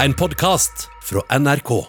En 0.00 0.14
podkast 0.14 0.72
fra 1.02 1.38
NRK. 1.38 1.86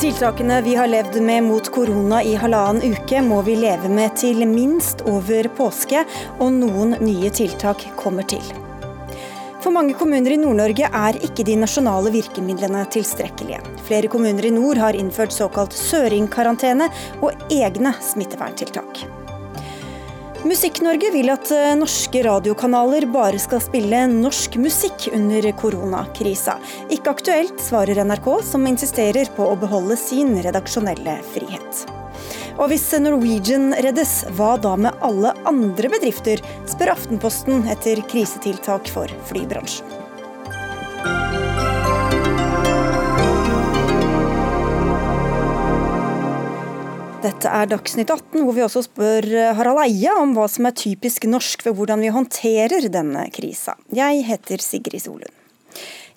Tiltakene 0.00 0.62
vi 0.62 0.74
har 0.74 0.86
levd 0.88 1.18
med 1.22 1.42
mot 1.44 1.68
korona 1.68 2.22
i 2.22 2.32
halvannen 2.40 2.94
uke, 2.94 3.20
må 3.20 3.42
vi 3.44 3.58
leve 3.60 3.90
med 3.92 4.16
til 4.16 4.40
minst 4.48 5.04
over 5.04 5.50
påske, 5.58 6.00
og 6.38 6.56
noen 6.56 6.96
nye 7.04 7.28
tiltak 7.28 7.84
kommer 8.00 8.24
til. 8.24 8.40
For 9.60 9.68
mange 9.72 9.92
kommuner 10.00 10.32
i 10.32 10.38
Nord-Norge 10.40 10.88
er 10.88 11.18
ikke 11.28 11.44
de 11.44 11.58
nasjonale 11.60 12.12
virkemidlene 12.14 12.86
tilstrekkelige. 12.96 13.60
Flere 13.84 14.08
kommuner 14.08 14.48
i 14.48 14.54
nord 14.56 14.80
har 14.80 14.96
innført 14.96 15.36
såkalt 15.36 15.76
søringkarantene 15.76 16.88
og 17.20 17.52
egne 17.52 17.92
smitteverntiltak. 18.00 19.04
Musikk-Norge 20.44 21.08
vil 21.14 21.32
at 21.32 21.48
eh, 21.56 21.70
norske 21.80 22.20
radiokanaler 22.26 23.06
bare 23.08 23.38
skal 23.40 23.62
spille 23.64 24.02
norsk 24.12 24.58
musikk 24.60 25.06
under 25.16 25.46
koronakrisa. 25.56 26.58
Ikke 26.92 27.14
aktuelt, 27.14 27.56
svarer 27.64 28.02
NRK, 28.04 28.28
som 28.44 28.68
insisterer 28.68 29.30
på 29.38 29.46
å 29.48 29.56
beholde 29.56 29.96
sin 29.96 30.36
redaksjonelle 30.44 31.16
frihet. 31.32 31.86
Og 32.58 32.68
hvis 32.70 32.84
Norwegian 33.00 33.72
reddes, 33.72 34.18
hva 34.36 34.58
da 34.60 34.76
med 34.76 35.00
alle 35.00 35.32
andre 35.48 35.88
bedrifter, 35.96 36.44
spør 36.68 36.92
Aftenposten 36.92 37.64
etter 37.72 38.04
krisetiltak 38.12 38.92
for 38.92 39.08
flybransjen. 39.32 39.94
Dette 47.24 47.48
er 47.48 47.70
Dagsnytt 47.70 48.10
18, 48.12 48.42
hvor 48.44 48.52
vi 48.52 48.60
også 48.66 48.82
spør 48.84 49.24
Harald 49.56 49.80
Eia 49.86 50.12
om 50.20 50.34
hva 50.36 50.44
som 50.50 50.66
er 50.68 50.74
typisk 50.76 51.24
norsk 51.24 51.62
ved 51.64 51.72
hvordan 51.78 52.02
vi 52.04 52.10
håndterer 52.12 52.84
denne 52.92 53.22
krisa. 53.32 53.78
Jeg 53.96 54.26
heter 54.28 54.60
Sigrid 54.60 55.00
Solund. 55.06 55.32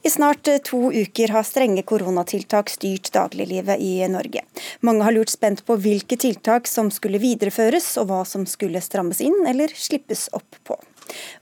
I 0.03 0.11
snart 0.11 0.49
to 0.67 0.89
uker 0.91 1.31
har 1.31 1.45
strenge 1.47 1.85
koronatiltak 1.87 2.69
styrt 2.73 3.07
dagliglivet 3.15 3.79
i 3.79 3.93
Norge. 4.11 4.43
Mange 4.83 5.07
har 5.07 5.15
lurt 5.15 5.31
spent 5.31 5.63
på 5.67 5.77
hvilke 5.79 6.19
tiltak 6.19 6.67
som 6.67 6.91
skulle 6.91 7.23
videreføres, 7.23 7.87
og 8.01 8.11
hva 8.11 8.21
som 8.27 8.43
skulle 8.43 8.83
strammes 8.83 9.23
inn 9.23 9.39
eller 9.47 9.71
slippes 9.79 10.27
opp 10.35 10.59
på. 10.67 10.75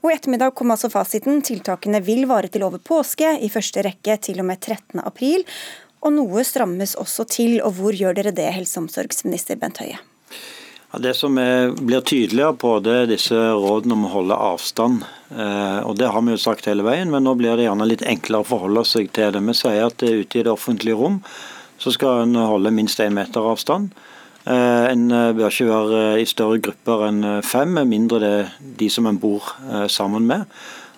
Og 0.04 0.12
I 0.12 0.14
ettermiddag 0.14 0.54
kom 0.54 0.70
altså 0.70 0.92
fasiten. 0.92 1.42
Tiltakene 1.42 1.98
vil 2.06 2.22
vare 2.30 2.50
til 2.54 2.62
over 2.62 2.78
påske, 2.78 3.34
i 3.42 3.50
første 3.50 3.82
rekke 3.82 4.14
til 4.22 4.38
og 4.42 4.46
med 4.46 4.62
13. 4.62 5.02
april 5.02 5.42
og 6.04 6.12
noe 6.14 6.44
strammes 6.46 6.96
også 7.00 7.26
til. 7.30 7.56
Og 7.64 7.78
hvor 7.78 7.96
gjør 7.96 8.18
dere 8.18 8.34
det, 8.34 8.52
helse- 8.54 8.78
og 8.80 8.86
omsorgsminister 8.86 9.58
Bent 9.60 9.80
Høie? 9.82 9.98
Ja, 10.92 11.00
det 11.02 11.16
som 11.18 11.38
er, 11.42 11.72
blir 11.76 12.04
tydeligere 12.06 12.54
på, 12.56 12.76
det 12.80 12.94
er 12.94 13.10
disse 13.10 13.36
rådene 13.36 13.96
om 13.96 14.06
å 14.06 14.12
holde 14.12 14.38
avstand. 14.38 15.02
Eh, 15.34 15.80
og 15.82 15.96
Det 15.98 16.08
har 16.12 16.22
vi 16.22 16.36
jo 16.36 16.40
sagt 16.40 16.68
hele 16.70 16.86
veien, 16.86 17.10
men 17.10 17.26
nå 17.26 17.34
blir 17.36 17.58
det 17.58 17.66
gjerne 17.66 17.88
litt 17.88 18.06
enklere 18.06 18.46
å 18.46 18.48
forholde 18.48 18.84
seg 18.86 19.10
til 19.12 19.34
det. 19.34 19.42
Vi 19.48 19.56
sier 19.58 19.88
at 19.88 20.02
ute 20.02 20.40
i 20.40 20.44
det 20.46 20.52
offentlige 20.52 20.98
rom 20.98 21.22
så 21.82 21.92
skal 21.92 22.22
en 22.22 22.38
holde 22.38 22.72
minst 22.72 23.00
én 23.04 23.12
meter 23.12 23.44
avstand. 23.44 23.90
Eh, 24.46 24.84
en 24.92 25.10
eh, 25.10 25.32
bør 25.34 25.50
ikke 25.50 25.68
være 25.68 26.02
i 26.22 26.26
større 26.28 26.60
grupper 26.62 27.08
enn 27.08 27.22
fem, 27.42 27.72
med 27.74 27.90
mindre 27.90 28.22
det 28.22 28.32
er 28.38 28.52
de 28.78 28.88
som 28.92 29.08
en 29.10 29.18
bor 29.18 29.48
eh, 29.66 29.88
sammen 29.90 30.28
med. 30.28 30.46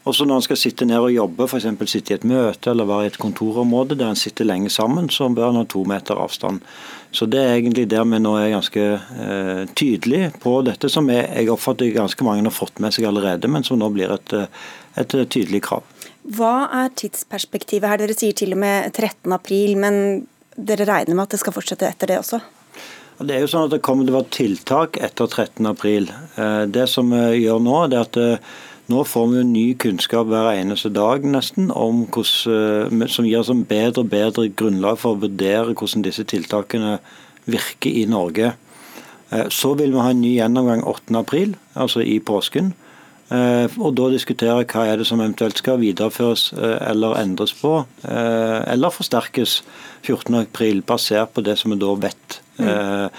Også 0.09 0.25
når 0.25 0.41
en 0.41 0.45
skal 0.47 0.57
sitte 0.57 0.87
ned 0.89 1.03
og 1.05 1.13
jobbe, 1.13 1.45
f.eks. 1.45 1.67
sitte 1.91 2.15
i 2.15 2.17
et 2.17 2.25
møte 2.29 2.71
eller 2.73 2.89
være 2.89 3.09
i 3.09 3.11
et 3.11 3.19
kontorområde 3.21 3.99
der 3.99 4.15
en 4.15 4.17
sitter 4.17 4.49
lenge 4.49 4.71
sammen, 4.73 5.11
så 5.13 5.29
bør 5.29 5.51
en 5.51 5.61
ha 5.61 5.65
to 5.69 5.83
meter 5.89 6.17
avstand. 6.17 6.63
Så 7.13 7.27
Det 7.29 7.41
er 7.41 7.57
egentlig 7.59 7.89
der 7.93 8.05
vi 8.09 8.21
nå 8.21 8.35
er 8.39 8.55
ganske 8.55 8.85
eh, 8.97 9.63
tydelige 9.77 10.33
på 10.41 10.63
dette, 10.65 10.89
som 10.89 11.09
jeg, 11.13 11.29
jeg 11.29 11.53
oppfatter 11.53 11.93
ganske 11.93 12.25
mange 12.25 12.47
har 12.47 12.57
fått 12.57 12.81
med 12.81 12.97
seg 12.97 13.09
allerede, 13.09 13.49
men 13.53 13.65
som 13.65 13.81
nå 13.81 13.91
blir 13.93 14.13
et, 14.15 14.33
eh, 14.33 14.49
et 14.97 15.17
tydelig 15.29 15.63
krav. 15.69 15.85
Hva 16.29 16.69
er 16.83 16.93
tidsperspektivet 16.97 17.89
her? 17.89 18.01
Dere 18.01 18.17
sier 18.17 18.37
til 18.37 18.53
og 18.57 18.61
med 18.65 18.93
13. 18.93 19.33
april, 19.33 19.77
men 19.81 20.27
dere 20.57 20.89
regner 20.89 21.17
med 21.17 21.29
at 21.29 21.37
det 21.37 21.43
skal 21.45 21.57
fortsette 21.57 21.89
etter 21.89 22.13
det 22.13 22.23
også? 22.23 22.41
Det 23.19 23.35
er 23.35 23.43
jo 23.43 23.51
sånn 23.51 23.67
at 23.67 23.73
det 23.75 23.83
kommer 23.83 24.07
til 24.07 24.15
å 24.15 24.21
være 24.21 24.35
tiltak 24.37 24.99
etter 25.03 25.27
13. 25.27 25.67
april. 25.67 26.09
Eh, 26.39 26.65
det 26.71 26.87
som 26.93 27.11
vi 27.11 27.43
gjør 27.43 27.63
nå, 27.65 27.79
er 27.89 27.97
at 28.01 28.19
eh, 28.21 28.53
nå 28.89 29.03
får 29.05 29.27
vi 29.29 29.43
ny 29.45 29.65
kunnskap 29.77 30.31
hver 30.31 30.55
eneste 30.55 30.89
dag 30.97 31.25
nesten, 31.29 31.69
hvordan, 31.69 33.03
eh, 33.03 33.11
som 33.13 33.27
gir 33.29 33.43
oss 33.43 33.51
en 33.53 33.67
bedre 33.69 34.01
og 34.01 34.09
bedre 34.15 34.49
grunnlag 34.49 34.97
for 35.03 35.15
å 35.15 35.21
vurdere 35.27 35.75
hvordan 35.75 36.07
disse 36.07 36.25
tiltakene 36.25 36.97
virker 37.45 37.93
i 37.93 38.07
Norge. 38.09 38.55
Eh, 39.31 39.45
så 39.53 39.75
vil 39.77 39.93
vi 39.93 40.01
ha 40.01 40.09
en 40.15 40.23
ny 40.23 40.39
gjennomgang 40.39 40.87
8.4, 40.89 41.55
altså 41.77 42.01
i 42.01 42.19
påsken. 42.19 42.73
Eh, 43.31 43.69
og 43.77 43.93
da 43.95 44.09
diskutere 44.09 44.65
hva 44.65 44.87
er 44.89 44.97
det 44.97 45.07
som 45.07 45.21
eventuelt 45.21 45.61
skal 45.61 45.83
videreføres 45.85 46.55
eller 46.57 47.21
endres 47.21 47.53
på, 47.53 47.85
eller 48.09 48.89
forsterkes 48.89 49.63
14.4, 50.01 50.81
basert 50.81 51.35
på 51.35 51.45
det 51.45 51.59
som 51.59 51.77
vi 51.77 51.77
da 51.77 51.93
vet. 52.09 52.41
Mm. 52.57 53.11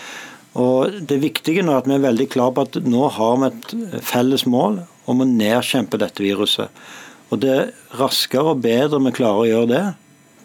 Og 0.55 1.05
Det 1.05 1.21
viktige 1.21 1.61
nå 1.61 1.75
er 1.75 1.83
at 1.83 1.87
vi 1.87 1.93
er 1.93 2.07
veldig 2.09 2.29
klare 2.33 2.55
på 2.57 2.65
at 2.65 2.79
nå 2.89 3.07
har 3.07 3.37
vi 3.37 3.51
et 3.53 4.01
felles 4.01 4.47
mål 4.49 4.81
om 5.09 5.23
å 5.23 5.29
nedkjempe 5.29 5.99
dette 6.01 6.23
viruset. 6.23 6.69
Og 7.29 7.41
Det 7.43 7.57
raskere 7.99 8.55
og 8.55 8.63
bedre 8.63 9.01
vi 9.05 9.15
klarer 9.19 9.43
å 9.43 9.49
gjøre 9.49 9.71
det, 9.73 9.85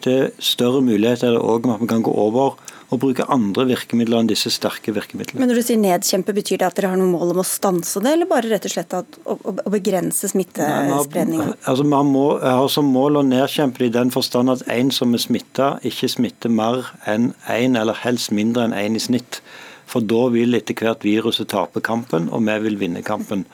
til 0.05 0.29
større 0.43 0.83
mulighet 0.85 1.23
er 1.25 1.33
det 1.33 1.41
òg 1.41 1.65
at 1.71 1.81
vi 1.81 1.89
kan 1.89 2.03
gå 2.05 2.13
over 2.13 2.59
og 2.93 2.99
bruke 3.01 3.25
andre 3.33 3.65
virkemidler 3.71 4.21
enn 4.21 4.29
disse 4.29 4.51
sterke 4.53 4.93
virkemidlene. 4.93 5.41
Men 5.41 5.49
Når 5.49 5.59
du 5.59 5.65
sier 5.65 5.79
nedkjempe, 5.81 6.35
betyr 6.37 6.61
det 6.61 6.67
at 6.67 6.77
dere 6.77 6.91
har 6.93 6.99
noe 6.99 7.09
mål 7.09 7.33
om 7.33 7.41
å 7.41 7.47
stanse 7.47 8.01
det, 8.03 8.13
eller 8.13 8.29
bare 8.29 8.51
rett 8.51 8.67
og 8.67 8.73
slett 8.75 8.93
at, 8.93 9.17
å, 9.25 9.37
å, 9.41 9.71
begrense 9.73 10.29
smittespredningen? 10.29 11.55
Altså, 11.65 11.85
man 11.89 12.11
må, 12.13 12.25
har 12.43 12.69
som 12.71 12.91
mål 12.93 13.21
å 13.21 13.25
nedkjempe 13.25 13.81
det 13.81 13.89
i 13.89 13.95
den 13.97 14.13
forstand 14.13 14.53
at 14.53 14.65
en 14.71 14.93
som 14.93 15.17
er 15.17 15.23
smitta, 15.25 15.71
ikke 15.87 16.11
smitter 16.13 16.53
mer 16.53 16.91
enn 17.09 17.31
én, 17.49 17.71
en, 17.71 17.79
eller 17.81 17.97
helst 18.05 18.33
mindre 18.35 18.67
enn 18.67 18.77
én 18.77 18.93
en 18.93 18.99
i 18.99 19.01
snitt. 19.01 19.41
For 19.89 20.05
da 20.05 20.27
vil 20.33 20.57
etter 20.57 20.77
hvert 20.77 21.05
viruset 21.05 21.49
tape 21.49 21.81
kampen, 21.85 22.29
og 22.33 22.45
vi 22.45 22.59
vil 22.67 22.77
vinne 22.81 23.01
kampen. 23.05 23.47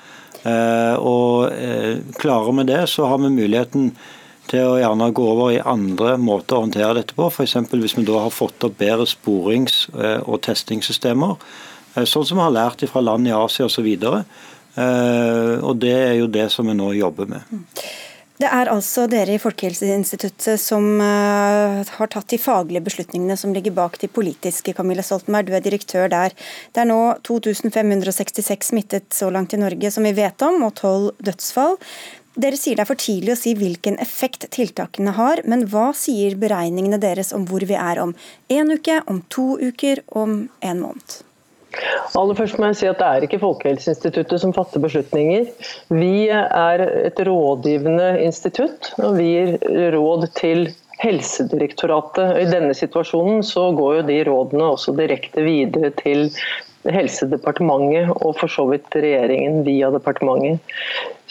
Eh, 0.48 0.96
og 0.98 1.52
eh, 1.54 2.02
Klarer 2.18 2.58
vi 2.58 2.68
det, 2.72 2.82
så 2.90 3.06
har 3.10 3.22
vi 3.22 3.34
muligheten 3.34 3.92
til 4.52 4.68
å 4.68 4.78
gjerne 4.82 5.12
gå 5.16 5.26
over 5.32 5.54
i 5.54 5.62
andre 5.64 6.16
måter 6.20 6.58
å 6.58 6.64
håndtere 6.66 6.98
dette 6.98 7.16
på. 7.18 7.30
F.eks. 7.30 7.56
hvis 7.72 7.98
vi 7.98 8.06
da 8.08 8.24
har 8.26 8.34
fått 8.34 8.66
opp 8.68 8.80
bedre 8.82 9.08
sporings- 9.10 9.86
eh, 9.96 10.20
og 10.26 10.42
testingssystemer. 10.48 11.38
Sånn 12.08 12.24
som 12.24 12.40
vi 12.40 12.44
har 12.46 12.56
lært 12.56 12.86
fra 12.88 13.04
land 13.04 13.28
i 13.28 13.34
Asia 13.36 13.68
osv. 13.68 13.88
Og 13.92 15.74
det 15.84 15.92
er 15.92 16.14
jo 16.22 16.30
det 16.32 16.46
som 16.54 16.70
vi 16.72 16.76
nå 16.78 16.94
jobber 16.96 17.28
med. 17.28 17.66
Det 18.42 18.50
er 18.50 18.70
altså 18.72 19.04
dere 19.06 19.36
i 19.36 19.42
Folkehelseinstituttet 19.42 20.58
som 20.58 20.86
uh, 20.98 21.82
har 21.86 22.10
tatt 22.10 22.32
de 22.32 22.40
faglige 22.42 22.82
beslutningene 22.88 23.36
som 23.38 23.54
ligger 23.54 23.76
bak 23.78 24.00
de 24.02 24.10
politiske. 24.10 24.74
Camilla 24.74 25.06
Stoltenberg, 25.06 25.46
du 25.46 25.54
er 25.54 25.62
direktør 25.62 26.10
der. 26.10 26.34
Det 26.74 26.82
er 26.82 26.90
nå 26.90 26.98
2566 27.28 28.72
smittet 28.72 29.14
så 29.14 29.30
langt 29.30 29.54
i 29.54 29.62
Norge 29.62 29.94
som 29.94 30.08
vi 30.08 30.16
vet 30.18 30.42
om, 30.48 30.58
og 30.66 30.74
12 30.74 31.22
dødsfall. 31.30 31.78
Dere 32.42 32.58
sier 32.58 32.80
det 32.80 32.88
er 32.88 32.90
for 32.90 33.04
tidlig 33.04 33.36
å 33.36 33.40
si 33.44 33.54
hvilken 33.60 34.02
effekt 34.02 34.50
tiltakene 34.56 35.14
har, 35.20 35.44
men 35.46 35.68
hva 35.70 35.92
sier 35.94 36.40
beregningene 36.42 36.98
deres 37.04 37.36
om 37.38 37.46
hvor 37.46 37.68
vi 37.68 37.78
er 37.78 38.02
om 38.02 38.16
én 38.50 38.74
uke, 38.74 39.04
om 39.12 39.22
to 39.30 39.52
uker, 39.62 40.02
om 40.18 40.48
en 40.66 40.82
måned? 40.88 41.22
Aller 42.20 42.36
først 42.36 42.58
må 42.60 42.68
jeg 42.70 42.80
si 42.82 42.88
at 42.90 43.00
Det 43.00 43.08
er 43.08 43.26
ikke 43.28 43.42
Folkehelseinstituttet 43.42 44.42
som 44.44 44.54
fatter 44.56 44.84
beslutninger. 44.84 45.48
Vi 45.94 46.28
er 46.34 46.84
et 47.08 47.22
rådgivende 47.28 48.10
institutt, 48.26 48.92
og 49.00 49.16
vi 49.20 49.30
gir 49.32 49.94
råd 49.96 50.28
til 50.40 50.68
Helsedirektoratet. 51.02 52.36
I 52.44 52.50
denne 52.52 52.76
situasjonen 52.78 53.42
så 53.46 53.70
går 53.78 54.02
jo 54.02 54.10
de 54.10 54.20
rådene 54.28 54.68
også 54.76 54.94
direkte 55.00 55.46
videre 55.46 55.94
til 56.02 56.28
Helsedepartementet 56.82 58.10
og 58.16 58.36
for 58.40 58.50
så 58.50 58.66
vidt 58.70 58.90
regjeringen 58.98 59.64
via 59.66 59.92
departementet. 59.94 60.62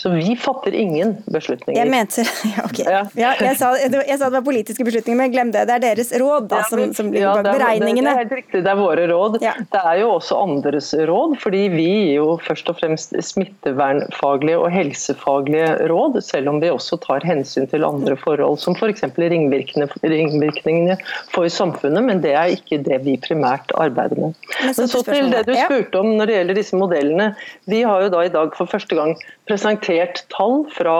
Så 0.00 0.10
vi 0.10 0.36
fatter 0.36 0.72
ingen 0.74 1.16
beslutninger. 1.28 1.76
Jeg 1.76 1.90
mente 1.92 2.22
ja, 2.56 2.62
okay. 2.64 2.84
ja. 2.86 3.00
ja 3.20 3.32
jeg, 3.36 3.56
sa, 3.60 3.74
jeg, 3.76 4.16
sa, 4.16 4.30
det 4.30 4.38
var 4.38 4.44
politiske 4.46 4.84
beslutninger, 4.86 5.18
men 5.18 5.32
glem 5.34 5.50
det. 5.52 5.66
Det 5.68 5.74
er 5.76 5.82
deres 5.84 6.12
råd 6.16 6.46
da, 6.48 6.62
som, 6.70 6.80
som 6.96 7.10
ligger 7.12 7.42
bak 7.42 7.58
beregningene. 7.58 8.08
Det, 8.08 8.14
er 8.14 8.22
helt 8.22 8.32
riktig, 8.38 8.62
det 8.64 8.72
er 8.72 8.78
våre 8.80 9.04
råd. 9.10 9.36
Det 9.42 9.82
er 9.82 9.98
jo 10.00 10.14
også 10.14 10.38
andres 10.40 10.88
råd, 11.10 11.34
fordi 11.42 11.60
vi 11.74 11.84
gir 11.90 12.14
jo 12.14 12.28
først 12.46 12.70
og 12.72 12.78
fremst 12.80 13.12
smittevernfaglige 13.28 14.62
og 14.62 14.70
helsefaglige 14.72 15.68
råd, 15.92 16.16
selv 16.24 16.54
om 16.54 16.62
vi 16.64 16.72
også 16.72 16.96
tar 17.04 17.26
hensyn 17.28 17.68
til 17.68 17.84
andre 17.84 18.16
forhold, 18.22 18.56
som 18.64 18.78
f.eks. 18.78 19.04
ringvirkningene 19.20 20.96
for 21.34 21.50
samfunnet. 21.52 22.06
Men 22.08 22.24
det 22.24 22.32
er 22.40 22.54
ikke 22.56 22.80
det 22.88 23.02
vi 23.04 23.18
primært 23.20 23.76
arbeider 23.76 24.16
med. 24.16 24.48
Men 24.64 24.80
så 24.80 25.04
til 25.04 25.28
det 25.34 25.44
du 25.44 25.52
spurte 25.58 26.00
om 26.00 26.14
når 26.16 26.32
det 26.32 26.40
gjelder 26.40 26.60
disse 26.62 26.80
modellene. 26.80 27.30
Vi 27.68 27.84
har 27.84 28.06
jo 28.06 28.14
da 28.16 28.24
i 28.24 28.32
dag 28.32 28.56
for 28.56 28.70
første 28.70 28.96
gang 28.96 29.12
presentert 29.50 29.89
tall 30.32 30.64
fra 30.74 30.98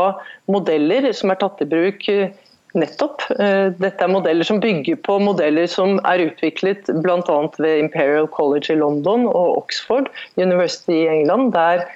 modeller 0.51 1.11
som 1.17 1.33
er 1.33 1.41
tatt 1.41 1.63
i 1.63 1.69
bruk 1.71 2.09
eh, 2.13 2.31
nettopp. 2.79 3.25
Eh, 3.39 3.71
dette 3.79 4.05
er 4.05 4.13
modeller 4.13 4.47
som 4.47 4.61
bygger 4.63 5.01
på 5.07 5.19
modeller 5.23 5.67
som 5.71 5.99
er 6.09 6.27
utviklet 6.29 6.91
bl.a. 7.03 7.39
ved 7.59 7.87
Imperial 7.87 8.29
College 8.31 8.73
i 8.73 8.79
London 8.79 9.27
og 9.31 9.59
Oxford 9.65 10.11
University 10.39 11.03
i 11.03 11.09
England, 11.11 11.53
der 11.57 11.87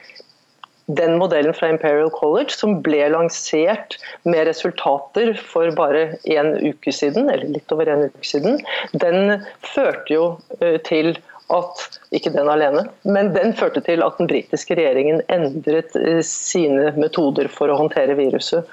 den 0.86 1.16
modellen 1.16 1.54
fra 1.56 1.70
Imperial 1.72 2.10
College 2.12 2.52
som 2.52 2.82
ble 2.84 3.06
lansert 3.08 3.96
med 4.28 4.44
resultater 4.48 5.32
for 5.40 5.72
bare 5.76 6.18
en 6.28 6.52
uke 6.60 6.92
siden, 6.92 7.30
eller 7.32 7.54
litt 7.54 7.72
over 7.72 7.88
en 7.88 8.08
uke 8.10 8.26
siden, 8.34 8.60
den 8.92 9.38
førte 9.64 10.12
jo 10.12 10.26
eh, 10.60 10.76
til 10.84 11.14
at 11.52 11.98
ikke 12.16 12.32
den 12.32 12.48
alene, 12.48 12.86
men 13.04 13.32
den 13.34 13.52
førte 13.56 13.82
til 13.84 14.02
at 14.04 14.16
den 14.20 14.28
britiske 14.30 14.76
regjeringen 14.78 15.20
endret 15.32 15.92
eh, 16.00 16.22
sine 16.24 16.92
metoder 16.96 17.50
for 17.52 17.68
å 17.68 17.76
håndtere 17.82 18.16
viruset. 18.16 18.70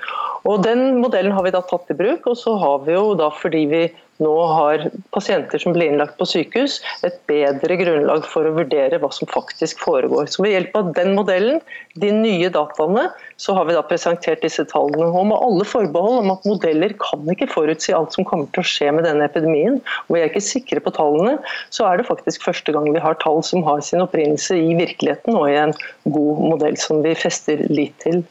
Og 0.48 0.64
Den 0.66 1.02
modellen 1.02 1.36
har 1.36 1.44
vi 1.46 1.54
da 1.54 1.62
tatt 1.68 1.92
i 1.92 1.98
bruk, 1.98 2.26
og 2.32 2.38
så 2.40 2.56
har 2.62 2.86
vi 2.88 2.96
jo 2.96 3.12
da, 3.20 3.28
fordi 3.36 3.66
vi 3.70 3.84
nå 4.22 4.34
har 4.54 4.86
pasienter 5.16 5.62
som 5.62 5.74
blir 5.76 5.92
innlagt 5.92 6.18
på 6.20 6.28
sykehus, 6.30 6.80
et 7.08 7.18
bedre 7.30 7.78
grunnlag 7.80 8.26
for 8.30 8.48
å 8.48 8.54
vurdere 8.56 9.00
hva 9.02 9.10
som 9.14 9.30
faktisk 9.32 9.82
foregår. 9.82 10.30
Så 10.30 10.46
Ved 10.46 10.56
hjelp 10.56 10.78
av 10.78 10.92
den 10.98 11.16
modellen, 11.18 11.62
de 12.02 12.12
nye 12.16 12.52
dataene, 12.54 13.08
så 13.42 13.56
har 13.58 13.68
vi 13.68 13.76
da 13.78 13.84
presentert 13.86 14.44
disse 14.46 14.66
tallene. 14.70 15.10
Og 15.10 15.28
med 15.32 15.38
alle 15.42 15.66
forbehold 15.68 16.22
om 16.22 16.34
at 16.36 16.46
modeller 16.48 16.94
kan 17.02 17.26
ikke 17.34 17.50
forutsi 17.52 17.96
alt 17.98 18.14
som 18.16 18.28
kommer 18.28 18.50
til 18.54 18.64
å 18.64 18.70
skje 18.72 18.92
med 18.96 19.08
denne 19.10 19.26
epidemien, 19.28 19.82
og 20.06 20.16
vi 20.16 20.22
er 20.22 20.30
ikke 20.30 20.44
sikre 20.46 20.84
på 20.84 20.94
tallene, 20.96 21.38
så 21.74 21.90
er 21.90 22.00
det 22.00 22.10
faktisk 22.10 22.46
første 22.46 22.76
gang 22.76 22.90
vi 22.94 23.02
har 23.04 23.18
tall 23.24 23.42
som 23.46 23.66
har 23.66 23.82
sin 23.86 24.04
opprinnelse 24.06 24.58
i 24.60 24.78
virkeligheten 24.78 25.38
og 25.38 25.50
i 25.50 25.58
en 25.66 25.76
god 26.14 26.46
modell 26.54 26.78
som 26.82 27.02
vi 27.06 27.18
fester 27.18 27.66
lit 27.74 27.98
til. 28.06 28.24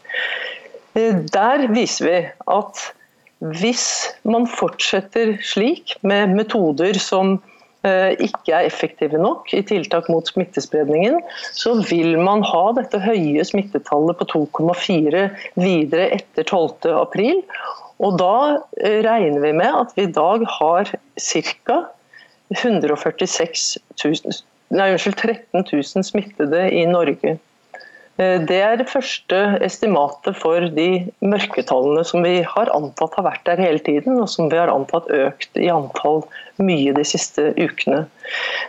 Eh, 0.98 1.18
der 1.34 1.68
viser 1.74 2.06
vi 2.06 2.16
at 2.50 2.86
hvis 3.40 3.86
man 4.28 4.46
fortsetter 4.48 5.38
slik, 5.44 5.96
med 6.04 6.34
metoder 6.36 6.98
som 7.00 7.38
eh, 7.88 8.12
ikke 8.20 8.52
er 8.52 8.68
effektive 8.68 9.20
nok 9.20 9.48
i 9.56 9.62
tiltak 9.64 10.10
mot 10.12 10.28
smittespredningen, 10.28 11.20
så 11.56 11.78
vil 11.88 12.18
man 12.20 12.44
ha 12.44 12.64
dette 12.76 13.00
høye 13.00 13.44
smittetallet 13.48 14.20
på 14.20 14.28
2,4 14.34 15.26
videre 15.56 16.10
etter 16.18 16.44
12.4. 16.44 17.40
Og 18.00 18.20
da 18.20 18.36
eh, 18.80 19.00
regner 19.06 19.40
vi 19.44 19.54
med 19.56 19.72
at 19.72 19.96
vi 19.96 20.08
i 20.08 20.12
dag 20.20 20.44
har 20.58 20.92
ca. 20.92 21.80
146 22.50 23.76
000, 24.02 24.38
nei, 24.74 24.88
unnskyld, 24.90 25.20
13 25.22 25.68
000 25.70 26.06
smittede 26.08 26.64
i 26.74 26.82
Norge. 26.90 27.36
Eh, 28.20 28.36
det 28.44 28.60
er 28.60 28.76
det 28.80 28.88
første 28.90 29.38
estimatet 29.64 30.36
for 30.36 30.68
de 30.76 30.88
mørketallene 31.24 32.04
som 32.06 32.24
vi 32.26 32.40
har 32.44 32.70
antatt 32.74 33.16
har 33.16 33.26
vært 33.30 33.46
der 33.48 33.62
hele 33.62 33.80
tiden, 33.86 34.20
og 34.20 34.28
som 34.28 34.50
vi 34.52 34.60
har 34.60 34.72
antatt 34.72 35.08
økt 35.14 35.56
i 35.56 35.70
antall 35.72 36.24
mye 36.60 36.92
de 36.92 37.04
siste 37.08 37.50
ukene. 37.56 38.02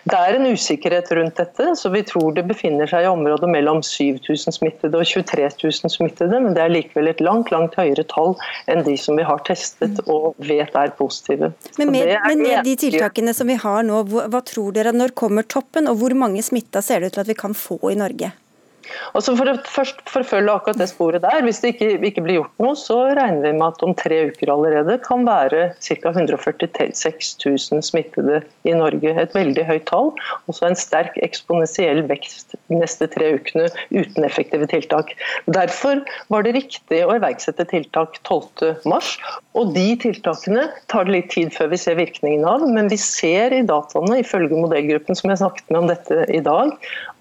Det 0.08 0.16
er 0.16 0.38
en 0.38 0.48
usikkerhet 0.48 1.10
rundt 1.18 1.36
dette, 1.42 1.66
så 1.76 1.92
vi 1.92 2.02
tror 2.08 2.32
det 2.38 2.46
befinner 2.48 2.88
seg 2.88 3.04
i 3.04 3.10
området 3.10 3.50
mellom 3.52 3.82
7000 3.84 4.56
smittede 4.56 4.96
og 4.98 5.04
23 5.10 5.50
000 5.60 5.92
smittede, 5.92 6.40
men 6.40 6.56
det 6.56 6.64
er 6.64 6.72
likevel 6.72 7.12
et 7.12 7.24
langt 7.24 7.52
langt 7.52 7.76
høyere 7.80 8.06
tall 8.14 8.38
enn 8.72 8.86
de 8.88 8.96
som 8.98 9.20
vi 9.20 9.28
har 9.28 9.44
testet 9.48 10.00
og 10.08 10.40
vet 10.40 10.72
er 10.80 10.96
positive. 10.96 11.52
Men 11.82 11.92
med, 11.92 12.14
men 12.30 12.46
med 12.46 12.64
de 12.70 12.78
tiltakene 12.86 13.36
som 13.36 13.52
vi 13.52 13.60
har 13.60 13.84
nå, 13.88 14.06
hva 14.08 14.44
tror 14.48 14.72
dere 14.78 14.96
når 14.96 15.12
kommer 15.18 15.44
toppen, 15.44 15.92
og 15.92 16.00
hvor 16.00 16.16
mange 16.16 16.46
smitta 16.46 16.82
ser 16.86 17.04
det 17.04 17.12
ut 17.12 17.20
til 17.20 17.26
at 17.26 17.34
vi 17.34 17.42
kan 17.44 17.58
få 17.58 17.82
i 17.92 18.00
Norge? 18.00 18.32
Altså 19.18 19.36
for 19.38 19.50
å 19.50 19.56
først 19.68 20.02
forfølge 20.10 20.54
akkurat 20.54 20.80
det 20.80 20.90
sporet 20.92 21.24
der, 21.24 21.42
Hvis 21.46 21.62
det 21.64 21.76
ikke, 21.76 21.90
ikke, 22.08 22.24
blir 22.26 22.40
gjort 22.40 22.64
noe, 22.64 22.78
så 22.80 22.98
regner 23.18 23.44
vi 23.46 23.54
med 23.58 23.68
at 23.68 23.84
om 23.86 23.96
tre 23.98 24.20
uker 24.32 24.52
allerede 24.54 24.98
kan 25.06 25.26
være 25.28 25.72
ca. 25.78 26.12
146 26.12 27.32
000 27.46 27.84
smittede 27.86 28.42
i 28.68 28.76
Norge. 28.78 29.14
Et 29.22 29.36
veldig 29.36 29.66
høyt 29.68 29.88
tall. 29.90 30.12
Og 30.48 30.58
så 30.58 30.70
en 30.70 30.80
sterk 30.80 31.18
eksponentiell 31.24 32.04
vekst 32.10 32.56
de 32.56 32.80
neste 32.82 33.08
tre 33.12 33.34
ukene 33.38 33.68
uten 33.92 34.28
effektive 34.28 34.68
tiltak. 34.72 35.14
Derfor 35.52 36.04
var 36.34 36.46
det 36.46 36.56
riktig 36.58 37.04
å 37.06 37.16
iverksette 37.18 37.68
tiltak 37.72 38.20
12.3. 38.28 39.02
Og 39.60 39.74
de 39.76 39.88
tiltakene 40.00 40.68
tar 40.92 41.08
det 41.08 41.16
litt 41.18 41.32
tid 41.34 41.52
før 41.56 41.72
vi 41.74 41.80
ser 41.82 42.00
virkningen 42.00 42.46
av, 42.48 42.64
men 42.68 42.90
vi 42.92 43.00
ser 43.02 43.54
i 43.56 43.64
dataene, 43.68 44.22
ifølge 44.22 44.58
modellgruppen 44.58 45.18
som 45.18 45.32
jeg 45.32 45.42
snakket 45.42 45.72
med 45.72 45.84
om 45.84 45.90
dette 45.92 46.26
i 46.32 46.42
dag, 46.44 46.74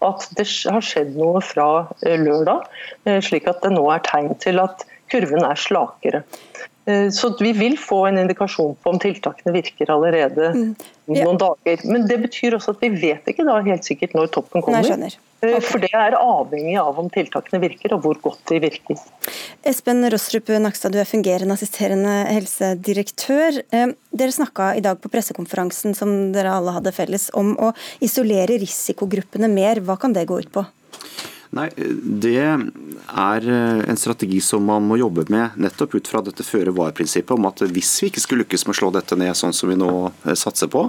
at 0.04 0.26
det 0.38 0.46
har 0.70 0.84
skjedd 0.84 1.16
noe 1.18 1.42
fra 1.44 1.68
eh, 2.06 2.18
lørdag, 2.20 2.68
eh, 3.06 3.20
slik 3.24 3.48
at 3.50 3.60
det 3.64 3.74
nå 3.74 3.84
er 3.92 4.02
tegn 4.06 4.34
til 4.42 4.62
at 4.62 4.86
kurven 5.10 5.44
er 5.46 5.60
slakere. 5.60 6.24
Eh, 6.90 7.10
så 7.10 7.36
vi 7.40 7.52
vil 7.52 7.78
få 7.78 8.06
en 8.06 8.18
indikasjon 8.18 8.76
på 8.82 8.90
om 8.90 8.98
tiltakene 8.98 9.52
virker 9.52 9.90
allerede 9.92 10.52
mm. 10.54 10.68
ja. 11.12 11.24
noen 11.24 11.40
dager. 11.40 11.82
Men 11.84 12.06
det 12.08 12.20
betyr 12.24 12.56
også 12.56 12.74
at 12.74 12.84
vi 12.84 12.90
vet 13.02 13.28
ikke 13.28 13.44
da 13.46 13.58
helt 13.66 13.86
sikkert 13.86 14.14
når 14.16 14.30
toppen 14.34 14.64
kommer. 14.64 14.86
Nei, 15.00 15.10
okay. 15.42 15.60
For 15.66 15.82
det 15.82 15.92
er 15.96 16.16
avhengig 16.16 16.76
av 16.80 16.98
om 17.00 17.10
tiltakene 17.12 17.60
virker 17.62 17.96
og 17.96 18.06
hvor 18.06 18.20
godt 18.24 18.42
de 18.48 18.62
virker. 18.64 19.00
Espen 19.68 20.04
Rostrup 20.12 20.48
Nakstad, 20.62 20.96
du 20.96 21.00
er 21.02 21.08
fungerende 21.08 21.56
assisterende 21.56 22.14
helsedirektør. 22.30 23.60
Dere 23.70 24.36
snakka 24.36 24.72
i 24.78 24.84
dag 24.84 25.00
på 25.00 25.12
pressekonferansen 25.12 25.96
som 25.98 26.32
dere 26.34 26.56
alle 26.56 26.78
hadde 26.78 26.94
felles 26.96 27.28
om 27.36 27.52
å 27.60 27.74
isolere 28.04 28.56
risikogruppene 28.62 29.52
mer. 29.52 29.82
Hva 29.84 30.00
kan 30.00 30.16
det 30.16 30.28
gå 30.30 30.40
ut 30.40 30.52
på? 30.54 30.64
Nei, 31.50 31.66
Det 31.74 32.36
er 32.38 33.46
eh, 33.50 33.80
en 33.90 33.98
strategi 33.98 34.38
som 34.44 34.62
man 34.62 34.84
må 34.86 35.00
jobbe 35.00 35.24
med 35.34 35.56
nettopp 35.58 35.96
ut 35.98 36.10
fra 36.10 36.20
dette 36.22 36.44
føre-var-prinsippet 36.46 37.34
om 37.34 37.48
at 37.48 37.64
hvis 37.66 37.90
vi 38.04 38.10
ikke 38.12 38.22
skulle 38.22 38.44
lykkes 38.44 38.68
med 38.68 38.76
å 38.76 38.78
slå 38.78 38.90
dette 38.94 39.18
ned 39.18 39.34
sånn 39.34 39.56
som 39.56 39.72
vi 39.72 39.78
nå 39.80 39.90
eh, 40.06 40.36
satser 40.38 40.70
på, 40.70 40.84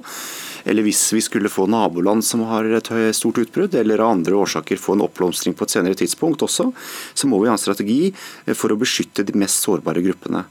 eller 0.69 0.85
hvis 0.85 1.01
vi 1.17 1.23
skulle 1.25 1.49
få 1.49 1.65
naboland 1.65 2.21
som 2.25 2.45
har 2.51 2.69
et 2.77 2.91
stort 3.17 3.41
utbrudd, 3.41 3.73
eller 3.73 4.03
av 4.05 4.13
andre 4.19 4.37
årsaker 4.37 4.77
få 4.77 4.99
en 4.99 5.07
oppblomstring 5.07 5.57
på 5.57 5.65
et 5.65 5.73
senere 5.73 5.97
tidspunkt 5.97 6.45
også, 6.45 6.69
så 6.69 7.31
må 7.31 7.41
vi 7.41 7.49
ha 7.49 7.57
en 7.57 7.63
strategi 7.65 8.11
eh, 8.11 8.53
for 8.53 8.69
å 8.69 8.77
beskytte 8.77 9.25
de 9.25 9.33
mest 9.41 9.65
sårbare 9.65 10.05
gruppene. 10.05 10.45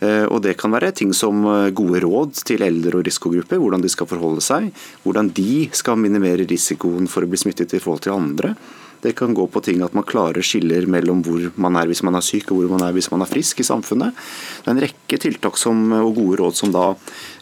Og 0.00 0.38
Det 0.40 0.54
kan 0.56 0.72
være 0.72 0.94
ting 0.96 1.10
som 1.12 1.42
gode 1.76 1.98
råd 2.00 2.38
til 2.48 2.62
eldre 2.64 2.96
og 2.96 3.02
risikogrupper, 3.04 3.58
hvordan 3.60 3.82
de 3.84 3.90
skal 3.92 4.08
forholde 4.08 4.40
seg, 4.40 4.70
hvordan 5.04 5.28
de 5.36 5.66
skal 5.76 6.00
minimere 6.00 6.46
risikoen 6.48 7.04
for 7.04 7.20
å 7.20 7.28
bli 7.28 7.36
smittet 7.36 7.74
i 7.76 7.80
forhold 7.84 8.06
til 8.06 8.14
andre. 8.14 8.54
Det 9.02 9.14
kan 9.16 9.34
gå 9.34 9.46
på 9.50 9.62
ting 9.64 9.82
at 9.84 9.94
man 9.96 10.06
klarer 10.08 10.44
skiller 10.44 10.86
mellom 10.90 11.22
hvor 11.24 11.48
man 11.60 11.78
er 11.80 11.88
hvis 11.90 12.02
man 12.06 12.18
er 12.18 12.24
syk 12.24 12.50
og 12.52 12.60
hvor 12.60 12.74
man 12.74 12.84
er 12.86 12.94
hvis 12.96 13.10
man 13.12 13.24
er 13.24 13.30
frisk 13.30 13.62
i 13.62 13.66
samfunnet. 13.66 14.16
Det 14.60 14.68
er 14.68 14.74
en 14.74 14.82
rekke 14.84 15.20
tiltak 15.20 15.58
som, 15.60 15.80
og 15.96 16.14
gode 16.18 16.40
råd 16.42 16.58
som 16.58 16.72
da 16.74 16.86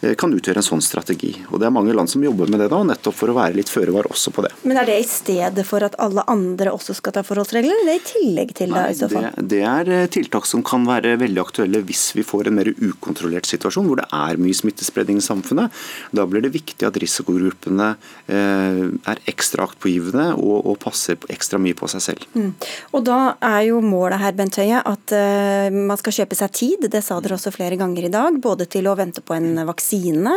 eh, 0.03 0.15
kan 0.19 0.33
utgjøre 0.35 0.63
en 0.63 0.69
sånn 0.69 0.85
strategi. 0.85 1.33
Og 1.51 1.59
Det 1.59 1.69
er 1.69 1.75
mange 1.75 1.95
land 1.97 2.11
som 2.11 2.23
jobber 2.25 2.51
med 2.53 2.63
det 2.63 2.71
da, 2.73 2.83
nettopp 2.87 3.17
for 3.19 3.33
å 3.33 3.37
være 3.39 3.59
litt 3.59 3.73
føre 3.73 3.95
var 3.95 4.09
også 4.11 4.33
på 4.35 4.45
det. 4.47 4.53
Men 4.63 4.81
Er 4.83 4.89
det 4.89 4.99
i 5.03 5.09
stedet 5.09 5.67
for 5.67 5.85
at 5.85 5.99
alle 5.99 6.25
andre 6.31 6.73
også 6.75 6.97
skal 6.99 7.17
ta 7.17 7.25
forholdsregler, 7.27 7.83
eller 7.83 7.99
i 7.99 8.05
tillegg 8.07 8.55
til 8.59 8.75
det? 8.75 8.85
i 8.93 8.99
så 8.99 9.11
fall? 9.11 9.29
Det, 9.35 9.47
det 9.55 9.62
er 9.67 9.93
eh, 9.97 10.07
tiltak 10.15 10.47
som 10.47 10.62
kan 10.67 10.87
være 10.88 11.17
veldig 11.21 11.43
aktuelle 11.43 11.83
hvis 11.88 12.12
vi 12.17 12.27
får 12.27 12.49
en 12.49 12.59
mer 12.61 12.71
ukontrollert 12.77 13.49
situasjon 13.49 13.88
hvor 13.88 14.03
det 14.03 14.09
er 14.15 14.41
mye 14.41 14.57
smittespredning 14.57 15.19
i 15.23 15.25
samfunnet. 15.25 15.75
Da 16.15 16.27
blir 16.29 16.45
det 16.45 16.55
viktig 16.55 16.87
at 16.87 16.99
risikogruppene 17.00 17.91
eh, 18.31 18.85
er 19.11 19.25
ekstra 19.31 19.67
aktpågivende 19.69 20.31
og, 20.37 20.57
og 20.69 20.79
passer 20.83 21.19
ekstra 21.33 21.48
ekstra 21.49 21.61
mye 21.62 21.76
på 21.76 21.88
seg 21.88 22.05
selv. 22.05 22.26
Mm. 22.37 22.52
Og 22.93 23.05
Da 23.09 23.19
er 23.40 23.62
jo 23.71 23.81
målet 23.81 24.21
her 24.21 24.37
Bent 24.37 24.59
Høie, 24.61 24.83
at 24.85 25.14
uh, 25.17 25.73
man 25.73 25.97
skal 25.97 26.21
kjøpe 26.21 26.37
seg 26.37 26.52
tid, 26.52 26.88
det 26.93 27.02
sa 27.05 27.19
dere 27.25 27.38
også 27.38 27.55
flere 27.55 27.78
ganger 27.81 28.05
i 28.05 28.12
dag. 28.12 28.37
Både 28.45 28.69
til 28.69 28.88
å 28.88 28.97
vente 28.99 29.25
på 29.25 29.35
en 29.35 29.64
vaksine, 29.69 30.35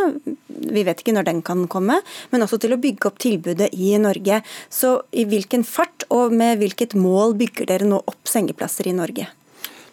vi 0.48 0.86
vet 0.86 1.02
ikke 1.04 1.12
når 1.12 1.28
den 1.28 1.44
kan 1.44 1.66
komme, 1.68 2.00
men 2.32 2.46
også 2.46 2.62
til 2.62 2.72
å 2.72 2.80
bygge 2.80 3.10
opp 3.10 3.20
tilbudet 3.22 3.72
i 3.76 3.92
Norge. 4.00 4.40
Så 4.72 5.02
i 5.12 5.26
hvilken 5.28 5.66
fart 5.68 6.08
og 6.10 6.32
med 6.32 6.62
hvilket 6.62 6.96
mål 6.96 7.36
bygger 7.36 7.68
dere 7.68 7.88
nå 7.88 8.00
opp 8.00 8.28
sengeplasser 8.30 8.88
i 8.88 8.96
Norge? 8.96 9.28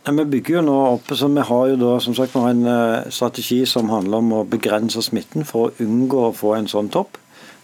Nei, 0.08 0.14
vi 0.22 0.30
bygger 0.38 0.56
jo 0.56 0.62
nå 0.64 0.76
opp, 0.96 1.10
så 1.12 1.28
vi 1.28 1.44
har 1.44 1.66
jo 1.74 1.80
da 1.82 1.96
som 2.02 2.16
sagt 2.16 2.38
en 2.40 2.64
eh, 2.66 3.10
strategi 3.12 3.60
som 3.68 3.92
handler 3.92 4.24
om 4.24 4.32
å 4.38 4.46
begrense 4.48 5.04
smitten 5.04 5.44
for 5.46 5.68
å 5.68 5.84
unngå 5.84 6.30
å 6.30 6.36
få 6.36 6.56
en 6.56 6.70
sånn 6.72 6.88
topp. 6.94 7.19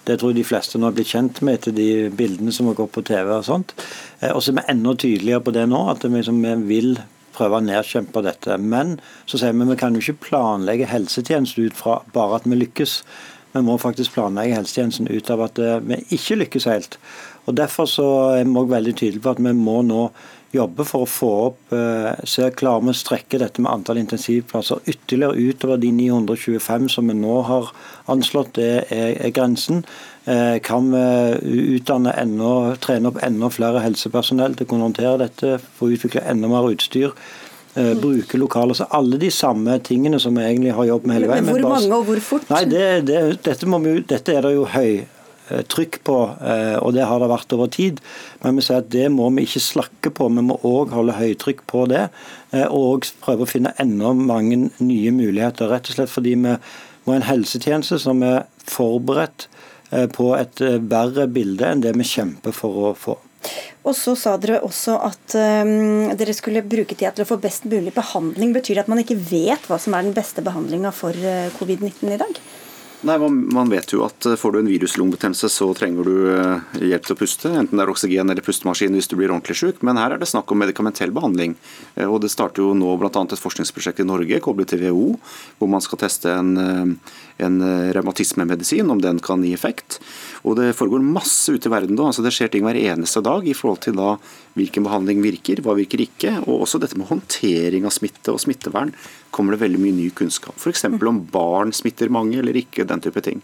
Det 0.05 0.19
tror 0.19 0.31
jeg 0.31 0.41
de 0.41 0.47
fleste 0.47 0.79
nå 0.79 0.89
har 0.89 0.95
blitt 0.95 1.11
kjent 1.13 1.41
med 1.45 1.59
etter 1.59 1.75
de 1.75 1.89
bildene 2.13 2.53
som 2.53 2.69
har 2.69 2.77
gått 2.77 2.93
på 2.95 3.03
TV. 3.05 3.31
Og 3.39 3.45
sånt. 3.47 3.75
Eh, 4.21 4.31
og 4.31 4.43
så 4.43 4.53
er 4.53 4.61
vi 4.61 4.69
enda 4.75 4.95
tydeligere 4.95 5.43
på 5.45 5.53
det 5.55 5.67
nå, 5.71 5.85
at 5.91 6.05
vi, 6.05 6.13
liksom, 6.17 6.41
vi 6.45 6.55
vil 6.69 6.97
prøve 7.35 7.59
å 7.59 7.65
nedkjempe 7.65 8.23
dette. 8.25 8.57
Men 8.61 8.97
så 9.25 9.39
sier 9.41 9.55
vi 9.55 9.65
at 9.65 9.73
vi 9.73 9.79
kan 9.81 9.95
jo 9.97 10.03
ikke 10.03 10.29
planlegge 10.29 10.91
helsetjenesten 10.91 11.67
ut 11.69 11.79
fra 11.79 11.99
bare 12.15 12.39
at 12.39 12.49
vi 12.49 12.59
lykkes. 12.59 12.99
Vi 13.55 13.63
må 13.63 13.77
faktisk 13.79 14.17
planlegge 14.17 14.57
helsetjenesten 14.57 15.09
ut 15.11 15.31
av 15.31 15.45
at 15.47 15.59
eh, 15.63 15.81
vi 15.83 16.01
ikke 16.17 16.39
lykkes 16.43 16.69
helt. 16.69 16.99
Og 17.45 17.57
Derfor 17.57 17.89
så 17.89 18.07
er 18.39 18.43
vi 18.43 18.55
også 18.55 18.73
veldig 18.73 18.95
tydelige 18.97 19.25
på 19.25 19.35
at 19.35 19.43
vi 19.43 19.53
må 19.57 19.81
nå 19.85 20.07
jobbe 20.55 20.87
for 20.87 21.05
å 21.05 21.09
få 21.09 21.31
opp 21.49 21.75
se 21.75 22.41
så 22.45 22.49
Klarer 22.55 22.83
vi 22.85 22.93
å 22.93 22.97
strekke 22.97 23.39
dette 23.41 23.63
med 23.63 23.71
antall 23.71 23.99
intensivplasser 24.01 24.85
ytterligere 24.91 25.37
utover 25.37 25.79
de 25.81 25.91
925 25.95 26.89
som 26.95 27.09
vi 27.09 27.15
nå 27.17 27.39
har 27.47 27.71
anslått 28.11 28.55
det 28.59 28.69
er, 28.93 29.15
er 29.27 29.33
grensen? 29.35 29.83
Eh, 30.25 30.59
kan 30.59 30.91
vi 30.91 31.77
utdanne 31.77 32.13
enda, 32.17 32.75
trene 32.81 33.11
opp 33.11 33.19
enda 33.23 33.49
flere 33.53 33.83
helsepersonell 33.83 34.55
til 34.57 34.65
å 34.65 34.69
kunne 34.71 34.87
håndtere 34.87 35.19
dette? 35.21 35.59
Få 35.77 35.91
utvikle 35.93 36.23
enda 36.25 36.49
mer 36.49 36.65
utstyr? 36.73 37.13
Eh, 37.75 37.91
bruke 38.01 38.39
lokaler. 38.41 38.73
Så 38.73 38.87
alle 38.89 39.19
de 39.21 39.29
samme 39.29 39.77
tingene 39.85 40.19
som 40.19 40.33
vi 40.33 40.45
egentlig 40.47 40.73
har 40.73 40.89
jobbet 40.89 41.11
med 41.11 41.19
hele 41.19 41.29
veien. 41.29 41.45
Men 41.45 41.59
hvor 41.59 41.75
mange 41.75 41.99
og 41.99 42.07
hvor 42.09 42.23
fort? 42.25 42.49
Nei, 42.49 42.63
det, 42.71 42.85
det, 43.05 43.21
dette, 43.45 43.69
vi, 43.69 43.99
dette, 44.01 44.33
er 44.33 44.47
det 44.47 44.55
jo 44.55 44.65
høy 44.65 45.05
trykk 45.71 45.99
på, 46.07 46.15
og 46.81 46.93
det 46.95 47.05
har 47.05 47.21
det 47.21 47.29
vært 47.29 47.53
over 47.57 47.69
tid. 47.73 47.99
Men 48.43 48.57
vi 48.57 48.65
sier 48.65 48.81
at 48.81 48.89
det 48.93 49.05
må 49.13 49.27
vi 49.35 49.45
ikke 49.45 49.63
slakke 49.63 50.11
på, 50.15 50.29
vi 50.33 50.45
må 50.45 50.57
òg 50.65 50.93
holde 50.95 51.17
høytrykk 51.17 51.65
på 51.69 51.85
det. 51.91 52.07
Og 52.73 53.05
prøve 53.21 53.45
å 53.45 53.49
finne 53.49 53.75
enda 53.81 54.13
mange 54.17 54.71
nye 54.79 55.13
muligheter. 55.13 55.69
Rett 55.69 55.91
og 55.91 55.99
slett 55.99 56.13
fordi 56.13 56.33
vi 56.33 56.41
må 56.45 56.57
ha 56.57 57.19
en 57.19 57.29
helsetjeneste 57.29 58.01
som 58.01 58.23
er 58.25 58.47
forberedt 58.65 59.47
på 60.17 60.31
et 60.39 60.65
verre 60.89 61.29
bilde 61.29 61.69
enn 61.69 61.85
det 61.85 61.93
vi 61.99 62.09
kjemper 62.09 62.55
for 62.55 62.89
å 62.89 62.97
få. 62.97 63.19
Og 63.85 63.93
så 63.93 64.15
sa 64.17 64.33
dere 64.41 64.63
også 64.65 64.97
at 65.05 65.35
um, 65.37 66.09
dere 66.17 66.33
skulle 66.35 66.65
bruke 66.65 66.95
tida 66.95 67.11
til 67.13 67.25
å 67.25 67.29
få 67.29 67.37
best 67.41 67.67
mulig 67.69 67.93
behandling. 67.95 68.53
Betyr 68.55 68.79
det 68.79 68.85
at 68.85 68.91
man 68.91 69.01
ikke 69.03 69.19
vet 69.19 69.67
hva 69.69 69.77
som 69.81 69.93
er 69.93 70.07
den 70.07 70.15
beste 70.15 70.41
behandlinga 70.45 70.93
for 70.95 71.13
uh, 71.13 71.51
covid-19 71.59 72.15
i 72.15 72.21
dag? 72.21 72.39
Nei, 73.05 73.15
man, 73.21 73.69
vet 73.69 73.91
jo 73.93 74.01
at 74.05 74.25
uh, 74.25 74.33
får 74.39 74.55
du 74.55 74.59
en 74.59 74.69
viruslungebetennelse, 74.69 75.49
så 75.53 75.67
trenger 75.77 76.07
du 76.07 76.15
uh, 76.33 76.77
hjelp 76.81 77.05
til 77.05 77.13
å 77.13 77.19
puste. 77.19 77.51
Enten 77.53 77.77
det 77.77 77.83
er 77.85 77.91
oksygen 77.91 78.33
eller 78.33 78.45
pustemaskin 78.45 78.97
hvis 78.97 79.11
du 79.11 79.13
blir 79.19 79.29
ordentlig 79.29 79.59
syk. 79.59 79.83
Men 79.85 79.99
her 80.01 80.15
er 80.15 80.21
det 80.21 80.29
snakk 80.31 80.49
om 80.49 80.63
medikamentell 80.63 81.13
behandling. 81.13 81.53
Og 82.07 82.17
Det 82.23 82.31
starter 82.33 82.65
jo 82.65 82.73
nå 82.77 82.95
bl.a. 82.97 83.11
et 83.11 83.43
forskningsprosjekt 83.43 84.01
i 84.01 84.07
Norge 84.09 84.41
koblet 84.41 84.73
til 84.73 84.81
WHO, 84.81 85.11
hvor 85.59 85.69
man 85.69 85.85
skal 85.85 86.01
teste 86.01 86.33
en, 86.33 86.97
en 87.37 87.59
revmatismemedisin, 87.95 88.89
om 88.91 89.01
den 89.01 89.19
kan 89.19 89.43
gi 89.43 89.53
effekt. 89.53 89.99
Og 90.45 90.55
Det 90.55 90.75
foregår 90.77 91.03
masse 91.03 91.51
ute 91.51 91.67
i 91.67 91.73
verden 91.73 91.97
nå. 91.97 92.07
altså 92.07 92.23
Det 92.23 92.33
skjer 92.33 92.51
ting 92.53 92.63
hver 92.63 92.77
eneste 92.77 93.23
dag 93.25 93.47
i 93.47 93.55
forhold 93.57 93.81
til 93.85 93.97
da 93.97 94.15
hvilken 94.55 94.85
behandling 94.87 95.21
virker, 95.23 95.59
hva 95.63 95.75
virker 95.75 96.03
ikke. 96.05 96.37
Og 96.45 96.63
også 96.63 96.79
dette 96.79 96.97
med 96.99 97.09
håndtering 97.09 97.87
av 97.87 97.93
smitte 97.95 98.31
og 98.31 98.39
smittevern 98.39 98.93
kommer 99.35 99.55
det 99.55 99.65
veldig 99.65 99.79
mye 99.81 99.95
ny 99.97 100.05
kunnskap. 100.15 100.55
F.eks. 100.55 100.85
om 100.87 101.17
barn 101.27 101.73
smitter 101.75 102.11
mange 102.13 102.37
eller 102.39 102.55
ikke, 102.55 102.85
den 102.87 103.01
type 103.03 103.19
ting. 103.25 103.41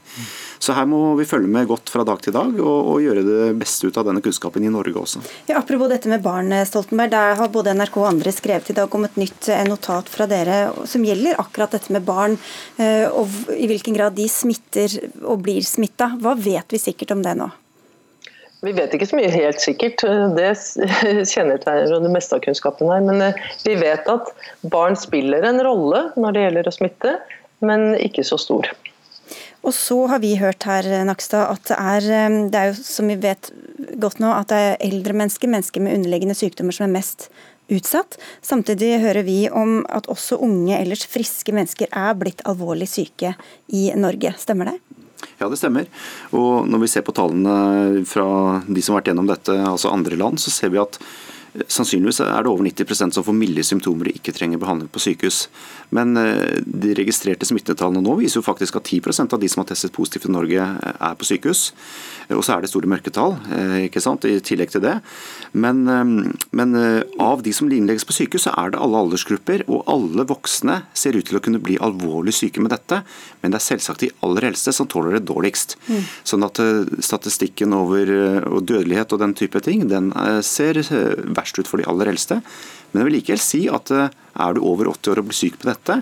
Så 0.62 0.72
her 0.78 0.86
må 0.88 1.02
vi 1.20 1.26
følge 1.28 1.50
med 1.52 1.68
godt 1.68 1.92
fra 1.92 2.06
dag 2.08 2.22
til 2.24 2.32
dag 2.36 2.54
og, 2.62 2.78
og 2.94 3.02
gjøre 3.04 3.26
det 3.28 3.50
beste 3.60 3.90
ut 3.90 4.00
av 4.00 4.08
denne 4.08 4.24
kunnskapen 4.24 4.64
i 4.64 4.72
Norge 4.72 4.96
også. 5.02 5.24
Ja, 5.50 5.58
apropos 5.60 5.92
dette 5.92 6.08
med 6.08 6.24
barn, 6.24 6.54
Stoltenberg. 6.70 7.12
Der 7.12 7.36
har 7.42 7.52
både 7.52 7.74
NRK 7.76 7.98
og 8.00 8.08
andre 8.14 8.32
skrevet 8.32 8.72
i 8.72 8.78
dag 8.78 8.96
om 8.96 9.08
et 9.08 9.20
nytt 9.20 9.50
eh, 9.52 9.66
notat 9.68 10.08
fra 10.14 10.30
dere 10.32 10.62
som 10.88 11.04
gjelder 11.04 11.42
akkurat 11.44 11.76
dette 11.76 11.92
med 11.92 12.08
barn, 12.08 12.38
eh, 12.80 13.10
og 13.12 13.52
i 13.52 13.68
hvilken 13.68 13.81
grad 13.90 14.14
de 14.18 14.28
smitter 14.30 14.94
og 15.24 15.42
blir 15.46 15.66
smitta. 15.66 16.12
Hva 16.22 16.36
vet 16.38 16.74
vi 16.74 16.80
sikkert 16.82 17.16
om 17.16 17.24
det 17.26 17.34
nå? 17.40 17.50
Vi 18.62 18.76
vet 18.78 18.94
ikke 18.94 19.08
så 19.10 19.18
mye 19.18 19.32
helt 19.34 19.62
sikkert, 19.64 20.04
det 20.38 20.52
kjennetegner 21.32 22.04
det 22.04 22.12
meste 22.14 22.38
av 22.38 22.44
kunnskapen 22.46 22.92
her. 22.94 23.02
Men 23.08 23.24
eh, 23.26 23.40
vi 23.66 23.74
vet 23.82 24.06
at 24.12 24.30
barn 24.62 24.98
spiller 25.00 25.48
en 25.50 25.64
rolle 25.66 26.04
når 26.14 26.36
det 26.36 26.44
gjelder 26.46 26.70
å 26.70 26.76
smitte, 26.76 27.16
men 27.66 27.96
ikke 27.98 28.26
så 28.28 28.38
stor. 28.42 28.70
Og 29.66 29.74
så 29.78 29.98
har 30.10 30.22
vi 30.22 30.36
hørt 30.42 30.66
her, 30.66 30.86
Nakstad, 31.06 31.50
at 31.54 31.66
det 31.70 31.80
er, 31.80 32.12
eh, 32.20 32.38
det 32.54 32.62
er 32.62 32.70
jo 32.70 32.86
som 32.86 33.10
vi 33.10 33.18
vet 33.22 33.50
godt 34.02 34.22
nå, 34.22 34.30
at 34.30 34.54
det 34.54 34.62
er 34.62 34.78
eldre 34.92 35.18
mennesker, 35.18 35.50
mennesker 35.50 35.82
med 35.82 35.98
underliggende 35.98 36.38
sykdommer 36.38 36.78
som 36.78 36.86
er 36.86 36.96
mest 37.00 37.32
utsatt. 37.74 38.18
Samtidig 38.46 38.98
hører 39.04 39.26
vi 39.28 39.40
om 39.50 39.82
at 39.90 40.10
også 40.12 40.40
unge, 40.44 40.76
ellers 40.78 41.06
friske 41.10 41.56
mennesker 41.56 41.92
er 41.92 42.18
blitt 42.20 42.44
alvorlig 42.48 42.90
syke 42.92 43.36
i 43.72 43.90
Norge. 43.98 44.36
Stemmer 44.42 44.74
det? 44.74 44.78
Ja, 45.40 45.50
det 45.50 45.58
stemmer. 45.58 45.88
Og 46.38 46.70
når 46.70 46.84
vi 46.84 46.90
ser 46.92 47.06
på 47.06 47.14
tallene 47.18 48.06
fra 48.10 48.62
de 48.68 48.82
som 48.82 48.96
har 48.96 49.02
vært 49.02 49.12
gjennom 49.12 49.30
dette, 49.30 49.56
altså 49.66 49.94
andre 49.94 50.18
land, 50.20 50.42
så 50.42 50.54
ser 50.54 50.74
vi 50.74 50.82
at 50.82 51.00
Sannsynligvis 51.52 52.22
er 52.24 52.46
det 52.46 52.52
over 52.52 52.64
90% 52.64 53.18
som 53.18 53.26
får 53.28 53.36
milde 53.36 53.64
symptomer 53.68 54.08
og 54.08 54.16
ikke 54.16 54.32
trenger 54.36 54.60
behandling 54.62 54.88
på 54.92 55.02
sykehus. 55.04 55.50
Men 55.92 56.16
eh, 56.16 56.62
de 56.64 56.94
registrerte 56.96 57.48
smittetallene 57.48 58.04
nå 58.06 58.16
viser 58.22 58.40
jo 58.40 58.46
faktisk 58.46 58.78
at 58.80 58.88
10% 58.88 59.36
av 59.36 59.42
de 59.42 59.50
som 59.52 59.60
har 59.62 59.68
testet 59.68 59.92
positivt 59.96 60.30
i 60.30 60.32
Norge, 60.32 60.64
eh, 60.64 60.94
er 60.96 61.18
på 61.20 61.28
sykehus. 61.28 61.72
Og 62.32 62.46
så 62.48 62.56
er 62.56 62.64
det 62.64 62.72
store 62.72 62.88
mørketall 62.88 63.36
eh, 63.52 63.76
ikke 63.90 64.04
sant, 64.04 64.24
i 64.24 64.40
tillegg 64.40 64.72
til 64.72 64.86
det. 64.86 64.96
Men, 65.52 65.84
men 66.56 66.76
av 67.20 67.42
de 67.44 67.52
som 67.52 67.68
innlegges 67.68 68.08
på 68.08 68.16
sykehus, 68.16 68.46
så 68.48 68.54
er 68.56 68.72
det 68.72 68.80
alle 68.80 69.02
aldersgrupper. 69.04 69.66
Og 69.68 69.84
alle 69.92 70.24
voksne 70.30 70.78
ser 70.96 71.18
ut 71.20 71.28
til 71.28 71.42
å 71.42 71.44
kunne 71.44 71.60
bli 71.60 71.76
alvorlig 71.84 72.38
syke 72.38 72.64
med 72.64 72.72
dette. 72.72 73.02
Men 73.44 73.52
det 73.52 73.60
er 73.60 73.68
selvsagt 73.68 74.06
de 74.06 74.12
aller 74.24 74.48
eldste 74.52 74.72
som 74.76 74.88
tåler 74.88 75.18
det 75.18 75.26
dårligst. 75.28 75.76
Mm. 75.90 76.08
Sånn 76.32 76.48
at 76.48 76.64
statistikken 77.04 77.76
over 77.76 78.08
dødelighet 78.64 79.12
og 79.12 79.24
den 79.26 79.36
type 79.36 79.60
ting, 79.66 79.90
den 79.92 80.14
ser 80.48 80.80
verst 81.42 81.60
ut 81.60 81.70
for 81.70 81.82
de 81.82 81.90
aller 81.90 82.14
eldste. 82.14 82.40
Men 82.92 83.02
jeg 83.02 83.10
vil 83.10 83.18
likevel 83.20 83.44
si 83.44 83.66
at 83.72 83.92
eh, 83.96 84.14
er 84.46 84.56
du 84.56 84.64
over 84.64 84.92
80 84.94 85.14
år 85.14 85.24
og 85.24 85.28
blir 85.30 85.42
syk 85.42 85.60
på 85.62 85.70
dette, 85.72 86.02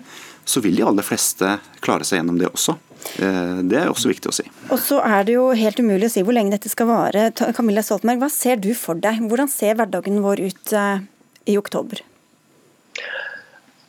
så 0.49 0.61
vil 0.65 0.77
de 0.79 0.85
aller 0.85 1.05
fleste 1.05 1.57
klare 1.83 2.07
seg 2.07 2.21
gjennom 2.21 2.39
det 2.41 2.49
også. 2.51 2.77
Eh, 3.23 3.59
det 3.69 3.79
er 3.79 3.91
også 3.91 4.11
viktig 4.11 4.31
å 4.31 4.35
si. 4.35 4.45
Og 4.69 4.79
så 4.81 4.99
er 5.05 5.25
det 5.27 5.37
jo 5.37 5.49
helt 5.55 5.79
umulig 5.79 6.09
å 6.09 6.13
si 6.13 6.23
hvor 6.25 6.35
lenge 6.35 6.55
dette 6.55 6.71
skal 6.71 6.89
vare. 6.89 7.29
Camilla 7.57 7.83
Stoltenberg, 7.85 8.23
hva 8.25 8.31
ser 8.33 8.61
du 8.61 8.71
for 8.77 8.99
deg? 8.99 9.21
Hvordan 9.29 9.51
ser 9.51 9.79
hverdagen 9.79 10.21
vår 10.25 10.43
ut 10.49 10.75
eh, 10.75 11.05
i 11.49 11.57
oktober? 11.59 12.03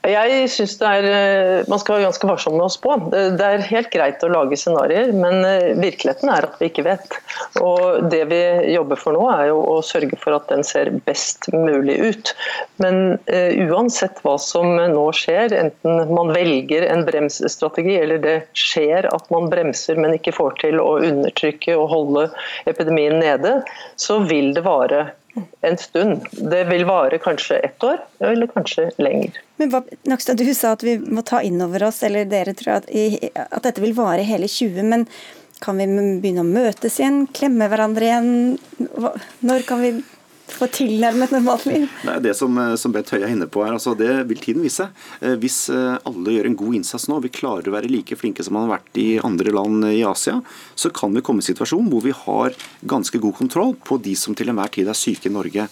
Jeg 0.09 0.49
er, 0.49 1.05
eh, 1.05 1.65
Man 1.69 1.79
skal 1.79 1.99
være 1.99 2.07
ganske 2.07 2.29
varsom 2.29 2.55
med 2.57 2.65
å 2.65 2.73
spå. 2.73 2.95
Det 3.13 3.45
er 3.45 3.67
helt 3.69 3.91
greit 3.93 4.23
å 4.25 4.31
lage 4.33 4.57
scenarioer, 4.57 5.13
men 5.13 5.45
eh, 5.45 5.75
virkeligheten 5.77 6.33
er 6.33 6.47
at 6.49 6.57
vi 6.57 6.71
ikke 6.71 6.87
vet. 6.87 7.19
Og 7.61 8.09
Det 8.11 8.23
vi 8.31 8.41
jobber 8.73 8.97
for 8.97 9.13
nå, 9.13 9.27
er 9.29 9.51
jo 9.51 9.61
å 9.61 9.77
sørge 9.85 10.17
for 10.17 10.39
at 10.39 10.49
den 10.49 10.65
ser 10.65 10.89
best 11.05 11.51
mulig 11.53 11.99
ut. 12.01 12.33
Men 12.81 13.19
uh, 13.29 13.53
uansett 13.69 14.23
hva 14.25 14.39
som 14.41 14.73
nå 14.73 15.05
skjer, 15.17 15.53
enten 15.53 16.15
man 16.15 16.33
velger 16.33 16.87
en 16.89 17.05
bremsstrategi 17.05 17.99
eller 18.01 18.23
det 18.23 18.37
skjer 18.57 19.09
at 19.13 19.29
man 19.35 19.51
bremser, 19.53 20.01
men 20.01 20.17
ikke 20.17 20.35
får 20.37 20.57
til 20.63 20.81
å 20.81 20.97
undertrykke 21.05 21.77
og 21.77 21.91
holde 21.93 22.27
epidemien 22.71 23.19
nede, 23.21 23.59
så 24.01 24.21
vil 24.25 24.55
det 24.57 24.65
vare 24.65 25.11
en 25.61 25.79
stund. 25.79 26.27
Det 26.33 26.65
vil 26.65 26.85
vare 26.85 27.19
kanskje 27.19 27.59
ett 27.59 27.85
år, 27.85 27.99
eller 28.19 28.47
kanskje 28.47 28.91
lenger. 28.97 29.41
Men 29.57 29.73
hva, 29.73 29.83
Nakstad, 30.09 30.41
Du 30.41 30.55
sa 30.55 30.73
at 30.73 30.83
vi 30.87 30.97
må 30.99 31.23
ta 31.27 31.43
inn 31.43 31.61
over 31.63 31.85
oss, 31.89 32.03
eller 32.03 32.25
dere 32.29 32.55
tror 32.57 32.81
at, 32.81 32.89
at 32.91 33.63
dette 33.63 33.83
vil 33.83 33.95
vare 33.97 34.27
hele 34.27 34.49
20. 34.49 34.83
Men 34.91 35.07
kan 35.61 35.77
vi 35.81 35.87
begynne 36.23 36.45
å 36.45 36.49
møtes 36.49 36.99
igjen, 37.01 37.27
klemme 37.37 37.69
hverandre 37.71 38.09
igjen? 38.09 38.33
Når 39.45 39.67
kan 39.69 39.85
vi 39.85 39.95
få 40.55 40.69
tilnærmet 40.73 41.33
normalt 41.35 41.67
liv? 41.69 41.87
Det 42.05 42.13
er 42.13 42.25
det 42.25 42.35
som, 42.39 42.57
eh, 42.59 42.75
som 42.81 42.93
Bent 42.95 43.11
Høie 43.15 43.25
er 43.27 43.35
inne 43.35 43.49
på 43.51 43.65
her. 43.65 43.75
Altså, 43.77 43.97
det 43.99 44.11
vil 44.29 44.41
tiden 44.43 44.65
vise. 44.65 44.89
Eh, 45.21 45.37
hvis 45.41 45.69
eh, 45.73 45.99
alle 46.09 46.35
gjør 46.37 46.51
en 46.51 46.59
god 46.63 46.81
innsats 46.81 47.09
nå, 47.11 47.21
vi 47.25 47.33
klarer 47.35 47.71
å 47.71 47.77
være 47.77 47.91
like 47.91 48.19
flinke 48.19 48.45
som 48.47 48.57
man 48.57 48.69
har 48.69 48.79
vært 48.79 49.01
i 49.01 49.09
andre 49.23 49.55
land 49.55 49.87
i 49.91 50.03
Asia, 50.07 50.41
så 50.75 50.93
kan 50.95 51.15
vi 51.15 51.23
komme 51.25 51.41
i 51.41 51.45
en 51.45 51.51
situasjon 51.53 51.89
hvor 51.93 52.05
vi 52.05 52.17
har 52.17 52.59
ganske 52.83 53.23
god 53.23 53.37
kontroll 53.39 53.75
på 53.85 54.01
de 54.03 54.17
som 54.19 54.37
til 54.37 54.53
enhver 54.53 54.73
tid 54.75 54.91
er 54.91 54.99
syke 54.99 55.31
i 55.31 55.35
Norge. 55.35 55.69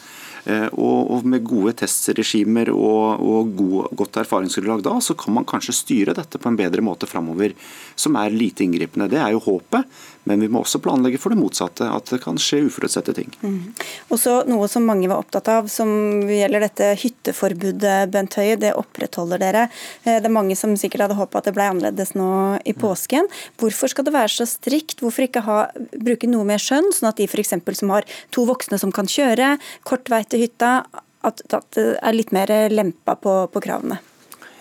Og, 0.49 1.27
med 1.29 1.43
gode 1.45 1.75
testregimer 1.77 2.71
og, 2.73 3.21
og 3.21 3.51
god, 3.59 3.91
godt 3.99 4.17
erfaringsgrunnlag 4.23 4.81
da, 4.87 4.95
så 5.05 5.13
kan 5.19 5.35
man 5.37 5.45
kanskje 5.45 5.75
styre 5.77 6.15
dette 6.17 6.41
på 6.41 6.49
en 6.49 6.57
bedre 6.57 6.81
måte 6.81 7.05
framover, 7.11 7.53
som 7.99 8.17
er 8.17 8.33
lite 8.33 8.65
inngripende. 8.65 9.11
Det 9.13 9.21
er 9.21 9.35
jo 9.35 9.43
håpet. 9.45 9.85
Men 10.25 10.43
vi 10.43 10.49
må 10.53 10.63
også 10.63 10.81
planlegge 10.83 11.21
for 11.21 11.33
det 11.33 11.41
motsatte, 11.41 11.87
at 11.89 12.11
det 12.13 12.21
kan 12.25 12.39
skje 12.41 12.65
uforutsette 12.67 13.15
ting. 13.17 13.31
Mm. 13.43 13.73
Og 14.13 14.21
så 14.21 14.39
Noe 14.49 14.69
som 14.71 14.87
mange 14.89 15.09
var 15.11 15.23
opptatt 15.23 15.49
av, 15.53 15.69
som 15.73 15.89
gjelder 16.29 16.65
dette 16.67 16.91
hytteforbudet, 17.03 18.11
Bent 18.13 18.37
Høie. 18.39 18.59
Det 18.61 18.75
opprettholder 18.77 19.41
dere. 19.43 19.67
Eh, 20.05 20.19
det 20.19 20.29
er 20.29 20.35
mange 20.35 20.57
som 20.59 20.75
sikkert 20.79 21.07
hadde 21.07 21.19
håpet 21.19 21.41
at 21.41 21.51
det 21.51 21.55
ble 21.57 21.69
annerledes 21.73 22.15
nå 22.19 22.31
i 22.65 22.75
mm. 22.75 22.81
påsken. 22.83 23.31
Hvorfor 23.61 23.93
skal 23.93 24.09
det 24.09 24.17
være 24.17 24.35
så 24.37 24.49
strikt? 24.49 25.03
Hvorfor 25.05 25.29
ikke 25.29 25.45
ha, 25.47 25.59
bruke 25.97 26.31
noe 26.31 26.47
mer 26.49 26.63
skjønn, 26.63 26.93
sånn 26.95 27.11
at 27.13 27.21
de 27.21 27.29
f.eks. 27.29 27.57
som 27.81 27.95
har 27.95 28.09
to 28.35 28.47
voksne 28.49 28.81
som 28.81 28.95
kan 28.95 29.11
kjøre, 29.11 29.57
kort 29.89 30.11
vei 30.13 30.25
til 30.29 30.47
hytta, 30.47 30.81
at, 31.27 31.43
at 31.53 31.67
det 31.77 31.89
er 31.99 32.15
litt 32.15 32.33
mer 32.35 32.53
lempa 32.73 33.17
på, 33.19 33.41
på 33.53 33.65
kravene? 33.65 34.01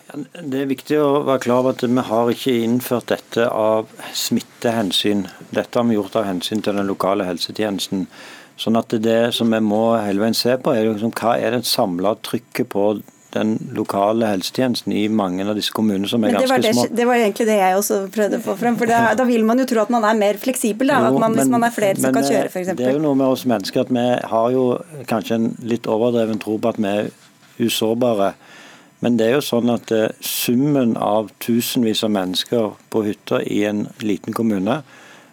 Det 0.08 0.62
er 0.62 0.70
viktig 0.70 0.98
å 1.04 1.24
være 1.28 1.44
klar 1.44 1.62
over 1.62 1.76
at 1.76 1.84
vi 1.84 2.06
har 2.10 2.32
ikke 2.32 2.56
innført 2.64 3.10
dette 3.12 3.48
av 3.52 3.92
smittehensyn. 4.16 5.26
Dette 5.52 5.80
har 5.80 5.88
vi 5.90 5.98
gjort 5.98 6.16
av 6.16 6.28
hensyn 6.30 6.64
til 6.64 6.80
den 6.80 6.88
lokale 6.88 7.28
helsetjenesten. 7.28 8.08
Sånn 8.58 8.80
at 8.80 8.96
Det 9.04 9.34
som 9.36 9.52
vi 9.54 9.60
må 9.62 10.00
hele 10.00 10.24
veien 10.24 10.38
se 10.38 10.56
på, 10.58 10.74
er 10.74 10.88
liksom, 10.88 11.14
hva 11.20 11.36
er 11.38 11.54
det 11.54 11.68
samla 11.68 12.16
trykket 12.26 12.72
på 12.74 12.88
den 13.36 13.58
lokale 13.76 14.30
helsetjenesten 14.32 14.94
i 14.96 15.04
mange 15.12 15.44
av 15.44 15.58
disse 15.58 15.74
kommunene 15.76 16.08
som 16.10 16.24
er 16.24 16.38
ganske 16.38 16.62
det 16.64 16.74
små. 16.74 16.88
Det 16.96 17.06
var 17.10 17.22
egentlig 17.22 17.48
det 17.50 17.58
jeg 17.60 17.78
også 17.78 18.00
prøvde 18.14 18.40
å 18.40 18.46
få 18.46 18.56
frem. 18.58 18.78
for 18.80 18.90
det, 18.90 19.02
Da 19.20 19.26
vil 19.28 19.44
man 19.46 19.60
jo 19.60 19.68
tro 19.70 19.84
at 19.84 19.92
man 19.94 20.08
er 20.08 20.18
mer 20.18 20.40
fleksibel, 20.42 20.88
da, 20.88 21.02
jo, 21.12 21.20
man, 21.20 21.36
hvis 21.36 21.52
man 21.52 21.68
er 21.68 21.76
flere 21.76 22.00
som 22.00 22.16
kan 22.16 22.24
kjøre 22.24 22.48
f.eks. 22.48 22.74
Det 22.80 22.88
er 22.88 22.96
jo 22.96 23.04
noe 23.04 23.20
med 23.20 23.28
oss 23.28 23.46
mennesker 23.46 23.84
at 23.84 23.92
vi 23.92 24.08
har 24.34 24.52
jo 24.56 24.66
kanskje 25.12 25.36
en 25.42 25.50
litt 25.62 25.88
overdreven 25.92 26.40
tro 26.40 26.58
på 26.58 26.72
at 26.72 26.80
vi 26.80 26.94
er 26.94 27.12
usårbare. 27.60 28.34
Men 29.00 29.18
det 29.20 29.28
er 29.28 29.36
jo 29.38 29.46
sånn 29.46 29.70
at 29.70 29.92
eh, 29.94 30.14
summen 30.22 30.96
av 30.98 31.30
tusenvis 31.44 32.04
av 32.08 32.14
mennesker 32.16 32.72
på 32.94 33.04
hytta 33.06 33.44
i 33.46 33.64
en 33.70 33.86
liten 34.02 34.34
kommune 34.34 34.82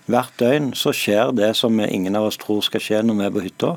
Hvert 0.05 0.35
døgn 0.37 0.75
så 0.77 0.93
skjer 0.93 1.31
det 1.33 1.55
som 1.57 1.79
ingen 1.81 2.17
av 2.19 2.27
oss 2.29 2.37
tror 2.37 2.61
skal 2.67 2.83
skje 2.85 2.99
når 3.01 3.17
vi 3.17 3.25
er 3.25 3.31
på 3.33 3.45
hytta. 3.47 3.71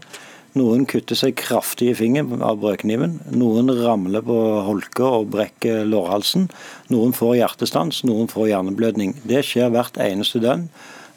Noen 0.57 0.83
kutter 0.89 1.15
seg 1.15 1.37
kraftig 1.39 1.93
i 1.93 1.95
fingeren 1.95 2.43
av 2.43 2.59
brødkniven. 2.59 3.17
Noen 3.31 3.71
ramler 3.77 4.25
på 4.25 4.35
holker 4.67 5.21
og 5.21 5.29
brekker 5.31 5.85
lårhalsen. 5.87 6.49
Noen 6.91 7.15
får 7.15 7.37
hjertestans, 7.39 8.01
noen 8.07 8.27
får 8.31 8.49
hjerneblødning. 8.51 9.15
Det 9.27 9.43
skjer 9.47 9.71
hvert 9.71 9.99
eneste 10.03 10.41
døgn. 10.43 10.67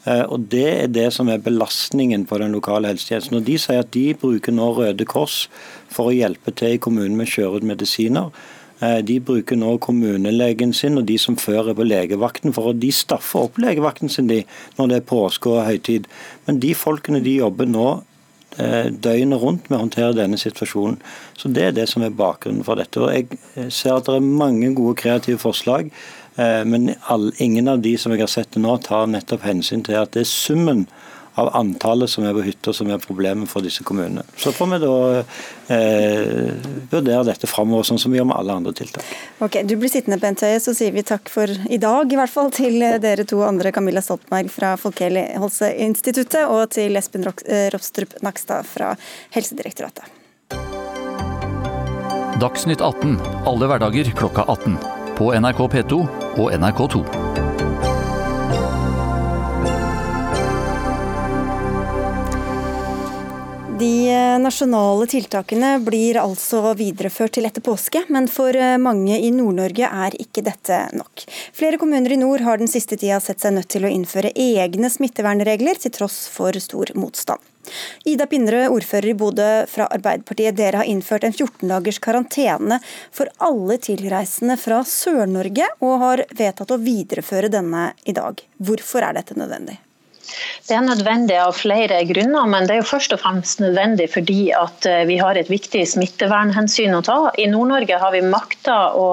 Eh, 0.05 0.23
og 0.23 0.47
Det 0.51 0.67
er 0.69 0.87
det 0.87 1.09
som 1.13 1.29
er 1.29 1.43
belastningen 1.43 2.25
på 2.25 2.39
den 2.39 2.55
lokale 2.55 2.87
helsetjenesten. 2.93 3.35
Når 3.35 3.45
De 3.45 3.57
sier 3.57 3.83
at 3.83 3.91
de 3.91 4.13
bruker 4.13 4.55
nå 4.55 4.71
Røde 4.77 5.05
Kors 5.05 5.49
for 5.89 6.07
å 6.09 6.15
hjelpe 6.15 6.55
til 6.55 6.77
i 6.77 6.81
kommunen 6.81 7.17
med 7.17 7.27
å 7.27 7.35
kjøre 7.35 7.61
ut 7.61 7.67
medisiner. 7.67 8.31
Eh, 8.81 8.99
de 9.05 9.19
bruker 9.21 9.59
nå 9.59 9.75
kommunelegen 9.83 10.73
sin 10.73 10.97
og 10.97 11.05
de 11.09 11.17
som 11.21 11.37
før 11.37 11.71
er 11.71 11.77
på 11.77 11.85
legevakten, 11.85 12.53
for 12.55 12.73
de 12.73 12.89
staffer 12.95 13.45
opp 13.45 13.59
legevakten 13.61 14.09
sin 14.09 14.29
de, 14.31 14.41
når 14.77 14.89
det 14.89 15.01
er 15.01 15.09
påske 15.11 15.51
og 15.51 15.67
høytid. 15.67 16.07
Men 16.47 16.61
de 16.63 16.73
folkene 16.77 17.21
de 17.21 17.35
jobber 17.37 17.69
nå 17.69 17.89
eh, 18.57 18.89
døgnet 18.89 19.43
rundt 19.43 19.69
med 19.69 19.77
å 19.77 19.83
håndtere 19.83 20.17
denne 20.17 20.39
situasjonen. 20.41 20.97
Så 21.37 21.53
Det 21.53 21.67
er 21.67 21.77
det 21.77 21.87
som 21.89 22.01
er 22.03 22.09
bakgrunnen 22.09 22.65
for 22.65 22.81
dette. 22.81 23.01
Og 23.01 23.13
Jeg 23.13 23.69
ser 23.69 23.95
at 23.99 24.09
det 24.09 24.17
er 24.17 24.33
mange 24.43 24.73
gode 24.73 24.97
kreative 24.97 25.37
forslag. 25.41 25.93
Eh, 26.37 26.63
men 26.65 26.95
ingen 27.37 27.67
av 27.67 27.81
de 27.85 27.97
som 27.97 28.11
jeg 28.11 28.25
har 28.25 28.33
sett 28.33 28.57
nå, 28.57 28.77
tar 28.81 29.07
nettopp 29.07 29.45
hensyn 29.45 29.85
til 29.85 30.01
at 30.01 30.13
det 30.15 30.25
er 30.25 30.31
summen 30.31 30.87
av 31.39 31.49
antallet 31.55 32.09
som 32.09 32.25
er 32.27 32.35
på 32.35 32.43
hytter 32.45 32.75
som 32.75 32.89
er 32.91 33.01
problemet 33.01 33.49
for 33.49 33.63
disse 33.63 33.85
kommunene. 33.87 34.23
Så 34.37 34.51
får 34.55 34.69
vi 34.73 34.79
da 34.83 34.95
eh, 35.71 36.51
vurdere 36.91 37.23
dette 37.29 37.49
framover, 37.49 37.87
sånn 37.87 38.01
som 38.01 38.11
vi 38.11 38.19
gjør 38.19 38.29
med 38.31 38.37
alle 38.39 38.57
andre 38.61 38.75
tiltak. 38.75 39.07
Ok, 39.39 39.61
Du 39.67 39.77
blir 39.79 39.91
sittende, 39.91 40.19
Bent 40.21 40.43
Høie, 40.43 40.59
så 40.63 40.75
sier 40.77 40.91
vi 40.95 41.05
takk 41.07 41.31
for 41.31 41.47
i 41.47 41.79
dag, 41.81 42.11
i 42.11 42.19
hvert 42.19 42.33
fall 42.33 42.51
til 42.55 42.79
dere 43.03 43.27
to 43.27 43.41
andre, 43.47 43.71
Camilla 43.71 44.03
Stoltenberg 44.03 44.51
fra 44.51 44.73
Folkehelseinstituttet 44.81 46.43
og 46.51 46.67
til 46.75 46.99
Espen 46.99 47.27
Ropstrup 47.27 48.17
Nakstad 48.25 48.67
fra 48.67 48.95
Helsedirektoratet. 49.35 50.17
Dagsnytt 52.41 52.81
18 52.81 53.19
alle 53.45 53.67
hverdager 53.69 54.11
klokka 54.17 54.47
18 54.49 54.79
på 55.19 55.29
NRK 55.37 55.67
P2 55.75 55.99
og 56.41 56.47
NRK2. 56.57 57.30
De 63.81 64.09
eh, 64.09 64.39
nasjonale 64.39 65.07
tiltakene 65.09 65.79
blir 65.81 66.19
altså 66.21 66.59
videreført 66.77 67.33
til 67.33 67.47
etter 67.47 67.63
påske, 67.65 68.03
men 68.13 68.27
for 68.29 68.53
eh, 68.53 68.75
mange 68.77 69.15
i 69.17 69.31
Nord-Norge 69.33 69.89
er 69.89 70.17
ikke 70.21 70.43
dette 70.45 70.77
nok. 70.93 71.23
Flere 71.57 71.79
kommuner 71.81 72.13
i 72.13 72.19
nord 72.21 72.45
har 72.45 72.61
den 72.61 72.69
siste 72.69 72.99
tida 73.01 73.17
sett 73.23 73.41
seg 73.41 73.55
nødt 73.55 73.71
til 73.73 73.87
å 73.87 73.89
innføre 73.89 74.35
egne 74.37 74.91
smittevernregler, 74.93 75.81
til 75.81 75.95
tross 75.97 76.27
for 76.29 76.53
stor 76.61 76.93
motstand. 76.93 77.41
Ida 78.05 78.29
Pinnerød, 78.29 78.69
ordfører 78.75 79.15
i 79.15 79.17
Bodø 79.17 79.51
fra 79.73 79.89
Arbeiderpartiet. 79.97 80.59
Dere 80.61 80.83
har 80.83 80.91
innført 80.91 81.25
en 81.25 81.33
14 81.33 81.65
dagers 81.73 81.97
karantene 82.05 82.83
for 83.09 83.33
alle 83.41 83.81
tilreisende 83.81 84.61
fra 84.61 84.83
Sør-Norge, 84.85 85.73
og 85.81 86.01
har 86.05 86.27
vedtatt 86.29 86.77
å 86.77 86.83
videreføre 86.85 87.49
denne 87.49 87.95
i 88.05 88.13
dag. 88.13 88.45
Hvorfor 88.61 89.09
er 89.09 89.17
dette 89.17 89.41
nødvendig? 89.41 89.81
Det 90.67 90.75
er 90.77 90.85
nødvendig 90.85 91.37
av 91.41 91.55
flere 91.57 92.01
grunner, 92.09 92.47
men 92.49 92.67
det 92.67 92.75
er 92.75 92.81
jo 92.81 92.89
først 92.91 93.15
og 93.15 93.21
fremst 93.23 93.61
nødvendig 93.63 94.07
fordi 94.13 94.39
at 94.55 94.87
eh, 94.89 95.03
vi 95.09 95.17
har 95.21 95.39
et 95.39 95.51
viktig 95.51 95.83
smittevernhensyn 95.93 96.97
å 96.97 97.03
ta. 97.05 97.19
I 97.41 97.49
Nord-Norge 97.51 97.99
har 98.01 98.15
vi 98.15 98.23
makta 98.25 98.77
å 98.97 99.07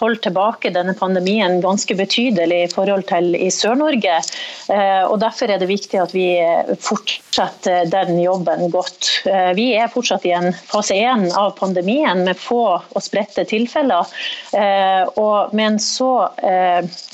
holde 0.00 0.22
tilbake 0.26 0.72
denne 0.74 0.94
pandemien 0.98 1.60
ganske 1.64 1.96
betydelig 1.98 2.62
i 2.64 2.70
forhold 2.72 3.06
til 3.10 3.34
i 3.36 3.50
Sør-Norge. 3.52 4.20
Eh, 4.72 5.04
og 5.04 5.18
Derfor 5.22 5.50
er 5.50 5.60
det 5.60 5.70
viktig 5.70 6.00
at 6.02 6.14
vi 6.16 6.28
fortsetter 6.82 7.88
den 7.90 8.20
jobben 8.22 8.68
godt. 8.74 9.10
Eh, 9.28 9.52
vi 9.58 9.70
er 9.76 9.92
fortsatt 9.92 10.26
i 10.28 10.34
en 10.36 10.52
fase 10.70 10.96
én 10.96 11.28
av 11.38 11.54
pandemien 11.58 12.24
med 12.26 12.38
få 12.38 12.62
og 12.78 13.02
spredte 13.04 13.46
tilfeller. 13.48 14.08
Og 15.18 15.52
med 15.54 15.64
en 15.64 15.78
så 15.82 16.10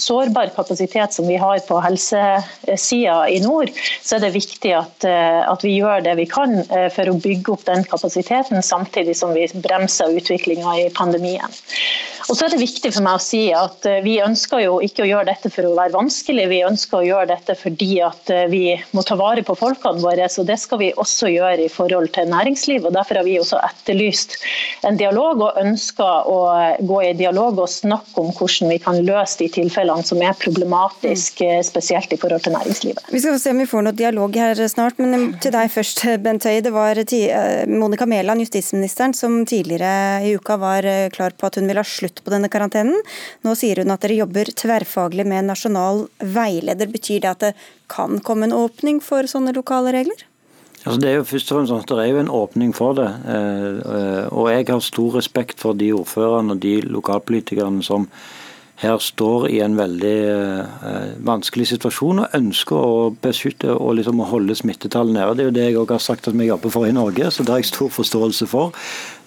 sårbar 0.00 0.52
kapasitet 0.54 1.12
som 1.12 1.26
vi 1.28 1.36
har 1.36 1.58
på 1.68 1.80
helsesida 1.82 3.16
i 3.28 3.40
nord, 3.40 3.70
så 4.02 4.16
er 4.16 4.24
det 4.24 4.34
viktig 4.36 4.72
at, 4.76 5.04
eh, 5.08 5.54
vi 5.64 5.76
gjør 5.78 6.02
det 6.04 6.16
vi 6.18 6.26
kan 6.28 6.58
eh, 6.60 6.88
for 6.92 7.08
å 7.08 7.18
bygge 7.20 7.54
opp 7.54 7.64
den 7.68 7.84
kapasiteten, 7.88 8.62
samtidig 8.62 9.16
som 9.16 9.32
vi 9.36 9.46
bremser 9.54 10.12
utviklinga 10.18 10.76
i 10.82 10.90
pandemien. 10.94 11.50
Og 12.28 12.36
så 12.36 12.46
er 12.46 12.54
det 12.54 12.62
viktig 12.62 12.73
for 12.82 13.04
meg 13.04 13.18
å 13.18 13.22
si 13.22 13.42
at 13.54 13.86
eh, 13.88 14.00
Vi 14.04 14.16
ønsker 14.24 14.64
jo 14.64 14.78
ikke 14.84 15.04
å 15.04 15.08
gjøre 15.08 15.28
dette 15.30 15.50
for 15.52 15.68
å 15.68 15.74
være 15.76 15.94
vanskelig, 15.94 16.48
vi 16.50 16.62
ønsker 16.66 17.00
å 17.00 17.06
gjøre 17.06 17.30
dette 17.34 17.56
fordi 17.58 17.92
at 18.04 18.30
vi 18.50 18.74
må 18.96 19.04
ta 19.06 19.16
vare 19.18 19.44
på 19.46 19.56
folkene 19.58 20.02
våre. 20.02 20.28
så 20.28 20.44
Det 20.46 20.56
skal 20.60 20.80
vi 20.80 20.92
også 20.96 21.30
gjøre 21.32 21.66
i 21.66 21.70
forhold 21.72 22.12
til 22.16 22.28
næringsliv. 22.30 22.84
og 22.86 22.94
Derfor 22.96 23.20
har 23.20 23.26
vi 23.26 23.38
også 23.40 23.60
etterlyst 23.62 24.36
en 24.84 24.98
dialog 25.00 25.42
og 25.46 25.60
ønsker 25.60 26.28
å 26.30 26.38
gå 26.84 27.00
i 27.04 27.12
dialog 27.18 27.60
og 27.62 27.70
snakke 27.70 28.20
om 28.20 28.32
hvordan 28.34 28.72
vi 28.72 28.80
kan 28.82 29.00
løse 29.06 29.40
de 29.42 29.48
tilfellene 29.52 30.04
som 30.06 30.20
er 30.24 30.36
problematiske, 30.40 31.48
spesielt 31.66 32.12
i 32.14 32.20
forhold 32.20 32.44
til 32.44 32.56
næringslivet. 32.56 33.10
Vi 33.12 33.22
skal 33.22 33.38
se 33.40 33.54
om 33.54 33.62
vi 33.62 33.68
får 33.70 33.86
noe 33.86 33.96
dialog 33.96 34.36
her 34.38 34.60
snart, 34.70 35.00
men 35.02 35.34
til 35.42 35.54
deg 35.54 35.72
først, 35.72 36.04
Bent 36.24 36.46
Høie. 36.48 36.62
Det 36.64 36.72
var 36.74 37.00
eh, 37.00 37.64
Monica 37.70 38.06
Mæland, 38.08 38.44
justisministeren, 38.44 39.14
som 39.16 39.42
tidligere 39.48 40.24
i 40.26 40.34
uka 40.36 40.58
var 40.60 40.86
eh, 40.88 41.08
klar 41.14 41.36
på 41.36 41.48
at 41.48 41.58
hun 41.60 41.68
ville 41.68 41.82
ha 41.82 41.88
slutt 41.88 42.22
på 42.24 42.32
denne 42.32 42.48
karantenen. 42.48 42.63
Nå 43.44 43.54
sier 43.58 43.82
hun 43.82 43.92
at 43.94 44.04
dere 44.04 44.20
jobber 44.22 44.50
tverrfaglig 44.56 45.26
med 45.26 45.50
nasjonal 45.50 46.06
veileder. 46.20 46.88
Betyr 46.90 47.24
det 47.24 47.32
at 47.32 47.42
det 47.48 47.52
kan 47.92 48.20
komme 48.24 48.48
en 48.48 48.56
åpning 48.56 49.02
for 49.04 49.28
sånne 49.30 49.54
lokale 49.56 49.92
regler? 49.92 50.24
Altså 50.84 51.00
det 51.00 51.10
er 51.10 51.14
jo 51.16 51.28
først 51.28 51.50
og 51.50 51.56
fremst 51.56 51.72
sånn 51.72 51.84
at 51.84 51.92
det 51.92 52.00
er 52.02 52.10
jo 52.12 52.20
en 52.20 52.34
åpning 52.36 52.72
for 52.76 52.96
det. 52.98 53.10
Eh, 53.24 54.24
og 54.28 54.50
jeg 54.52 54.68
har 54.68 54.82
stor 54.84 55.14
respekt 55.16 55.62
for 55.62 55.76
de 55.80 55.94
ordførerne 55.96 56.56
og 56.56 56.60
de 56.60 56.80
lokalpolitikerne 56.84 57.84
som 57.84 58.08
her 58.82 58.98
står 58.98 59.46
i 59.54 59.60
en 59.62 59.76
veldig 59.78 60.16
eh, 60.28 61.10
vanskelig 61.24 61.70
situasjon 61.70 62.24
og 62.24 62.36
ønsker 62.36 62.76
å 62.76 63.10
beskytte 63.22 63.72
og 63.72 63.94
liksom 64.00 64.20
holde 64.28 64.56
smittetallet 64.58 65.14
nede. 65.14 65.36
Det 65.38 65.44
er 65.44 65.48
jo 65.48 65.56
det 65.56 65.66
jeg 65.68 65.78
også 65.78 65.96
har 65.96 66.04
sagt 66.08 66.28
at 66.28 66.36
vi 66.36 66.50
jobber 66.50 66.74
for 66.74 66.88
i 66.88 66.96
Norge, 66.96 67.30
så 67.30 67.46
det 67.46 67.54
har 67.54 67.62
jeg 67.62 67.70
stor 67.70 67.92
forståelse 67.94 68.50
for. 68.50 68.74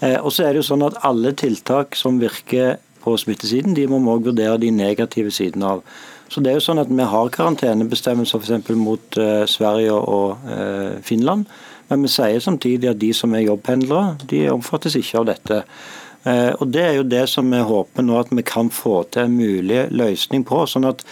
Eh, 0.04 0.20
og 0.20 0.30
så 0.36 0.46
er 0.46 0.54
det 0.54 0.62
jo 0.62 0.70
sånn 0.70 0.86
at 0.86 1.00
Alle 1.08 1.34
tiltak 1.38 1.98
som 1.98 2.20
virker 2.22 2.78
på 3.08 3.16
smittesiden, 3.20 3.76
de 3.78 3.88
må 3.88 4.02
vi 4.04 4.12
òg 4.12 4.30
vurdere 4.32 4.60
de 4.60 4.72
negative 4.76 5.32
sidene 5.32 5.78
av. 5.78 5.84
Så 6.28 6.44
det 6.44 6.52
er 6.52 6.58
jo 6.58 6.66
sånn 6.66 6.82
at 6.82 6.92
Vi 6.92 7.06
har 7.08 7.30
karantenebestemmelser 7.32 8.42
f.eks. 8.42 8.74
mot 8.76 9.20
eh, 9.22 9.46
Sverige 9.48 9.96
og 9.96 10.50
eh, 10.52 11.00
Finland, 11.08 11.48
men 11.88 12.04
vi 12.04 12.12
sier 12.12 12.44
samtidig 12.44 12.90
at 12.92 13.00
de 13.00 13.14
som 13.16 13.34
er 13.34 13.46
jobbpendlere, 13.48 14.18
de 14.28 14.50
omfattes 14.52 14.98
ikke 15.00 15.22
av 15.22 15.30
dette. 15.30 15.62
Eh, 16.28 16.52
og 16.60 16.68
Det 16.68 16.84
er 16.84 16.96
jo 16.98 17.08
det 17.08 17.24
som 17.32 17.48
vi 17.52 17.64
håper 17.64 18.04
nå 18.04 18.20
at 18.20 18.34
vi 18.36 18.44
kan 18.44 18.70
få 18.74 19.06
til 19.12 19.24
en 19.24 19.38
mulig 19.38 19.88
løsning 19.92 20.44
på. 20.44 20.66
sånn 20.68 20.90
at 20.90 21.06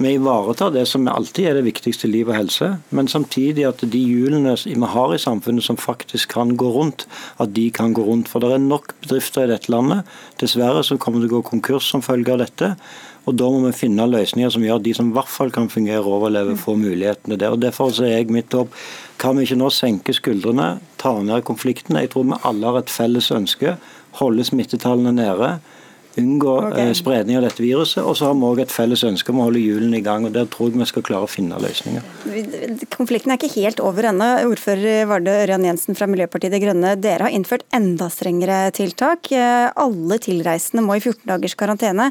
vi 0.00 0.14
ivaretar 0.16 0.72
det 0.74 0.86
som 0.88 1.06
alltid 1.08 1.50
er 1.50 1.58
det 1.58 1.66
viktigste, 1.66 2.08
liv 2.08 2.28
og 2.30 2.36
helse, 2.36 2.70
men 2.96 3.08
samtidig 3.10 3.66
at 3.68 3.84
de 3.92 4.00
hjulene 4.00 4.56
vi 4.64 4.90
har 4.94 5.14
i 5.14 5.20
samfunnet 5.20 5.66
som 5.66 5.78
faktisk 5.80 6.32
kan 6.34 6.56
gå 6.56 6.70
rundt, 6.74 7.06
at 7.38 7.52
de 7.56 7.68
kan 7.74 7.94
gå 7.96 8.04
rundt. 8.06 8.30
For 8.32 8.40
det 8.42 8.54
er 8.54 8.64
nok 8.64 8.94
bedrifter 9.04 9.44
i 9.44 9.52
dette 9.52 9.72
landet 9.72 10.08
dessverre 10.40 10.82
som 10.86 10.98
kommer 10.98 11.20
til 11.22 11.30
å 11.30 11.38
gå 11.38 11.44
konkurs 11.52 11.90
som 11.92 12.04
følge 12.04 12.34
av 12.34 12.42
dette. 12.44 12.74
Og 13.28 13.36
Da 13.36 13.46
må 13.52 13.60
vi 13.66 13.76
finne 13.76 14.08
løsninger 14.08 14.50
som 14.50 14.64
gjør 14.64 14.80
at 14.80 14.86
de 14.86 14.94
som 14.96 15.10
i 15.10 15.14
hvert 15.14 15.28
fall 15.28 15.52
kan 15.52 15.68
fungere 15.68 16.00
og 16.00 16.22
overleve, 16.22 16.56
får 16.56 16.80
mulighetene 16.80 17.36
der. 17.36 17.52
Og 17.52 17.60
Derfor 17.60 17.92
er 18.00 18.16
jeg 18.16 18.32
midt 18.32 18.56
opp. 18.56 18.72
Kan 19.20 19.36
vi 19.36 19.44
ikke 19.44 19.60
nå 19.60 19.68
senke 19.70 20.16
skuldrene, 20.16 20.78
ta 20.98 21.12
ned 21.20 21.44
konfliktene? 21.44 22.06
Jeg 22.06 22.14
tror 22.14 22.24
vi 22.30 22.40
alle 22.48 22.72
har 22.72 22.80
et 22.80 22.90
felles 22.90 23.28
ønske 23.30 23.76
holde 24.18 24.44
smittetallene 24.46 25.12
nede, 25.14 25.50
unngå 26.20 26.52
okay. 26.68 26.90
Eh, 26.90 26.94
spredning 26.96 27.38
av 27.38 27.46
dette 27.46 27.62
viruset. 27.64 28.02
Og 28.04 28.16
så 28.18 28.28
har 28.28 28.36
vi 28.38 28.48
òg 28.48 28.62
et 28.64 28.74
felles 28.74 29.02
ønske 29.06 29.32
om 29.32 29.40
å 29.42 29.48
holde 29.48 29.62
hjulene 29.62 29.98
i 29.98 30.04
gang. 30.04 30.26
og 30.28 30.34
Der 30.36 30.48
tror 30.50 30.70
jeg 30.70 30.80
vi 30.80 30.88
skal 30.90 31.06
klare 31.06 31.28
å 31.28 31.30
finne 31.30 31.58
løsninger. 31.60 32.04
Konflikten 32.94 33.34
er 33.34 33.40
ikke 33.40 33.52
helt 33.56 33.82
over 33.84 34.10
ennå. 34.10 34.30
Ordfører 34.50 35.08
Vardø 35.10 35.34
Ørjan 35.44 35.66
Jensen 35.66 35.98
fra 35.98 36.08
Miljøpartiet 36.10 36.54
De 36.54 36.62
Grønne, 36.62 36.94
dere 37.00 37.28
har 37.28 37.34
innført 37.34 37.66
enda 37.76 38.10
strengere 38.12 38.62
tiltak. 38.76 39.32
Eh, 39.32 39.72
alle 39.74 40.20
tilreisende 40.22 40.84
må 40.86 40.98
i 40.98 41.02
14 41.02 41.26
dagers 41.32 41.58
karantene. 41.58 42.10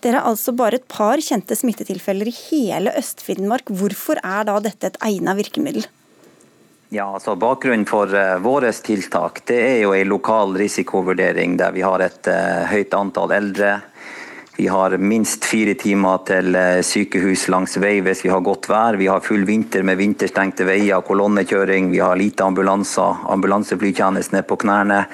Dere 0.00 0.20
har 0.20 0.32
altså 0.32 0.54
bare 0.56 0.80
et 0.80 0.88
par 0.88 1.20
kjente 1.20 1.56
smittetilfeller 1.58 2.30
i 2.30 2.36
hele 2.48 2.94
Øst-Finnmark. 2.96 3.68
Hvorfor 3.68 4.20
er 4.24 4.46
da 4.48 4.56
dette 4.64 4.88
et 4.88 5.02
egnet 5.04 5.42
virkemiddel? 5.42 5.88
Ja, 6.92 7.04
altså 7.14 7.36
Bakgrunnen 7.38 7.86
for 7.86 8.10
uh, 8.10 8.40
våre 8.42 8.72
tiltak 8.74 9.44
det 9.46 9.58
er 9.62 9.76
jo 9.84 9.92
en 9.94 10.08
lokal 10.10 10.56
risikovurdering 10.58 11.52
der 11.60 11.70
vi 11.70 11.84
har 11.86 12.02
et 12.02 12.26
uh, 12.26 12.64
høyt 12.66 12.96
antall 12.98 13.30
eldre. 13.36 13.76
Vi 14.56 14.66
har 14.66 14.96
minst 14.98 15.46
fire 15.46 15.76
timer 15.78 16.24
til 16.26 16.50
uh, 16.58 16.80
sykehus 16.82 17.46
langs 17.54 17.78
vei 17.78 18.00
hvis 18.02 18.24
vi 18.24 18.32
har 18.34 18.42
godt 18.42 18.66
vær. 18.72 18.98
Vi 18.98 19.06
har 19.06 19.22
full 19.22 19.46
vinter 19.46 19.86
med 19.86 20.00
vinterstengte 20.02 20.66
veier, 20.66 21.06
kolonnekjøring. 21.06 21.92
Vi 21.94 22.02
har 22.02 22.18
lite 22.18 22.48
ambulanser, 22.50 23.22
ambulanseflytjenesten 23.36 24.40
er 24.42 24.48
på 24.50 24.58
knærne 24.58 25.04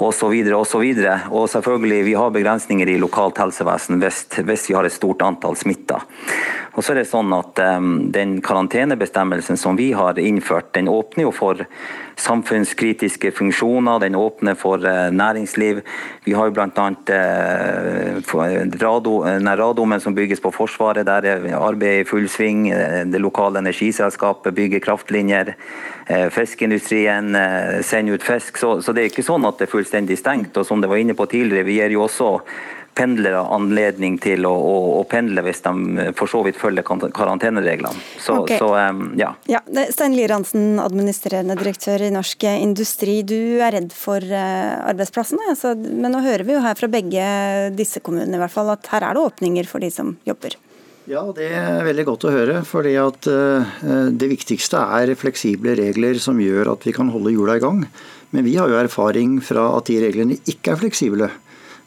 osv. 0.00 0.32
Og, 0.56 0.64
så 0.64 0.80
videre, 0.80 1.18
og 1.28 1.50
selvfølgelig 1.52 2.00
vi 2.08 2.16
har 2.16 2.32
begrensninger 2.32 2.88
i 2.88 2.96
lokalt 2.96 3.44
helsevesen 3.44 4.00
hvis, 4.00 4.24
hvis 4.40 4.70
vi 4.70 4.78
har 4.78 4.88
et 4.88 4.96
stort 4.96 5.20
antall 5.28 5.60
smitta. 5.60 6.00
Og 6.74 6.84
så 6.84 6.92
er 6.92 7.00
det 7.00 7.08
sånn 7.10 7.32
at 7.34 7.58
um, 7.78 8.10
Den 8.14 8.38
karantenebestemmelsen 8.44 9.58
som 9.58 9.78
vi 9.78 9.90
har 9.96 10.18
innført, 10.18 10.72
den 10.76 10.90
åpner 10.90 11.26
jo 11.26 11.32
for 11.34 11.64
samfunnskritiske 12.20 13.32
funksjoner. 13.32 14.02
Den 14.04 14.18
åpner 14.18 14.58
for 14.58 14.82
uh, 14.84 15.10
næringsliv. 15.10 15.82
Vi 16.26 16.36
har 16.36 16.50
jo 16.50 16.54
bl.a. 16.54 16.86
Uh, 17.10 18.20
rado, 18.80 19.16
radomen 19.62 20.02
som 20.02 20.14
bygges 20.14 20.42
på 20.44 20.54
Forsvaret. 20.54 21.08
Der 21.08 21.26
er 21.26 21.46
arbeidet 21.58 22.06
i 22.06 22.10
full 22.10 22.28
sving. 22.30 22.68
Det 23.10 23.22
lokale 23.22 23.62
energiselskapet 23.64 24.54
bygger 24.54 24.84
kraftlinjer. 24.84 25.54
Uh, 26.10 26.28
fiskeindustrien 26.30 27.34
sender 27.86 28.18
ut 28.18 28.26
fisk. 28.26 28.60
Så, 28.60 28.76
så, 28.84 28.94
det 28.94 29.04
er 29.04 29.14
ikke 29.14 29.26
sånn 29.26 29.48
at 29.48 29.58
det 29.58 29.66
er 29.66 29.74
fullstendig 29.74 30.20
stengt. 30.20 30.54
Og 30.60 30.68
som 30.68 30.82
det 30.82 30.90
var 30.92 31.02
inne 31.02 31.18
på 31.18 31.26
tidligere, 31.30 31.66
vi 31.66 31.80
gir 31.80 31.98
jo 31.98 32.06
også 32.06 32.36
pendlere 33.00 33.40
anledning 33.54 34.18
til 34.20 34.44
å, 34.48 34.52
å, 34.52 34.76
å, 34.98 35.02
pendle 35.08 35.44
hvis 35.46 35.62
de 35.64 35.72
eh, 36.02 36.10
for 36.16 36.30
så 36.30 36.42
vidt 36.44 36.58
følger 36.60 36.84
karantenereglene. 37.16 38.04
Så, 38.20 38.42
okay. 38.42 38.60
så 38.60 38.70
um, 38.76 39.10
ja. 39.18 39.32
ja. 39.50 39.62
Stein 39.94 40.16
Liransen, 40.18 40.78
administrerende 40.82 41.56
direktør 41.60 42.04
i 42.06 42.12
Norsk 42.14 42.46
Industri. 42.52 43.20
Du 43.26 43.60
er 43.60 43.74
redd 43.78 43.94
for 43.96 44.24
uh, 44.24 44.86
arbeidsplassene, 44.90 45.50
altså, 45.54 45.74
men 45.76 46.12
nå 46.12 46.22
hører 46.24 46.46
vi 46.46 46.56
jo 46.56 46.64
her 46.64 46.78
fra 46.78 46.90
begge 46.92 47.24
disse 47.76 48.02
kommunene 48.04 48.36
i 48.36 48.42
hvert 48.42 48.54
fall 48.54 48.74
at 48.74 48.90
her 48.92 49.06
er 49.08 49.16
det 49.16 49.24
åpninger 49.30 49.68
for 49.70 49.82
de 49.82 49.90
som 49.94 50.14
jobber. 50.28 50.58
Ja, 51.10 51.24
det 51.34 51.48
er 51.56 51.80
veldig 51.82 52.04
godt 52.06 52.28
å 52.28 52.32
høre. 52.34 52.60
fordi 52.68 52.92
at 53.00 53.26
Det 53.26 54.28
viktigste 54.30 54.78
er 55.00 55.10
fleksible 55.18 55.72
regler 55.74 56.20
som 56.22 56.38
gjør 56.38 56.76
at 56.76 56.84
vi 56.86 56.92
kan 56.94 57.10
holde 57.10 57.32
hjula 57.34 57.56
i 57.58 57.62
gang. 57.64 57.80
Men 58.30 58.46
vi 58.46 58.54
har 58.60 58.70
jo 58.70 58.78
erfaring 58.78 59.40
fra 59.42 59.64
at 59.78 59.88
de 59.90 59.98
reglene 60.04 60.38
ikke 60.46 60.76
er 60.76 60.82
fleksible. 60.84 61.30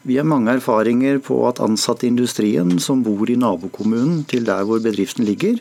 Vi 0.04 0.18
har 0.20 0.26
mange 0.28 0.52
erfaringer 0.52 1.16
på 1.24 1.38
at 1.48 1.62
ansatte 1.64 2.04
i 2.04 2.10
industrien 2.12 2.76
som 2.82 3.00
bor 3.06 3.30
i 3.32 3.38
nabokommunen 3.40 4.20
til 4.28 4.44
der 4.44 4.66
hvor 4.68 4.82
bedriften 4.84 5.24
ligger, 5.24 5.56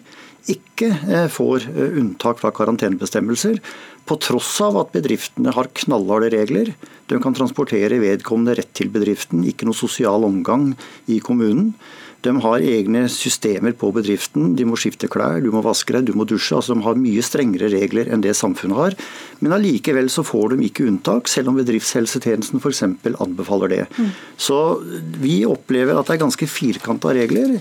ikke 0.51 0.89
eh, 0.91 1.29
får 1.32 1.69
eh, 1.71 1.95
unntak 2.01 2.41
fra 2.41 2.51
karantenebestemmelser, 2.51 3.62
på 4.03 4.17
tross 4.19 4.58
av 4.65 4.75
at 4.82 4.91
bedriftene 4.91 5.53
har 5.56 5.69
knallharde 5.79 6.34
regler. 6.34 6.73
De 7.08 7.21
kan 7.23 7.36
transportere 7.38 8.01
vedkommende 8.03 8.58
rett 8.60 8.73
til 8.75 8.91
bedriften, 8.91 9.45
ikke 9.47 9.69
noe 9.69 9.79
sosial 9.79 10.27
omgang 10.27 10.73
i 11.08 11.21
kommunen. 11.23 11.71
De 12.23 12.33
har 12.43 12.63
egne 12.63 13.03
systemer 13.12 13.75
på 13.75 13.89
bedriften. 13.95 14.53
De 14.57 14.65
må 14.67 14.77
skifte 14.79 15.09
klær, 15.12 15.41
du 15.43 15.49
må 15.53 15.63
vaske 15.65 15.95
deg, 15.95 16.07
du 16.07 16.17
må 16.17 16.25
dusje. 16.29 16.55
altså 16.55 16.77
De 16.77 16.86
har 16.86 16.99
mye 16.99 17.23
strengere 17.25 17.71
regler 17.73 18.12
enn 18.12 18.23
det 18.23 18.36
samfunnet 18.39 18.79
har. 18.79 18.97
Men 19.43 19.55
allikevel 19.57 20.09
så 20.13 20.25
får 20.27 20.53
de 20.53 20.67
ikke 20.69 20.88
unntak, 20.88 21.31
selv 21.31 21.51
om 21.51 21.59
bedriftshelsetjenesten 21.59 22.63
f.eks. 22.63 22.83
anbefaler 23.13 23.73
det. 23.75 23.81
Mm. 23.97 24.12
Så 24.39 24.59
vi 25.23 25.41
opplever 25.49 25.99
at 25.99 26.07
det 26.07 26.17
er 26.17 26.25
ganske 26.25 26.49
firkanta 26.49 27.13
regler, 27.15 27.57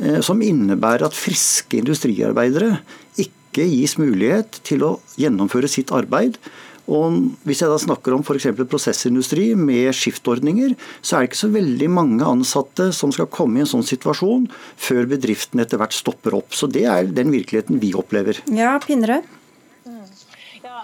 eh, 0.00 0.20
som 0.24 0.40
innebærer 0.42 1.08
at 1.08 1.16
friske 1.16 1.80
industriarbeidere 1.82 2.78
ikke 3.20 3.68
gis 3.68 3.96
mulighet 4.00 4.60
til 4.66 4.84
å 4.84 4.96
gjennomføre 5.20 5.68
sitt 5.70 5.92
arbeid 5.96 6.40
og 6.86 7.16
Hvis 7.46 7.62
jeg 7.62 7.70
da 7.70 7.78
snakker 7.80 8.14
om 8.14 8.22
f.eks. 8.22 8.48
prosessindustri 8.70 9.48
med 9.58 9.90
skiftordninger, 9.96 10.74
så 11.02 11.16
er 11.16 11.24
det 11.24 11.30
ikke 11.30 11.42
så 11.42 11.52
veldig 11.54 11.88
mange 11.90 12.26
ansatte 12.26 12.90
som 12.94 13.12
skal 13.14 13.30
komme 13.32 13.58
i 13.58 13.64
en 13.64 13.70
sånn 13.70 13.86
situasjon 13.86 14.46
før 14.76 15.08
bedriften 15.10 15.62
etter 15.62 15.80
hvert 15.80 15.96
stopper 15.96 16.36
opp. 16.38 16.54
Så 16.54 16.70
Det 16.70 16.84
er 16.86 17.10
den 17.10 17.32
virkeligheten 17.34 17.80
vi 17.82 17.92
opplever. 17.96 18.38
Ja, 18.52 18.76
Pinnerød? 18.82 19.35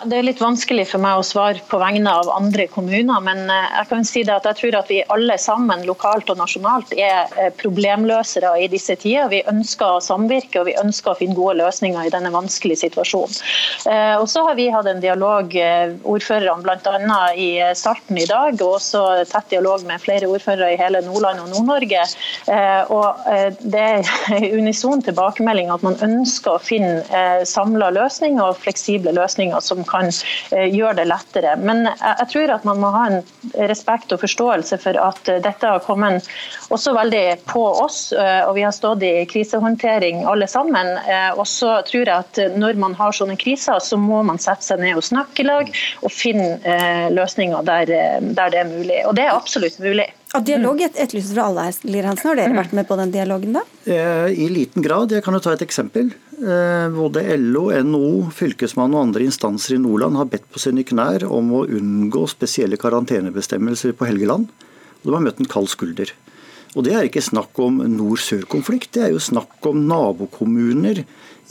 Det 0.03 0.17
er 0.19 0.25
litt 0.27 0.41
vanskelig 0.43 0.89
for 0.91 1.03
meg 1.03 1.21
å 1.21 1.25
svare 1.27 1.61
på 1.71 1.79
vegne 1.79 2.11
av 2.11 2.27
andre 2.35 2.65
kommuner, 2.71 3.21
men 3.23 3.45
eh, 3.53 3.75
jeg 3.77 3.89
kan 3.91 4.07
si 4.07 4.23
det 4.27 4.35
at 4.35 4.47
jeg 4.49 4.59
tror 4.59 4.77
at 4.81 4.89
vi 4.91 4.99
alle 5.15 5.37
sammen, 5.39 5.85
lokalt 5.87 6.31
og 6.33 6.41
nasjonalt, 6.41 6.91
er 6.97 7.31
eh, 7.39 7.53
problemløsere 7.61 8.51
i 8.65 8.67
disse 8.73 8.97
tider. 8.99 9.31
Vi 9.31 9.43
ønsker 9.51 9.99
å 9.99 10.03
samvirke 10.03 10.63
og 10.63 10.67
vi 10.71 10.75
ønsker 10.81 11.13
å 11.13 11.19
finne 11.21 11.37
gode 11.39 11.55
løsninger 11.61 12.09
i 12.09 12.13
denne 12.15 12.33
vanskelige 12.35 12.83
situasjonen. 12.83 13.39
Eh, 13.93 14.17
og 14.17 14.27
så 14.33 14.43
har 14.49 14.59
vi 14.59 14.71
hatt 14.75 14.89
en 14.91 15.03
dialog, 15.05 15.55
ordførerne 16.09 16.67
bl.a. 16.67 17.21
i 17.39 17.51
starten 17.79 18.19
i 18.19 18.27
dag, 18.27 18.59
og 18.59 18.79
også 18.81 19.05
tett 19.31 19.53
dialog 19.53 19.87
med 19.87 20.03
flere 20.03 20.31
ordførere 20.31 20.73
i 20.75 20.81
hele 20.81 21.05
Nordland 21.07 21.45
og 21.45 21.53
Nord-Norge. 21.53 22.03
Og 22.93 23.61
det 23.61 23.83
er 23.83 24.49
unison 24.59 25.03
tilbakemelding 25.05 25.71
at 25.75 25.85
man 25.87 25.99
ønsker 26.03 26.57
å 26.57 26.63
finne 26.63 27.23
samla 27.49 27.93
løsninger 27.95 28.43
og 28.43 28.59
fleksible 28.63 29.15
løsninger 29.17 29.63
som 29.63 29.85
kan 29.93 30.09
eh, 30.09 30.69
gjøre 30.73 30.97
det 31.01 31.09
lettere. 31.11 31.57
Men 31.61 31.87
jeg 31.87 32.29
tror 32.33 32.55
at 32.57 32.67
man 32.69 32.81
må 32.83 32.93
ha 32.95 33.05
en 33.11 33.21
respekt 33.71 34.13
og 34.15 34.23
forståelse 34.25 34.79
for 34.83 34.99
at 35.01 35.31
eh, 35.31 35.41
dette 35.45 35.73
har 35.75 35.85
kommet 35.85 36.29
også 36.73 36.95
veldig 36.97 37.25
på 37.51 37.65
oss, 37.85 38.01
eh, 38.17 38.41
og 38.47 38.57
vi 38.59 38.67
har 38.67 38.75
stått 38.77 39.05
i 39.07 39.15
krisehåndtering 39.31 40.25
alle 40.29 40.49
sammen. 40.51 40.95
Og 41.37 41.45
så 41.49 41.75
tror 41.89 42.09
jeg 42.09 42.15
at 42.15 42.59
når 42.59 42.79
man 42.81 42.97
har 42.99 43.15
sånne 43.17 43.37
kriser, 43.41 43.81
så 43.83 43.99
må 44.01 44.23
man 44.27 44.41
sette 44.43 44.67
seg 44.67 44.83
ned 44.83 44.99
og 44.99 45.07
snakke 45.07 45.43
i 45.43 45.47
lag 45.47 45.71
og 46.03 46.13
finne 46.13 46.77
løsninger 47.13 47.65
der, 47.67 47.93
der 48.23 48.53
det 48.53 48.61
er 48.63 48.71
mulig. 48.71 48.99
Og 49.09 49.17
det 49.19 49.27
er 49.27 49.37
absolutt 49.37 49.79
mulig. 49.83 50.09
Og 50.33 50.45
dialog 50.49 50.81
etterlyses 50.81 51.35
fra 51.35 51.51
alle 51.51 51.67
her, 51.69 52.07
Hansen. 52.09 52.31
Har 52.31 52.39
dere 52.39 52.57
vært 52.57 52.73
med 52.77 52.87
på 52.89 52.97
den 52.97 53.11
dialogen, 53.13 53.59
da? 53.59 53.65
I 53.85 54.47
liten 54.49 54.85
grad. 54.85 55.13
Jeg 55.13 55.25
kan 55.27 55.37
jo 55.37 55.43
ta 55.45 55.53
et 55.53 55.65
eksempel. 55.65 56.09
Eh, 56.43 56.89
både 56.91 57.23
LO, 57.37 57.69
NHO, 57.71 58.31
Fylkesmannen 58.35 58.97
og 58.97 59.05
andre 59.05 59.27
instanser 59.29 59.77
i 59.77 59.83
Nordland 59.83 60.17
har 60.19 60.31
bedt 60.33 60.49
på 60.51 60.63
sine 60.63 60.83
knær 60.89 61.27
om 61.29 61.53
å 61.55 61.67
unngå 61.69 62.25
spesielle 62.33 62.81
karantenebestemmelser 62.81 63.95
på 63.99 64.09
Helgeland. 64.09 64.49
Og 65.03 65.11
de 65.11 65.15
har 65.15 65.23
møtt 65.23 65.43
en 65.43 65.53
kald 65.53 65.71
skulder. 65.71 66.11
Og 66.73 66.87
Det 66.87 66.95
er 66.97 67.07
ikke 67.07 67.23
snakk 67.23 67.59
om 67.61 67.83
nord-sør-konflikt, 67.85 68.95
det 68.97 69.03
er 69.05 69.11
jo 69.13 69.21
snakk 69.21 69.61
om 69.69 69.85
nabokommuner 69.85 71.03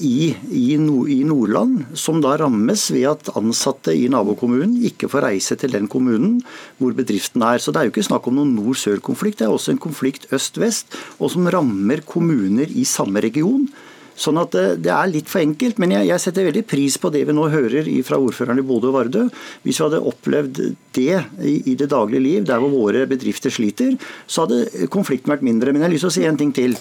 i, 0.02 0.34
i, 0.50 0.76
Nordland 0.78 1.94
som 1.98 2.22
da 2.24 2.34
rammes 2.42 2.88
ved 2.94 3.08
at 3.12 3.32
ansatte 3.38 3.94
i 3.96 4.08
nabokommunen 4.12 4.80
ikke 4.90 5.10
får 5.12 5.26
reise 5.28 5.58
til 5.60 5.76
den 5.76 5.88
kommunen 5.92 6.40
hvor 6.82 6.96
bedriften 6.98 7.46
er. 7.46 7.62
Så 7.62 7.72
Det 7.72 7.82
er 7.82 7.90
jo 7.90 7.94
ikke 7.94 8.10
snakk 8.10 8.28
om 8.28 8.40
noen 8.40 8.56
nord-sør-konflikt, 8.58 9.40
det 9.40 9.48
er 9.48 9.54
også 9.54 9.76
en 9.76 9.86
konflikt 9.86 10.28
øst-vest, 10.34 10.98
og 11.20 11.32
som 11.32 11.48
rammer 11.48 12.04
kommuner 12.06 12.70
i 12.70 12.86
samme 12.88 13.24
region. 13.24 13.70
Sånn 14.22 14.38
at 14.42 14.52
det, 14.54 14.66
det, 14.86 14.92
er 14.94 15.10
litt 15.10 15.30
for 15.32 15.42
enkelt. 15.42 15.80
Men 15.82 15.96
jeg, 15.96 16.10
jeg, 16.12 16.22
setter 16.22 16.48
veldig 16.50 16.66
pris 16.70 16.98
på 17.02 17.10
det 17.14 17.24
vi 17.28 17.36
nå 17.36 17.48
hører 17.52 17.88
fra 18.06 18.20
ordføreren 18.22 18.60
i 18.62 18.66
Bodø 18.68 18.92
og 18.92 18.98
Vardø. 18.98 19.24
Hvis 19.64 19.80
vi 19.80 19.86
hadde 19.88 20.04
opplevd 20.12 20.62
det 20.98 21.16
i, 21.40 21.56
i, 21.72 21.78
det 21.80 21.90
daglige 21.94 22.26
liv, 22.26 22.46
der 22.50 22.62
hvor 22.62 22.74
våre 22.74 23.08
bedrifter 23.10 23.54
sliter, 23.54 23.96
så 24.28 24.46
hadde 24.46 24.88
konflikten 24.94 25.34
vært 25.34 25.48
mindre. 25.48 25.72
Men 25.74 25.82
jeg 25.82 25.90
har 25.90 25.96
lyst 25.96 26.08
til 26.08 26.14
å 26.14 26.18
si 26.20 26.28
en 26.28 26.40
ting 26.40 26.54
til. 26.56 26.78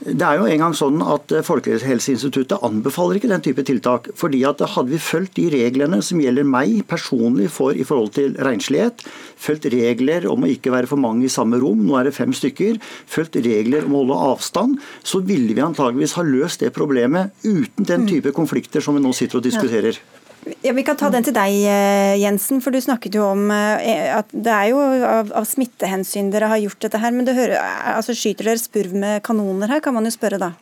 Det 0.00 0.24
er 0.24 0.38
jo 0.40 0.46
en 0.48 0.62
gang 0.62 0.74
sånn 0.76 1.02
at 1.04 1.32
eh, 1.34 1.42
Folkehelseinstituttet 1.44 2.62
anbefaler 2.64 3.18
ikke 3.18 3.28
den 3.28 3.42
type 3.44 3.64
tiltak. 3.68 4.08
fordi 4.16 4.40
at 4.48 4.62
Hadde 4.64 4.94
vi 4.94 5.00
fulgt 5.02 5.34
de 5.36 5.48
reglene 5.52 6.00
som 6.04 6.20
gjelder 6.22 6.46
meg 6.48 6.86
personlig 6.88 7.50
for 7.52 7.76
i 7.76 7.84
forhold 7.84 8.14
til 8.16 8.32
renslighet, 8.40 9.04
fulgt 9.36 9.68
regler 9.72 10.24
om 10.30 10.46
å 10.46 10.48
ikke 10.48 10.72
være 10.72 10.88
for 10.88 11.00
mange 11.00 11.26
i 11.28 11.32
samme 11.32 11.60
rom, 11.60 11.82
nå 11.84 11.98
er 11.98 12.08
det 12.08 12.14
fem 12.16 12.32
stykker, 12.32 12.78
fulgt 12.80 13.36
regler 13.44 13.84
om 13.84 13.98
å 13.98 14.04
holde 14.04 14.20
avstand, 14.30 14.78
så 15.04 15.20
ville 15.20 15.52
vi 15.52 15.64
antageligvis 15.64 16.16
ha 16.16 16.24
løst 16.24 16.64
det 16.64 16.72
problemet 16.76 17.36
uten 17.44 17.84
den 17.84 18.08
type 18.08 18.32
konflikter 18.32 18.80
som 18.80 18.96
vi 18.96 19.04
nå 19.04 19.12
sitter 19.16 19.40
og 19.40 19.48
diskuterer. 19.50 20.00
Ja, 20.00 20.19
Vi 20.44 20.82
kan 20.86 20.96
ta 20.96 21.10
den 21.12 21.24
til 21.26 21.34
deg, 21.36 21.52
eh, 21.68 22.16
Jensen. 22.22 22.62
for 22.64 22.72
Du 22.72 22.80
snakket 22.80 23.14
jo 23.14 23.26
om 23.28 23.50
eh, 23.50 24.08
at 24.16 24.30
det 24.32 24.52
er 24.54 24.70
jo 24.70 24.80
av, 24.80 25.32
av 25.36 25.44
smittehensyn 25.44 26.30
dere 26.32 26.48
har 26.48 26.62
gjort 26.62 26.80
dette 26.80 26.98
her. 26.98 27.12
Men 27.12 27.28
det 27.28 27.36
hører, 27.36 27.60
altså 27.96 28.16
skyter 28.16 28.48
dere 28.48 28.62
spurv 28.62 28.94
med 28.96 29.22
kanoner 29.22 29.68
her, 29.68 29.80
kan 29.84 29.94
man 29.94 30.08
jo 30.08 30.14
spørre 30.14 30.40
da? 30.40 30.54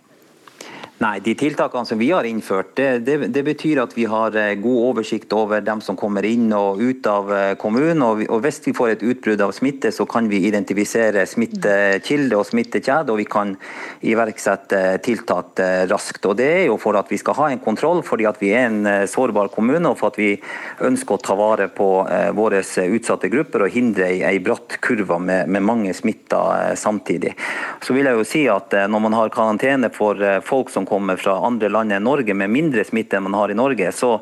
Nei, 0.99 1.21
De 1.23 1.31
tiltakene 1.39 1.87
som 1.87 1.99
vi 1.99 2.09
har 2.11 2.27
innført, 2.27 2.73
det, 2.75 3.05
det, 3.07 3.29
det, 3.31 3.43
betyr 3.47 3.79
at 3.85 3.93
vi 3.95 4.09
har 4.11 4.35
eh, 4.35 4.57
god 4.59 4.79
oversikt 4.89 5.31
over 5.37 5.61
dem 5.63 5.79
som 5.79 5.95
kommer 5.95 6.27
inn 6.27 6.49
og 6.51 6.81
ut 6.83 7.07
av 7.07 7.29
eh, 7.31 7.53
kommunen. 7.61 8.01
Og, 8.03 8.25
og 8.27 8.41
Hvis 8.43 8.59
vi 8.65 8.75
får 8.75 8.97
et 8.97 9.05
utbrudd 9.07 9.45
av 9.47 9.53
smitte, 9.55 9.93
så 9.95 10.09
kan 10.11 10.27
vi 10.27 10.41
identifisere 10.49 11.23
smittekilde 11.31 12.41
og 12.41 12.49
smittekjede. 12.49 13.15
Og 13.15 13.21
vi 13.21 13.29
kan 13.31 13.53
iverksette 14.11 14.81
tiltak 15.07 15.63
eh, 15.63 15.85
raskt. 15.87 16.27
Og 16.27 16.35
Det 16.41 16.49
er 16.57 16.65
jo 16.67 16.81
for 16.83 16.99
at 16.99 17.15
vi 17.15 17.21
skal 17.23 17.39
ha 17.39 17.53
en 17.53 17.63
kontroll, 17.63 18.03
fordi 18.03 18.27
at 18.27 18.43
vi 18.43 18.51
er 18.59 18.67
en 18.67 19.07
sårbar 19.07 19.53
kommune. 19.55 19.93
Og 19.93 20.03
for 20.03 20.11
at 20.11 20.19
vi 20.19 20.33
ønsker 20.83 21.15
å 21.15 21.23
ta 21.23 21.39
vare 21.39 21.71
på 21.71 21.89
våre 22.35 22.65
utsatte 22.99 23.31
grupper 23.31 23.69
og 23.69 23.71
hindre 23.73 24.09
ei, 24.09 24.19
ei 24.27 24.43
bratt 24.43 24.81
kurve 24.83 25.21
med, 25.23 25.47
med 25.47 25.63
mange 25.63 25.95
smitta 25.95 26.75
samtidig. 26.75 27.37
Så 27.87 27.95
vil 27.95 28.11
jeg 28.11 28.19
jo 28.19 28.27
si 28.27 28.45
at 28.51 28.75
Når 28.91 29.03
man 29.07 29.15
har 29.15 29.31
karantene 29.33 29.93
for 29.95 30.19
folk 30.43 30.73
som 30.75 30.88
kommer 30.89 31.21
fra 31.21 31.37
andre 31.47 31.71
land 31.73 31.93
enn 31.95 32.07
Norge 32.07 32.35
med 32.35 32.51
mindre 32.53 32.85
smitte 32.89 33.19
enn 33.19 33.27
man 33.29 33.37
har 33.39 33.53
i 33.53 33.57
Norge, 33.59 33.93
så, 33.93 34.17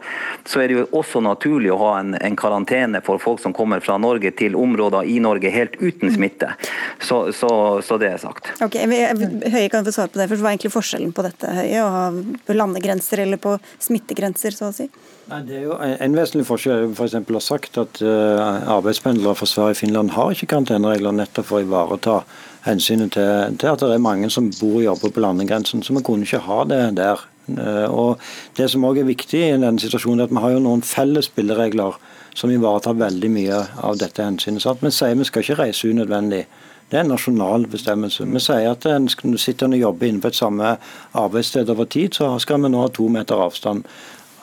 så 0.45 0.63
er 0.63 0.69
det 0.69 0.79
jo 0.79 0.87
også 1.01 1.23
naturlig 1.25 1.73
å 1.73 1.79
ha 1.81 1.93
en, 2.01 2.15
en, 2.19 2.37
karantene 2.37 3.01
for 3.07 3.23
folk 3.23 3.41
som 3.43 3.55
kommer 3.57 3.81
fra 3.85 3.97
Norge 4.03 4.33
til 4.37 4.57
områder 4.59 5.09
i 5.09 5.19
Norge 5.23 5.53
helt 5.55 5.79
uten 5.81 6.13
smitte. 6.15 6.53
Så, 7.01 7.33
så, 7.37 7.51
så 7.87 7.99
det 8.03 8.13
er 8.15 8.23
sagt. 8.23 8.53
Ok, 8.65 8.77
Høie 8.77 9.69
kan 9.73 9.87
få 9.87 9.95
svare 9.95 10.13
på 10.13 10.21
det, 10.21 10.29
først. 10.31 10.43
Hva 10.43 10.51
er 10.51 10.57
egentlig 10.59 10.75
forskjellen 10.75 11.15
på 11.17 11.25
dette, 11.27 11.53
Høie, 11.61 11.85
å 11.85 11.93
ha 11.95 12.57
landegrenser 12.57 13.25
eller 13.27 13.41
på 13.41 13.57
smittegrenser, 13.83 14.57
så 14.57 14.71
å 14.71 14.75
si? 14.77 14.91
Nei, 15.27 15.41
det 15.43 15.57
er 15.59 15.65
jo 15.65 15.77
En 15.83 16.15
vesentlig 16.15 16.47
forskjell 16.47 16.85
er 16.85 16.93
f.eks. 16.93 17.17
For 17.27 17.39
har 17.39 17.43
sagt 17.43 17.79
at 17.83 18.03
uh, 18.05 18.77
arbeidspendlere 18.77 19.35
fra 19.39 19.49
Sverige 19.51 19.75
og 19.75 19.81
Finland 19.81 20.13
har 20.15 20.31
ikke 20.33 20.53
karanteneregler 20.53 21.17
nettopp 21.17 21.49
for 21.49 21.59
å 21.59 21.65
ivareta 21.67 22.21
hensynet 22.67 23.15
til, 23.15 23.57
til, 23.61 23.71
at 23.73 23.81
det 23.81 23.95
er 23.95 24.03
mange 24.03 24.31
som 24.31 24.51
bor 24.61 24.81
og 24.81 24.85
jobber 24.85 25.15
på 25.15 25.25
landegrensen. 25.25 25.83
Så 25.83 25.95
vi 25.97 26.05
kunne 26.05 26.27
ikke 26.27 26.45
ha 26.47 26.65
det 26.69 26.83
der. 26.99 27.25
Eh, 27.49 27.89
og 27.91 28.19
Det 28.57 28.71
som 28.71 28.85
òg 28.85 29.01
er 29.01 29.09
viktig 29.09 29.41
i 29.41 29.53
denne 29.55 29.81
situasjonen, 29.81 30.21
er 30.21 30.31
at 30.31 30.35
vi 30.35 30.43
har 30.45 30.55
jo 30.57 30.63
noen 30.65 30.83
felles 30.83 31.31
spilleregler 31.31 31.99
som 32.37 32.53
ivaretar 32.53 32.99
veldig 32.99 33.31
mye 33.33 33.61
av 33.83 33.99
dette 34.01 34.25
hensynet. 34.25 34.63
Så 34.63 34.75
at 34.75 34.83
vi 34.85 34.93
sier 34.93 35.17
vi 35.17 35.29
skal 35.29 35.45
ikke 35.45 35.61
reise 35.63 35.89
unødvendig. 35.89 36.47
Det 36.91 36.99
er 36.99 37.03
en 37.03 37.11
nasjonal 37.11 37.67
bestemmelse. 37.67 38.27
Vi 38.31 38.41
sier 38.43 38.71
at 38.71 38.85
en 38.87 39.09
sitter 39.11 39.67
og 39.67 39.81
jobber 39.81 40.07
innenfor 40.07 40.31
et 40.31 40.39
samme 40.39 40.77
arbeidssted 41.15 41.71
over 41.71 41.85
tid, 41.85 42.15
så 42.15 42.37
skal 42.39 42.63
vi 42.63 42.71
nå 42.71 42.85
ha 42.85 42.93
to 42.95 43.09
meter 43.09 43.43
avstand 43.43 43.83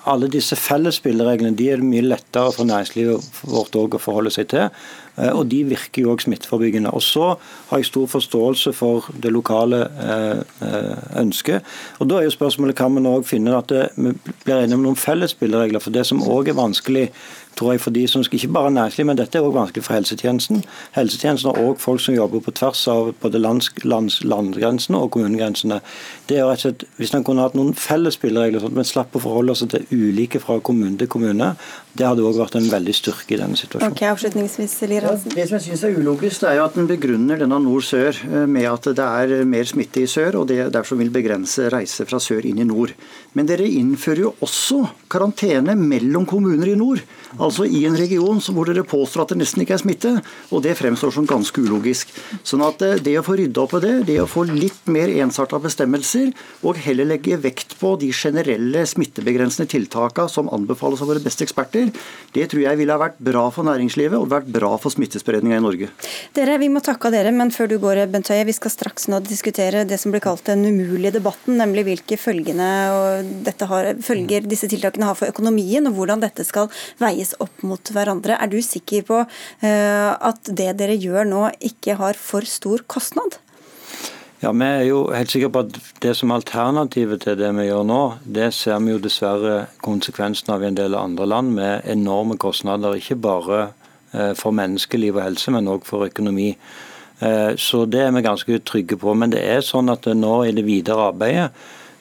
alle 0.10 0.28
disse 0.32 0.56
felles 0.60 0.98
spillereglene 1.00 1.56
de 1.56 1.70
er 1.72 1.80
det 1.80 1.88
mye 1.88 2.04
lettere 2.04 2.52
for 2.56 2.68
næringslivet 2.68 3.42
vårt 3.48 3.78
å 3.80 4.02
forholde 4.02 4.34
seg 4.36 4.50
til. 4.52 4.70
Eh, 5.16 5.30
og 5.30 5.46
de 5.52 5.62
virker 5.70 6.04
jo 6.04 6.14
òg 6.14 6.24
smitteforebyggende. 6.26 6.92
Og 6.94 7.04
så 7.06 7.34
har 7.70 7.82
jeg 7.82 7.90
stor 7.92 8.10
forståelse 8.12 8.74
for 8.76 9.10
det 9.24 9.32
lokale 9.34 9.84
eh, 9.86 10.42
eh, 10.66 11.06
ønsket. 11.22 11.70
Og 12.00 12.10
da 12.10 12.20
er 12.20 12.28
jo 12.28 12.36
spørsmålet 12.36 12.78
kan 12.80 12.96
vi 12.96 13.06
òg 13.08 13.28
finne 13.30 13.56
at 13.58 13.72
vi 13.96 14.16
blir 14.44 14.58
enige 14.58 14.80
om 14.80 14.88
noen 14.88 15.00
felles 15.00 15.36
spilleregler. 15.36 15.84
For 15.84 15.94
det 15.94 16.08
som 16.10 16.24
òg 16.24 16.52
er 16.52 16.60
vanskelig 16.60 17.08
tror 17.54 17.76
jeg 17.76 17.84
for 17.84 17.94
de 17.94 18.08
som 18.10 18.24
ikke 18.26 18.50
bare 18.50 18.72
næringsliv, 18.74 19.06
men 19.06 19.18
dette 19.18 19.38
er 19.38 19.46
også 19.46 19.58
vanskelig 19.60 19.86
for 19.86 19.94
helsetjenesten. 19.94 20.64
Helsetjenesten 20.96 21.52
har 21.52 21.62
òg 21.62 21.82
folk 21.82 22.02
som 22.02 22.16
jobber 22.16 22.42
på 22.42 22.54
tvers 22.58 22.82
av 22.90 23.14
både 23.22 23.42
lands, 23.42 23.70
lands, 23.86 24.24
landsgrensene 24.26 24.98
og 24.98 25.12
kommunegrensene. 25.14 25.80
Det 26.28 26.38
er 26.40 26.46
rett 26.48 26.62
og 26.62 26.64
slett, 26.64 26.84
Hvis 26.98 27.14
en 27.18 27.24
kunne 27.28 27.44
hatt 27.44 27.56
noen 27.58 27.74
felles 27.76 28.16
spilleregler, 28.16 28.64
men 28.72 28.88
slapp 28.88 29.16
å 29.18 29.22
forholde 29.24 29.56
seg 29.60 29.74
til 29.74 29.88
ulike 29.92 30.40
fra 30.40 30.60
kommune 30.64 30.96
til 31.00 31.10
kommune, 31.12 31.54
det 31.94 32.06
hadde 32.08 32.24
òg 32.26 32.40
vært 32.40 32.56
en 32.58 32.70
veldig 32.72 32.94
styrke 32.96 33.36
i 33.36 33.40
denne 33.42 33.60
situasjonen. 33.60 33.92
Ok, 33.92 34.04
avslutningsvis, 34.08 34.76
Lir 34.90 35.04
Ja, 35.04 35.14
det 35.14 35.48
som 35.50 35.58
jeg 35.58 35.66
synes 35.68 35.84
er 35.84 35.98
ulogisk, 36.00 36.42
det 36.42 36.50
er 36.50 36.58
jo 36.58 36.66
at 36.66 36.78
en 36.80 36.88
begrunner 36.90 37.42
denne 37.44 37.60
nord-sør 37.62 38.22
eh, 38.24 38.46
med 38.48 38.70
at 38.70 38.88
det 38.96 39.10
er 39.10 39.44
mer 39.50 39.68
smitte 39.68 40.04
i 40.04 40.08
sør, 40.10 40.40
og 40.42 40.48
det 40.48 40.72
derfor 40.74 40.98
vil 41.02 41.12
begrense 41.14 41.68
reise 41.74 42.08
fra 42.08 42.22
sør 42.24 42.48
inn 42.48 42.62
i 42.64 42.68
nord. 42.68 42.96
Men 43.34 43.50
dere 43.50 43.68
innfører 43.68 44.24
jo 44.24 44.34
også 44.46 44.84
karantene 45.12 45.76
mellom 45.78 46.26
kommuner 46.30 46.72
i 46.72 46.78
nord. 46.80 47.04
Altså 47.42 47.66
i 47.66 47.84
en 47.88 47.98
region 47.98 48.40
hvor 48.54 48.70
dere 48.70 48.86
påstår 48.86 49.24
at 49.24 49.34
det 49.34 49.40
nesten 49.42 49.64
ikke 49.64 49.76
er 49.78 49.82
smitte. 49.82 50.12
Og 50.54 50.64
det 50.66 50.76
fremstår 50.78 51.14
som 51.16 51.28
ganske 51.30 51.62
ulogisk. 51.62 52.12
Sånn 52.46 52.64
at 52.66 52.82
eh, 52.86 53.00
det 53.04 53.18
å 53.20 53.26
få 53.26 53.38
rydda 53.40 53.66
opp 53.66 53.78
i 53.80 53.84
det, 53.84 53.94
det 54.10 54.20
å 54.22 54.30
få 54.30 54.46
litt 54.50 54.86
mer 54.92 55.12
ensarta 55.24 55.60
bestemmelser, 55.62 56.13
og 56.64 56.80
heller 56.84 57.08
legge 57.10 57.38
vekt 57.42 57.76
på 57.80 57.94
de 58.02 58.10
generelle 58.16 58.86
smittebegrensende 58.90 59.70
tiltakene 59.72 60.32
som 60.32 60.50
anbefales 60.54 61.02
av 61.04 61.12
våre 61.12 61.24
beste 61.24 61.46
eksperter, 61.46 61.92
det 62.36 62.48
tror 62.52 62.64
jeg 62.66 62.80
ville 62.80 62.96
ha 62.96 63.02
vært 63.02 63.20
bra 63.24 63.46
for 63.54 63.68
næringslivet 63.68 64.18
og 64.20 64.30
vært 64.32 64.50
bra 64.54 64.74
for 64.82 64.94
smittespredninga 64.94 65.60
i 65.60 65.64
Norge. 65.64 65.90
Dere, 66.36 66.58
Vi 66.64 66.70
må 66.72 66.80
takke 66.84 67.12
dere, 67.12 67.32
men 67.36 67.52
før 67.52 67.68
du 67.72 67.78
går, 67.82 68.06
Bent 68.14 68.30
Høie, 68.32 68.46
vi 68.48 68.56
skal 68.56 68.72
straks 68.72 69.10
nå 69.12 69.20
diskutere 69.26 69.84
det 69.90 70.00
som 70.00 70.14
blir 70.14 70.24
kalt 70.24 70.46
den 70.48 70.64
umulige 70.66 71.16
debatten, 71.18 71.58
nemlig 71.60 71.86
hvilke 71.90 72.18
har, 73.74 73.90
følger 74.04 74.48
disse 74.48 74.70
tiltakene 74.72 75.08
har 75.10 75.18
for 75.20 75.32
økonomien, 75.32 75.88
og 75.88 75.98
hvordan 75.98 76.24
dette 76.24 76.46
skal 76.48 76.70
veies 77.02 77.34
opp 77.44 77.64
mot 77.68 77.94
hverandre. 77.94 78.38
Er 78.40 78.52
du 78.52 78.60
sikker 78.64 79.06
på 79.08 79.24
uh, 79.24 80.12
at 80.14 80.50
det 80.50 80.72
dere 80.80 80.98
gjør 81.00 81.28
nå 81.28 81.48
ikke 81.64 81.98
har 82.00 82.20
for 82.20 82.48
stor 82.48 82.86
kostnad? 82.88 83.40
Ja, 84.44 84.52
Vi 84.52 84.66
er 84.66 84.82
jo 84.84 84.98
helt 85.16 85.32
sikre 85.32 85.48
på 85.56 85.62
at 85.64 85.78
det 86.04 86.18
som 86.20 86.32
er 86.32 86.42
alternativet 86.42 87.22
til 87.24 87.38
det 87.40 87.48
vi 87.56 87.64
gjør 87.70 87.86
nå, 87.88 88.00
det 88.28 88.50
ser 88.52 88.82
vi 88.84 88.92
jo 88.92 89.00
dessverre 89.00 89.70
konsekvensen 89.86 90.52
av 90.52 90.66
i 90.66 90.68
en 90.68 90.76
del 90.76 90.98
andre 91.00 91.28
land, 91.32 91.54
med 91.56 91.88
enorme 91.88 92.36
kostnader. 92.36 92.98
Ikke 93.00 93.16
bare 93.16 93.62
uh, 94.12 94.34
for 94.36 94.52
menneskeliv 94.52 95.16
og 95.16 95.24
helse, 95.24 95.54
men 95.56 95.72
òg 95.72 95.88
for 95.88 96.04
økonomi. 96.10 96.50
Uh, 97.22 97.56
så 97.56 97.86
det 97.88 98.02
er 98.04 98.12
vi 98.12 98.26
ganske 98.26 98.60
trygge 98.68 99.00
på. 99.00 99.16
Men 99.16 99.32
det 99.32 99.46
er 99.48 99.64
sånn 99.64 99.94
at 99.94 100.12
nå 100.12 100.34
i 100.44 100.52
det 100.52 100.68
videre 100.68 101.08
arbeidet 101.14 101.48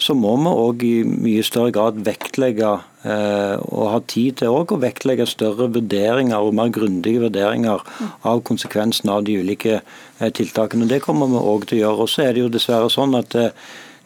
så 0.02 0.14
må 0.18 0.34
vi 0.40 0.50
òg 0.50 0.82
i 0.86 0.94
mye 1.06 1.44
større 1.46 1.72
grad 1.74 2.00
vektlegge 2.06 2.70
eh, 3.06 3.54
og 3.62 3.90
ha 3.92 4.00
tid 4.10 4.40
til 4.40 4.54
å 4.54 4.78
vektlegge 4.82 5.28
større 5.30 5.68
vurderinger 5.72 6.42
og 6.42 6.56
mer 6.58 6.72
grundige 6.74 7.22
vurderinger 7.22 7.84
av 8.28 8.42
konsekvensene 8.48 9.14
av 9.14 9.26
de 9.28 9.38
ulike 9.42 9.78
eh, 9.78 10.30
tiltakene. 10.34 10.90
Det 10.90 11.02
kommer 11.06 11.30
vi 11.30 11.40
òg 11.40 11.68
til 11.68 11.78
å 11.78 11.82
gjøre. 11.84 12.06
Og 12.06 12.12
så 12.12 12.26
er 12.26 12.34
det 12.34 12.44
jo 12.44 12.52
dessverre 12.52 12.90
sånn 12.92 13.14
at 13.18 13.38
eh, 13.38 13.54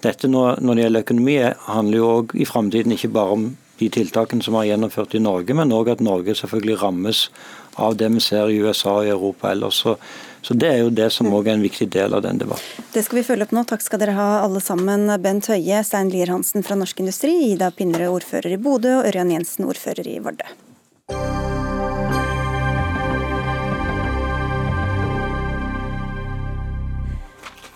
dette 0.04 0.28
når, 0.28 0.60
det 0.60 0.84
gjelder 0.84 1.06
økonomi, 1.06 1.36
handler 1.66 2.02
jo 2.02 2.10
òg 2.20 2.36
i 2.36 2.48
framtiden 2.48 2.96
ikke 2.96 3.14
bare 3.16 3.38
om 3.38 3.46
de 3.80 3.88
tiltakene 3.92 4.44
som 4.44 4.56
er 4.56 4.70
gjennomført 4.70 5.16
i 5.16 5.20
Norge, 5.20 5.56
men 5.56 5.74
òg 5.74 5.90
at 5.92 6.04
Norge 6.04 6.36
selvfølgelig 6.36 6.80
rammes 6.80 7.26
av 7.82 7.96
det 8.00 8.08
vi 8.14 8.22
ser 8.24 8.48
i 8.52 8.60
USA 8.64 9.00
og 9.02 9.10
Europa 9.10 9.52
ellers. 9.52 9.82
Så 9.84 9.96
så 10.46 10.54
Det 10.54 10.68
er 10.70 10.76
jo 10.84 10.90
det 10.94 11.08
som 11.10 11.26
òg 11.34 11.48
er 11.48 11.56
en 11.56 11.64
viktig 11.64 11.88
del 11.90 12.14
av 12.14 12.20
den 12.22 12.38
debatten. 12.38 12.84
Det 12.94 13.02
skal 13.02 13.18
vi 13.18 13.24
følge 13.26 13.48
opp 13.48 13.54
nå. 13.56 13.64
Takk 13.66 13.82
skal 13.82 13.98
dere 13.98 14.14
ha 14.14 14.28
alle 14.44 14.62
sammen. 14.62 15.10
Bent 15.18 15.50
Høie, 15.50 15.80
Stein 15.82 16.12
Lier 16.12 16.30
Hansen 16.30 16.62
fra 16.62 16.78
Norsk 16.78 17.02
Industri, 17.02 17.34
Ida 17.50 17.72
Pinnerød, 17.74 18.20
ordfører 18.20 18.54
i 18.54 18.60
Bodø, 18.62 19.00
og 19.00 19.10
Ørjan 19.10 19.34
Jensen, 19.34 19.66
ordfører 19.66 20.06
i 20.06 20.20
Vardø. 20.22 20.46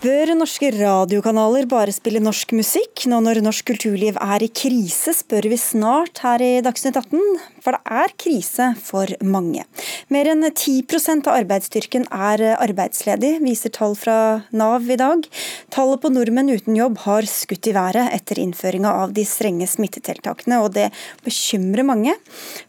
Bør 0.01 0.31
norske 0.33 0.71
radiokanaler 0.73 1.67
bare 1.69 1.91
spille 1.93 2.23
norsk 2.23 2.55
musikk 2.57 3.03
nå 3.11 3.19
når 3.21 3.43
norsk 3.45 3.67
kulturliv 3.67 4.15
er 4.17 4.41
i 4.41 4.49
krise, 4.49 5.11
spør 5.13 5.51
vi 5.51 5.59
snart 5.61 6.23
her 6.23 6.41
i 6.41 6.53
Dagsnytt 6.65 6.97
18. 7.03 7.19
For 7.61 7.77
det 7.77 7.81
er 7.93 8.13
krise 8.19 8.71
for 8.81 9.11
mange. 9.21 9.65
Mer 10.11 10.29
enn 10.31 10.45
10% 10.47 11.27
av 11.29 11.37
arbeidsstyrken 11.43 12.07
er 12.11 12.43
arbeidsledig, 12.55 13.35
viser 13.43 13.73
tall 13.75 13.93
fra 13.99 14.15
Nav 14.51 14.89
i 14.89 14.97
dag. 14.99 15.27
Tallet 15.73 16.01
på 16.01 16.11
nordmenn 16.13 16.49
uten 16.51 16.77
jobb 16.77 16.97
har 17.05 17.27
skutt 17.29 17.69
i 17.69 17.75
været 17.77 18.11
etter 18.15 18.41
innføringa 18.41 18.91
av 19.03 19.13
de 19.15 19.25
strenge 19.27 19.67
smittetiltakene, 19.69 20.61
og 20.63 20.73
det 20.77 20.89
bekymrer 21.25 21.85
mange. 21.87 22.15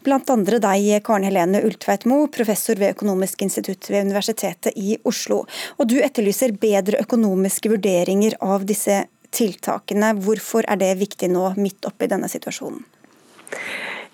Blant 0.05 0.29
andre 0.33 0.61
deg, 0.63 0.91
Karen 1.05 1.27
Helene 1.27 1.63
Ultveit 1.65 2.05
Moe, 2.09 2.29
professor 2.31 2.77
ved 2.79 2.93
Økonomisk 2.95 3.41
institutt 3.45 3.89
ved 3.89 4.07
Universitetet 4.07 4.77
i 4.77 4.97
Oslo. 5.09 5.43
Og 5.77 5.89
du 5.89 5.97
etterlyser 6.03 6.55
bedre 6.59 7.01
økonomiske 7.03 7.73
vurderinger 7.73 8.37
av 8.43 8.67
disse 8.69 9.03
tiltakene. 9.33 10.13
Hvorfor 10.21 10.67
er 10.69 10.79
det 10.81 10.93
viktig 11.01 11.31
nå, 11.33 11.49
midt 11.57 11.89
oppi 11.89 12.09
denne 12.11 12.29
situasjonen? 12.31 12.85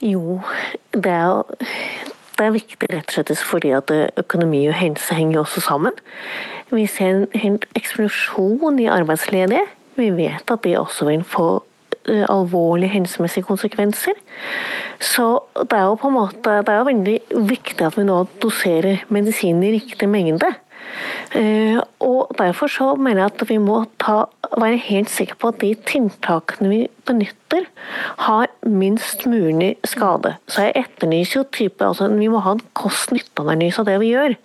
Jo, 0.01 0.39
det 0.93 1.11
er, 1.11 1.41
det 2.39 2.45
er 2.45 2.53
viktig 2.55 2.87
rett 2.87 3.09
og 3.11 3.15
slett 3.17 3.41
fordi 3.43 3.73
at 3.75 3.91
økonomi 4.21 4.61
og 4.69 4.77
helse 4.79 5.17
henger 5.17 5.41
også 5.41 5.63
sammen. 5.65 5.97
Vi 6.71 6.85
ser 6.87 7.25
en 7.35 7.57
eksplosjon 7.75 8.79
i 8.79 8.87
arbeidsledige. 8.91 9.65
Vi 9.99 10.09
vet 10.15 10.51
at 10.53 10.63
det 10.63 10.77
også 10.79 11.09
vil 11.09 11.25
få 11.27 11.47
eh, 12.07 12.23
alvorlige 12.29 12.93
helsemessige 12.93 13.43
konsekvenser. 13.43 14.15
Så 14.99 15.27
det 15.59 15.75
er 15.75 15.89
jo 15.89 15.99
på 15.99 16.07
en 16.07 16.15
måte, 16.15 16.55
det 16.63 16.71
er 16.71 16.79
jo 16.79 16.89
veldig 16.91 17.19
viktig 17.49 17.87
at 17.87 17.97
vi 17.99 18.07
nå 18.07 18.21
doserer 18.41 19.03
medisin 19.09 19.63
i 19.63 19.73
riktig 19.75 20.07
mengde. 20.09 20.53
Eh, 21.37 21.79
og 21.99 22.35
Derfor 22.39 22.71
så 22.71 22.93
mener 22.95 23.23
jeg 23.23 23.31
at 23.33 23.49
vi 23.49 23.57
må 23.61 23.83
ta, 24.01 24.23
være 24.57 24.79
helt 24.81 25.11
sikre 25.11 25.37
på 25.39 25.51
at 25.51 25.59
de 25.61 25.73
tiltakene 25.87 26.69
vi 26.71 26.79
benytter, 27.09 27.65
har 28.25 28.49
minst 28.65 29.25
mulig 29.29 29.73
skade. 29.87 30.35
Så 30.47 30.67
jeg 30.67 30.85
etterlyser 30.85 31.39
jo 31.39 31.45
type, 31.51 31.85
altså 31.85 32.07
Vi 32.13 32.29
må 32.31 32.41
ha 32.45 32.53
en 32.55 32.63
kost-nytte-analyse 32.77 33.81
av 33.81 33.89
det 33.89 33.97
vi 34.01 34.13
gjør. 34.13 34.35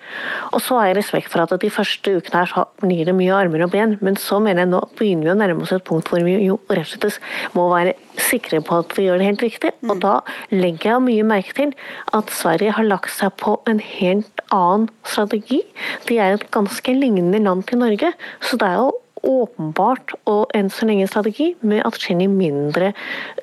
Og 0.52 0.62
så 0.64 0.78
har 0.78 0.90
jeg 0.90 0.98
respekt 1.00 1.32
for 1.32 1.44
at 1.44 1.54
de 1.60 1.70
første 1.70 2.16
ukene 2.18 2.40
her 2.40 2.50
så 2.50 2.66
blir 2.82 3.04
det 3.04 3.16
mye 3.16 3.34
armer 3.36 3.66
og 3.66 3.74
ben, 3.74 3.98
men 4.00 4.16
så 4.16 4.40
mener 4.40 4.64
jeg 4.64 4.72
nå 4.72 4.82
begynner 4.98 5.28
vi 5.28 5.34
å 5.34 5.38
nærme 5.38 5.66
oss 5.66 5.74
et 5.76 5.84
punkt 5.86 6.10
hvor 6.10 6.24
vi 6.24 6.38
jo 6.46 6.58
rett 6.70 6.96
og 6.96 7.12
slett 7.12 7.54
må 7.56 7.68
være 7.72 7.94
sikre 8.20 8.60
på 8.64 8.80
at 8.82 8.94
vi 8.96 9.06
gjør 9.06 9.20
det 9.20 9.28
helt 9.28 9.44
riktig. 9.44 9.72
Og 9.88 10.00
da 10.02 10.16
legger 10.52 10.94
jeg 10.94 11.04
mye 11.06 11.28
merke 11.34 11.56
til 11.56 11.72
at 12.16 12.32
Sverige 12.34 12.74
har 12.76 12.88
lagt 12.88 13.12
seg 13.14 13.34
på 13.40 13.56
en 13.70 13.80
helt 13.82 14.44
annen 14.54 14.90
strategi. 15.06 15.62
De 16.08 16.18
er 16.18 16.36
et 16.36 16.50
ganske 16.54 16.96
lignende 16.96 17.42
land 17.42 17.64
til 17.68 17.82
Norge, 17.82 18.12
så 18.44 18.60
det 18.60 18.68
er 18.68 18.82
jo 18.82 18.92
åpenbart 19.24 20.12
og 20.28 20.50
enn 20.56 20.68
så 20.72 20.84
lenge 20.88 21.06
en 21.06 21.10
strategi 21.10 21.54
med 21.64 21.84
atskillig 21.88 22.28
mindre 22.28 22.92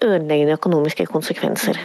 ødeleggende 0.03 0.59
økonomiske 0.59 1.07
konsekvenser. 1.09 1.79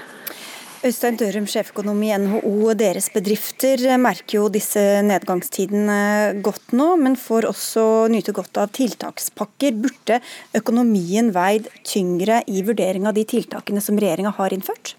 Øystein 0.87 1.17
Dørum, 1.19 1.47
sjeføkonom 1.51 1.99
i 2.07 2.13
NHO. 2.23 2.71
Deres 2.79 3.09
bedrifter 3.11 3.81
merker 3.99 4.37
jo 4.39 4.51
disse 4.53 4.83
nedgangstidene 5.03 6.37
godt 6.47 6.77
nå, 6.79 6.93
men 7.01 7.17
får 7.19 7.49
også 7.49 7.87
nyte 8.13 8.35
godt 8.37 8.61
av 8.63 8.71
tiltakspakker. 8.77 9.75
Burde 9.83 10.21
økonomien 10.55 11.33
veid 11.35 11.67
tyngre 11.83 12.45
i 12.47 12.63
vurdering 12.67 13.09
av 13.11 13.17
de 13.19 13.27
tiltakene 13.27 13.83
som 13.83 13.99
regjeringa 13.99 14.37
har 14.39 14.55
innført? 14.55 14.95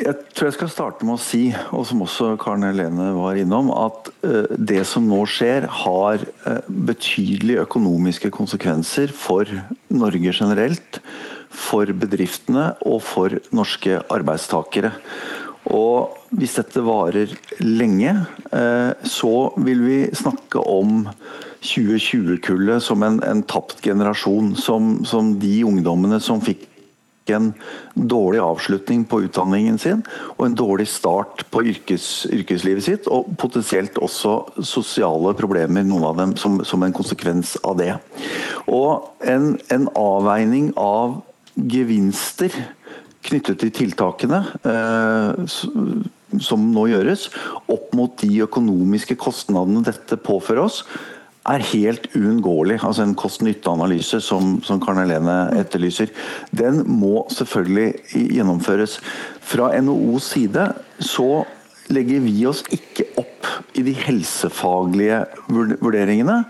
Jeg 0.00 0.16
tror 0.32 0.48
jeg 0.48 0.56
skal 0.56 0.74
starte 0.74 1.06
med 1.06 1.14
å 1.18 1.22
si, 1.22 1.44
og 1.76 1.86
som 1.86 2.02
også 2.02 2.32
Karen 2.42 2.66
Helene 2.66 3.12
var 3.20 3.38
innom, 3.38 3.70
at 3.70 4.08
eh, 4.26 4.50
det 4.56 4.82
som 4.88 5.06
nå 5.06 5.20
skjer, 5.30 5.68
har 5.84 6.24
eh, 6.24 6.70
betydelige 6.90 7.68
økonomiske 7.68 8.32
konsekvenser 8.34 9.12
for 9.14 9.46
Norge 9.92 10.32
generelt, 10.32 11.02
for 11.50 11.90
bedriftene 11.96 12.72
og 12.86 13.02
for 13.06 13.38
norske 13.54 14.00
arbeidstakere. 14.12 14.92
Og 15.68 16.16
hvis 16.32 16.56
dette 16.56 16.82
varer 16.84 17.34
lenge, 17.60 18.14
eh, 18.52 18.92
så 19.04 19.34
vil 19.60 19.84
vi 19.84 19.98
snakke 20.16 20.62
om 20.62 21.08
2020-kullet 21.64 22.82
som 22.84 23.02
en, 23.02 23.20
en, 23.24 23.42
tapt 23.42 23.82
generasjon. 23.84 24.54
Som, 24.56 25.04
som 25.04 25.34
de 25.40 25.60
ungdommene 25.66 26.20
som 26.22 26.40
fikk 26.44 26.66
en 27.28 27.50
dårlig 27.92 28.40
avslutning 28.40 29.02
på 29.04 29.18
utdanningen 29.26 29.76
sin 29.76 29.98
og 30.38 30.46
en 30.46 30.54
dårlig 30.56 30.86
start 30.88 31.42
på 31.52 31.60
yrkes, 31.74 32.06
yrkeslivet 32.32 32.86
sitt, 32.86 33.08
og 33.12 33.28
potensielt 33.36 33.98
også 34.00 34.62
sosiale 34.64 35.34
problemer, 35.36 35.84
noen 35.84 36.06
av 36.08 36.16
dem 36.22 36.36
som, 36.40 36.62
som 36.64 36.86
en 36.86 36.94
konsekvens 36.96 37.58
av 37.68 37.76
det. 37.82 37.92
Og 38.64 39.10
en, 39.28 39.58
en 39.74 39.90
avveining 39.92 40.72
av 40.80 41.18
gevinster 41.58 42.54
knyttet 43.28 43.60
til 43.60 43.72
tiltakene 43.74 44.40
eh, 44.62 45.44
som 46.44 46.66
nå 46.72 46.88
gjøres, 46.92 47.28
opp 47.72 47.94
mot 47.96 48.14
de 48.20 48.42
økonomiske 48.44 49.16
kostnadene 49.20 49.84
dette 49.86 50.18
påfører 50.20 50.66
oss, 50.66 50.82
er 51.48 51.64
helt 51.70 52.10
uunngåelig. 52.12 52.76
Altså 52.84 53.06
en 53.06 53.16
kost-nytte-analyse 53.16 54.20
som, 54.24 54.58
som 54.64 54.80
Karen 54.82 55.00
Helene 55.00 55.36
etterlyser. 55.56 56.12
Den 56.52 56.82
må 56.84 57.22
selvfølgelig 57.32 57.94
gjennomføres. 58.36 58.98
Fra 59.48 59.70
NHOs 59.80 60.28
side 60.34 60.66
så 61.00 61.46
legger 61.94 62.22
vi 62.24 62.34
oss 62.48 62.62
ikke 62.74 63.06
opp 63.20 63.46
i 63.78 63.82
de 63.86 63.92
helsefaglige 63.94 65.20
vurderingene, 65.48 66.40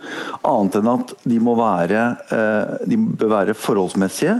annet 0.46 0.78
enn 0.78 0.90
at 0.92 1.12
de 1.28 1.38
må 1.42 1.54
være, 1.58 2.04
eh, 2.34 2.86
de 2.88 2.98
bør 2.98 3.32
være 3.34 3.56
forholdsmessige 3.58 4.38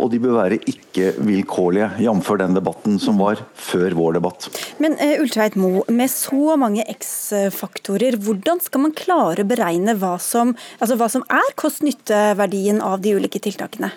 og 0.00 0.08
de 0.12 0.20
bør 0.22 0.38
være 0.38 0.58
ikke-vilkårlige, 0.70 1.90
jf. 2.06 2.30
den 2.40 2.56
debatten 2.56 2.98
som 3.02 3.20
var 3.20 3.42
før 3.54 3.96
vår 3.98 4.16
debatt. 4.18 4.48
Men 4.82 4.96
uh, 5.00 5.20
Ultveit 5.20 5.58
Mo, 5.60 5.84
med 5.92 6.12
så 6.12 6.56
mange 6.60 6.86
X-faktorer, 6.94 8.16
hvordan 8.20 8.62
skal 8.64 8.86
man 8.86 8.96
klare 8.96 9.44
å 9.44 9.50
beregne 9.50 9.96
hva 10.00 10.16
som, 10.22 10.54
altså 10.78 10.96
hva 11.00 11.10
som 11.12 11.26
er 11.28 11.52
kost-nytte-verdien 11.60 12.80
av 12.84 13.04
de 13.04 13.14
ulike 13.18 13.42
tiltakene? 13.42 13.92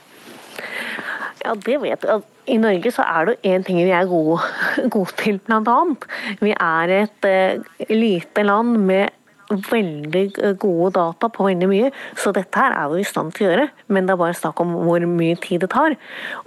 Ja, 1.43 1.55
det 1.55 1.79
vet 1.83 2.07
jeg. 2.07 2.23
I 2.47 2.59
Norge 2.59 2.91
så 2.91 3.05
er 3.07 3.29
det 3.29 3.39
én 3.47 3.63
ting 3.65 3.79
vi 3.79 3.91
er 3.95 4.07
gode, 4.09 4.41
gode 4.93 5.15
til, 5.19 5.39
bl.a. 5.43 5.79
Vi 6.43 6.53
er 6.53 6.95
et 7.01 7.27
uh, 7.29 7.75
lite 7.91 8.43
land 8.43 8.77
med 8.89 9.19
veldig 9.53 10.55
gode 10.59 10.93
data 10.95 11.29
på 11.29 11.45
veldig 11.45 11.67
mye, 11.69 11.91
så 12.17 12.31
dette 12.35 12.57
her 12.57 12.73
er 12.77 12.89
vi 12.93 13.03
i 13.03 13.07
stand 13.07 13.33
til 13.35 13.47
å 13.47 13.51
gjøre. 13.51 13.67
Men 13.93 14.07
det 14.07 14.15
er 14.15 14.21
bare 14.23 14.37
snakk 14.37 14.61
om 14.63 14.73
hvor 14.87 15.05
mye 15.09 15.37
tid 15.43 15.65
det 15.65 15.71
tar. 15.75 15.95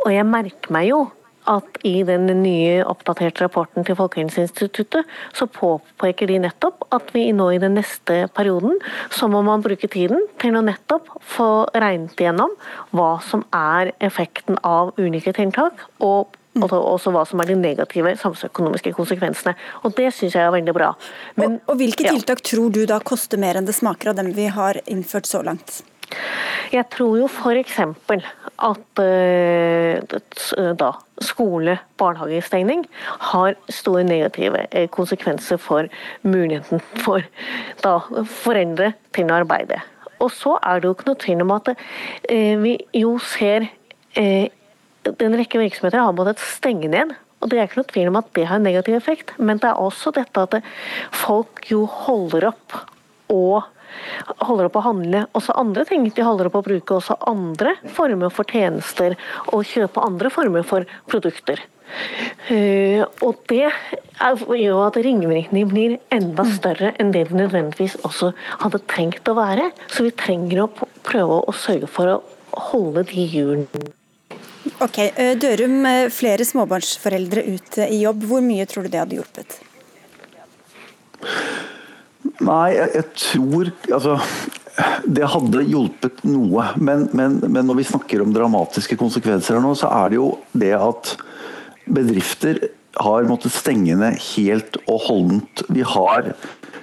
Og 0.04 0.10
jeg 0.12 0.26
merker 0.26 0.74
meg 0.74 0.90
jo 0.90 1.04
at 1.50 1.80
i 1.86 2.00
den 2.06 2.28
nye 2.42 2.84
oppdaterte 2.86 3.44
rapporten 3.44 3.86
til 3.86 3.98
Folkehelseinstituttet, 3.98 5.06
så 5.36 5.48
påpeker 5.50 6.30
de 6.30 6.40
nettopp 6.46 6.86
at 6.94 7.12
vi 7.14 7.28
nå 7.36 7.50
i 7.54 7.60
den 7.62 7.76
neste 7.78 8.24
perioden 8.36 8.78
så 9.14 9.28
må 9.30 9.42
man 9.46 9.64
bruke 9.64 9.88
tiden 9.90 10.24
til 10.42 10.56
å 10.56 10.64
nettopp 10.64 11.10
få 11.36 11.50
regnet 11.74 12.18
igjennom 12.20 12.52
hva 12.96 13.16
som 13.24 13.44
er 13.54 13.92
effekten 14.04 14.58
av 14.66 14.94
ulike 15.00 15.34
tiltak, 15.36 15.86
og 16.00 16.34
også 16.56 17.12
hva 17.12 17.24
som 17.28 17.40
er 17.42 17.50
de 17.50 17.56
negative 17.60 18.14
samfunnsøkonomiske 18.16 18.94
konsekvensene. 18.96 19.54
Og 19.84 19.94
Det 19.96 20.12
syns 20.14 20.34
jeg 20.34 20.44
er 20.44 20.54
veldig 20.54 20.74
bra. 20.74 20.94
Men, 21.36 21.60
og, 21.66 21.74
og 21.74 21.82
Hvilke 21.82 22.08
tiltak 22.08 22.40
ja. 22.40 22.48
tror 22.50 22.70
du 22.70 22.86
da 22.86 23.00
koster 23.00 23.38
mer 23.38 23.56
enn 23.56 23.66
det 23.66 23.76
smaker 23.76 24.10
av 24.10 24.16
dem 24.16 24.32
vi 24.32 24.46
har 24.46 24.80
innført 24.86 25.26
så 25.26 25.42
langt? 25.44 25.82
Jeg 26.72 26.86
tror 26.92 27.16
jo 27.20 27.26
f.eks. 27.30 27.78
at 27.78 29.00
uh, 29.02 30.72
da, 30.80 30.90
skole, 31.22 31.76
barnehagestengning 32.00 32.84
har 33.32 33.56
store 33.72 34.04
negative 34.06 34.64
eh, 34.70 34.88
konsekvenser 34.92 35.60
for 35.62 35.90
muligheten 36.26 36.82
for 37.02 37.24
da, 37.84 37.98
foreldre 38.30 38.92
til 39.16 39.30
å 39.30 39.40
arbeide. 39.42 39.80
Og 40.22 40.32
så 40.32 40.56
er 40.64 40.80
det 40.80 40.88
jo 40.88 40.96
ikke 40.96 41.10
noe 41.10 41.22
tvil 41.22 41.44
om 41.44 41.54
at 41.58 41.74
uh, 41.76 42.54
vi 42.64 42.76
jo 42.96 43.16
ser 43.22 43.70
en 44.16 45.36
rekke 45.36 45.60
virksomheter 45.60 46.00
har 46.00 46.14
måttet 46.16 46.40
stenge 46.42 46.88
ned. 46.88 47.12
Og 47.44 47.50
Det 47.52 47.58
er 47.60 47.68
ikke 47.68 47.82
noe 47.82 47.90
tvil 47.92 48.08
om 48.10 48.16
at 48.18 48.30
det 48.34 48.46
har 48.48 48.58
en 48.58 48.64
negativ 48.64 48.96
effekt, 48.96 49.34
men 49.36 49.60
det 49.60 49.68
er 49.68 49.80
også 49.80 50.10
dette 50.16 50.46
at 50.48 50.56
folk 51.14 51.66
jo 51.68 51.84
holder 51.84 52.48
opp 52.48 52.78
og 53.32 53.66
holder 54.44 54.68
opp 54.68 54.78
å 54.80 54.84
handle 54.88 55.24
også 55.36 55.56
andre 55.58 55.86
ting. 55.88 56.06
De 56.08 56.26
holder 56.26 56.50
opp 56.50 56.60
å 56.60 56.66
bruke 56.66 56.98
også 56.98 57.18
andre 57.28 57.76
former 57.96 58.32
for 58.34 58.48
tjenester 58.48 59.16
og 59.52 59.66
kjøpe 59.68 60.04
andre 60.04 60.32
former 60.32 60.66
for 60.66 60.86
produkter. 61.10 61.62
Uh, 62.50 63.06
og 63.22 63.38
det 63.50 63.68
gjør 64.58 64.80
at 64.88 64.96
ringvirkningene 65.04 65.70
blir 65.70 65.92
enda 66.14 66.42
større 66.50 66.90
enn 66.98 67.12
det 67.14 67.28
de 67.28 67.38
nødvendigvis 67.38 67.94
også 68.06 68.32
hadde 68.64 68.82
trengt 68.90 69.30
å 69.30 69.36
være. 69.38 69.70
Så 69.92 70.06
vi 70.06 70.14
trenger 70.14 70.64
å 70.64 70.72
prøve 71.06 71.40
å 71.46 71.54
sørge 71.54 71.90
for 71.90 72.16
å 72.16 72.18
holde 72.72 73.04
de 73.10 73.28
hjulene 73.28 73.86
Ok, 74.82 74.98
eh, 74.98 75.36
Dørum, 75.38 75.86
eh, 75.86 76.08
flere 76.10 76.44
småbarnsforeldre 76.44 77.44
ut 77.54 77.78
i 77.86 78.02
jobb. 78.02 78.24
Hvor 78.28 78.42
mye 78.42 78.66
tror 78.66 78.82
du 78.82 78.90
det 78.90 78.98
hadde 78.98 79.16
hjulpet? 79.16 79.60
Nei, 82.44 82.74
jeg, 82.76 82.90
jeg 82.98 83.06
tror 83.16 83.70
Altså 83.96 84.18
det 85.08 85.24
hadde 85.32 85.62
hjulpet 85.64 86.18
noe, 86.28 86.66
men, 86.76 87.06
men, 87.16 87.38
men, 87.46 87.62
når 87.64 87.78
vi 87.78 87.86
snakker 87.88 88.20
om 88.20 88.34
dramatiske 88.34 88.98
konsekvenser 89.00 89.56
her 89.56 89.64
nå, 89.64 89.70
så 89.78 89.88
er 90.02 90.12
det 90.12 90.18
jo 90.18 90.26
det 90.52 90.74
at 90.76 91.14
bedrifter 91.86 92.60
har 93.00 93.24
måttet 93.28 93.54
stenge 93.56 93.96
ned 93.96 94.20
helt 94.34 94.76
og 94.84 95.00
holdent. 95.08 95.64
Vi 95.72 95.80
har 95.80 96.28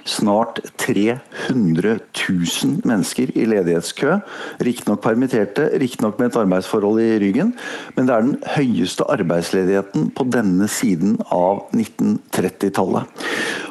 snart 0.04 0.60
300 0.76 1.98
000 2.12 2.82
mennesker 2.84 3.32
i 3.34 3.46
ledighetskø. 3.48 4.18
Riktignok 4.64 5.02
permitterte, 5.04 5.70
riktignok 5.80 6.18
med 6.20 6.30
et 6.30 6.38
arbeidsforhold 6.42 7.00
i 7.00 7.18
ryggen, 7.22 7.54
men 7.96 8.08
det 8.08 8.14
er 8.14 8.26
den 8.26 8.36
høyeste 8.56 9.06
arbeidsledigheten 9.16 10.10
på 10.14 10.28
denne 10.34 10.68
siden 10.70 11.16
av 11.32 11.64
1930-tallet. 11.72 13.24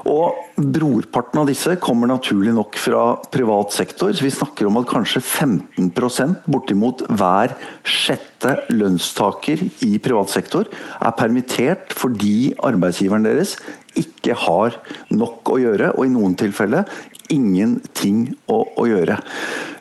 Og 0.10 0.53
Brorparten 0.64 1.42
av 1.42 1.50
disse 1.50 1.76
kommer 1.82 2.08
naturlig 2.08 2.54
nok 2.56 2.78
fra 2.80 3.04
privat 3.34 3.74
sektor. 3.76 4.14
Vi 4.16 4.32
snakker 4.32 4.70
om 4.70 4.80
at 4.80 4.88
kanskje 4.88 5.20
15% 5.20 6.46
bortimot 6.48 7.04
hver 7.12 7.56
sjette 7.84 8.56
lønnstaker 8.72 9.66
i 9.84 9.98
privat 10.04 10.32
sektor 10.32 10.70
er 10.72 11.16
permittert 11.20 11.96
fordi 11.98 12.54
arbeidsgiveren 12.64 13.28
deres 13.28 13.58
ikke 14.00 14.38
har 14.46 14.80
nok 15.14 15.52
å 15.54 15.60
gjøre, 15.62 15.92
og 15.98 16.08
i 16.08 16.14
noen 16.14 16.38
tilfeller 16.40 16.88
ingenting 17.34 18.30
å, 18.50 18.64
å 18.80 18.88
gjøre. 18.90 19.20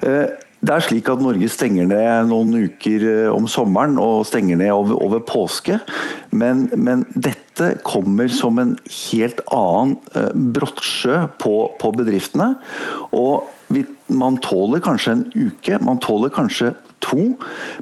Eh, 0.05 0.41
det 0.62 0.70
er 0.70 0.85
slik 0.87 1.09
at 1.11 1.22
Norge 1.22 1.48
stenger 1.51 1.88
ned 1.90 2.29
noen 2.31 2.55
uker 2.68 3.07
eh, 3.09 3.31
om 3.33 3.48
sommeren 3.51 3.96
og 3.98 4.22
stenger 4.29 4.61
ned 4.61 4.70
over, 4.70 4.94
over 5.03 5.22
påske. 5.27 5.81
Men, 6.31 6.68
men, 6.79 7.03
dette 7.14 7.72
kommer 7.87 8.31
som 8.33 8.61
en 8.62 8.77
helt 9.11 9.42
annen 9.51 9.96
eh, 10.14 10.31
brottsjø 10.55 11.25
på, 11.42 11.57
på 11.83 11.92
bedriftene. 11.98 12.53
Og 13.11 13.51
man 14.12 14.38
tåler 14.44 14.85
kanskje 14.85 15.16
en 15.16 15.27
uke, 15.35 15.83
man 15.83 15.98
tåler 16.03 16.31
kanskje 16.31 16.70
to. 17.05 17.33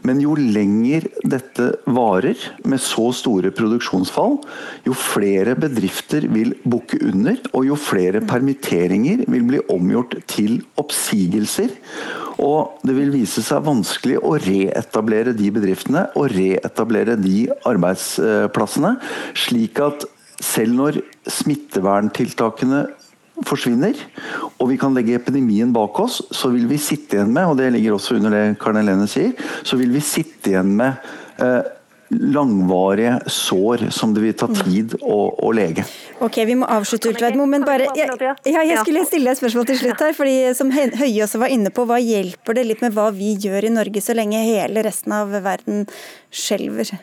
Men 0.07 0.23
jo 0.23 0.35
lenger 0.39 1.07
dette 1.23 1.71
varer, 1.91 2.39
med 2.65 2.83
så 2.83 3.11
store 3.17 3.53
produksjonsfall, 3.55 4.39
jo 4.87 4.97
flere 4.97 5.57
bedrifter 5.59 6.27
vil 6.33 6.55
bukke 6.65 7.01
under, 7.11 7.39
og 7.53 7.69
jo 7.69 7.79
flere 7.79 8.23
permitteringer 8.25 9.25
vil 9.31 9.47
bli 9.49 9.63
omgjort 9.73 10.19
til 10.31 10.61
oppsigelser. 10.81 11.75
Og 12.41 12.81
det 12.87 12.95
vil 12.97 13.13
vise 13.13 13.45
seg 13.45 13.67
vanskelig 13.67 14.17
å 14.25 14.37
reetablere 14.41 15.35
de 15.37 15.51
bedriftene 15.53 16.07
og 16.17 16.33
reetablere 16.33 17.19
de 17.21 17.51
arbeidsplassene, 17.69 18.97
slik 19.37 19.83
at 19.85 20.09
selv 20.41 20.79
når 20.79 21.03
smitteverntiltakene 21.29 22.87
forsvinner, 23.47 23.97
og 24.59 24.71
vi 24.71 24.79
kan 24.81 24.95
legge 24.97 25.17
epidemien 25.19 25.73
bak 25.75 25.99
oss, 26.03 26.21
så 26.35 26.53
vil 26.53 26.69
vi 26.71 26.79
sitte 26.81 27.19
igjen 27.19 27.35
med, 27.35 27.51
og 27.51 27.59
det 27.61 27.71
ligger 27.75 27.97
også 27.97 28.19
under 28.19 28.35
det 28.35 28.47
Karen 28.61 28.81
Helene 28.83 29.09
sier, 29.11 29.35
så 29.67 29.79
vil 29.81 29.93
vi 29.95 30.03
sitte 30.05 30.53
igjen 30.53 30.75
med 30.79 31.11
eh, 31.43 31.77
langvarige 32.11 33.21
sår 33.31 33.87
som 33.95 34.15
det 34.15 34.25
vil 34.25 34.35
ta 34.35 34.49
tid 34.51 34.97
å, 34.99 35.19
å 35.47 35.53
lege. 35.55 35.85
Ok, 36.19 36.41
Vi 36.47 36.57
må 36.59 36.67
avslutte, 36.67 37.13
Ultveidmo, 37.13 37.47
men 37.51 37.65
bare 37.67 37.87
jeg, 37.95 38.11
ja, 38.51 38.65
jeg 38.67 38.81
skulle 38.83 39.05
stille 39.07 39.31
et 39.31 39.39
spørsmål 39.39 39.69
til 39.71 39.79
slutt 39.79 40.03
her. 40.03 40.17
fordi 40.19 40.51
Som 40.59 40.73
Høie 40.75 41.23
også 41.25 41.41
var 41.43 41.55
inne 41.55 41.71
på, 41.75 41.87
hva 41.87 42.01
hjelper 42.03 42.59
det 42.59 42.67
litt 42.67 42.83
med 42.83 42.97
hva 42.97 43.11
vi 43.15 43.37
gjør 43.39 43.69
i 43.69 43.75
Norge, 43.77 44.03
så 44.03 44.17
lenge 44.19 44.43
hele 44.43 44.83
resten 44.87 45.15
av 45.15 45.31
verden 45.45 45.87
skjelver? 46.35 46.97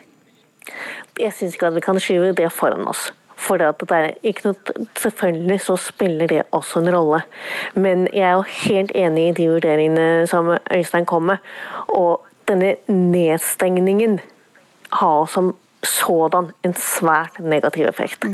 Jeg 1.18 1.34
syns 1.38 1.56
ikke 1.56 1.72
at 1.72 1.78
vi 1.78 1.86
kan 1.88 2.00
skyve 2.02 2.34
det 2.36 2.52
foran 2.52 2.84
oss. 2.90 3.08
For 3.38 3.62
selvfølgelig 4.98 5.60
så 5.62 5.76
spiller 5.78 6.26
det 6.26 6.42
også 6.52 6.82
en 6.82 6.90
rolle. 6.94 7.22
Men 7.74 8.08
jeg 8.12 8.26
er 8.26 8.32
jo 8.32 8.42
helt 8.66 8.92
enig 8.94 9.28
i 9.28 9.36
de 9.36 9.48
vurderingene 9.52 10.26
som 10.26 10.50
Øystein 10.74 11.06
kom 11.06 11.22
med. 11.30 11.36
Og 11.88 12.26
denne 12.48 12.74
nedstengningen 12.88 14.18
har 14.92 15.26
som 15.26 15.54
sådan 15.86 16.50
en 16.64 16.74
svært 16.74 17.38
negativ 17.38 17.86
effekt. 17.86 18.24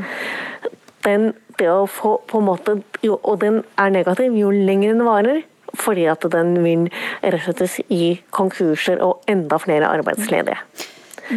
Den, 1.04 1.34
det 1.58 1.68
å 1.68 1.84
få 1.90 2.16
på 2.28 2.40
en 2.40 2.48
måte, 2.48 2.78
jo, 3.04 3.18
Og 3.22 3.40
den 3.40 3.62
er 3.78 3.92
negativ 3.92 4.32
jo 4.32 4.50
lenger 4.50 4.94
den 4.94 5.04
varer, 5.04 5.42
fordi 5.74 6.06
at 6.08 6.24
den 6.32 6.56
vil 6.64 6.88
rett 7.22 7.48
og 7.48 7.68
slett 7.68 7.90
gi 7.92 8.22
konkurser 8.30 9.02
og 9.04 9.20
enda 9.28 9.58
flere 9.58 9.90
arbeidsledige. 9.90 10.56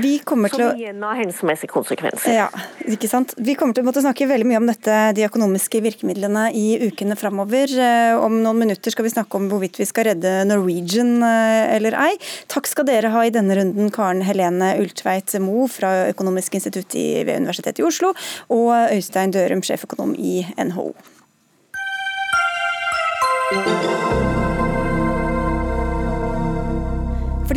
Vi 0.01 0.13
kommer 0.27 0.51
til 0.53 0.63
å... 0.65 0.69
Som 0.71 0.81
igjen 0.81 1.03
har 1.05 1.17
helsemessige 1.19 1.71
konsekvenser. 1.73 2.33
Ja, 2.35 2.47
ikke 2.87 3.09
sant? 3.11 3.33
Vi 3.37 3.55
kommer 3.59 3.75
til 3.75 3.85
å 3.85 3.87
måtte 3.87 4.03
snakke 4.03 4.27
veldig 4.29 4.47
mye 4.49 4.61
om 4.61 4.69
dette, 4.69 4.97
de 5.17 5.25
økonomiske 5.27 5.81
virkemidlene 5.85 6.47
i 6.57 6.65
ukene 6.87 7.17
framover. 7.19 7.71
Eh, 7.71 8.13
om 8.19 8.39
noen 8.43 8.61
minutter 8.63 8.93
skal 8.93 9.07
vi 9.07 9.13
snakke 9.13 9.39
om 9.39 9.49
hvorvidt 9.51 9.79
vi 9.81 9.87
skal 9.89 10.09
redde 10.11 10.33
Norwegian 10.49 11.17
eh, 11.25 11.75
eller 11.77 11.97
ei. 12.07 12.13
Takk 12.51 12.69
skal 12.69 12.87
dere 12.89 13.11
ha 13.13 13.25
i 13.25 13.33
denne 13.33 13.57
runden, 13.57 13.91
Karen 13.93 14.23
Helene 14.27 14.75
Ultveit 14.81 15.35
Moe 15.43 15.67
fra 15.71 16.07
Økonomisk 16.11 16.57
institutt 16.59 16.97
ved 16.97 17.35
Universitetet 17.35 17.83
i 17.83 17.87
Oslo, 17.87 18.13
og 18.53 18.73
Øystein 18.93 19.35
Dørum, 19.35 19.63
sjeføkonom 19.65 20.15
i 20.17 20.41
NHO. 20.57 20.91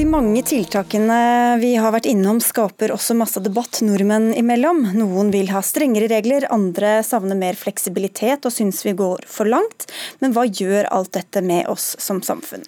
De 0.01 0.07
mange 0.09 0.41
tiltakene 0.49 1.59
vi 1.61 1.75
har 1.77 1.93
vært 1.93 2.07
innom 2.09 2.39
skaper 2.41 2.89
også 2.95 3.13
masse 3.19 3.37
debatt 3.45 3.83
nordmenn 3.85 4.31
imellom. 4.33 4.79
Noen 4.97 5.29
vil 5.29 5.51
ha 5.53 5.61
strengere 5.61 6.07
regler, 6.09 6.47
andre 6.49 7.03
savner 7.05 7.37
mer 7.37 7.59
fleksibilitet 7.61 8.49
og 8.49 8.55
syns 8.55 8.81
vi 8.87 8.95
går 8.97 9.27
for 9.29 9.51
langt. 9.53 9.85
Men 10.25 10.33
hva 10.33 10.47
gjør 10.49 10.89
alt 10.89 11.13
dette 11.19 11.43
med 11.45 11.69
oss 11.69 11.91
som 12.01 12.23
samfunn? 12.25 12.65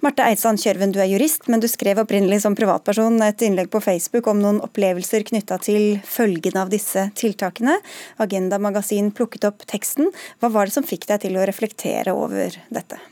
Marte 0.00 0.24
Eidsand 0.24 0.62
Kjørven, 0.62 0.94
du 0.96 1.02
er 1.04 1.10
jurist, 1.10 1.50
men 1.52 1.60
du 1.60 1.68
skrev 1.68 2.00
opprinnelig 2.00 2.40
som 2.46 2.56
privatperson 2.56 3.20
et 3.28 3.44
innlegg 3.44 3.68
på 3.68 3.84
Facebook 3.84 4.32
om 4.32 4.40
noen 4.40 4.62
opplevelser 4.64 5.28
knytta 5.28 5.60
til 5.60 5.98
følgene 6.08 6.64
av 6.64 6.72
disse 6.72 7.10
tiltakene. 7.20 7.76
Agenda 8.24 8.56
Magasin 8.56 9.12
plukket 9.12 9.44
opp 9.50 9.68
teksten. 9.68 10.08
Hva 10.40 10.48
var 10.56 10.72
det 10.72 10.78
som 10.78 10.88
fikk 10.88 11.04
deg 11.12 11.26
til 11.28 11.36
å 11.36 11.44
reflektere 11.44 12.16
over 12.16 12.56
dette? 12.72 13.02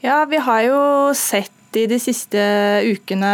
Ja, 0.00 0.22
vi 0.24 0.40
har 0.40 0.64
jo 0.64 0.80
sett 1.12 1.52
i 1.76 1.86
de 1.90 1.98
siste 2.00 2.42
ukene 2.86 3.32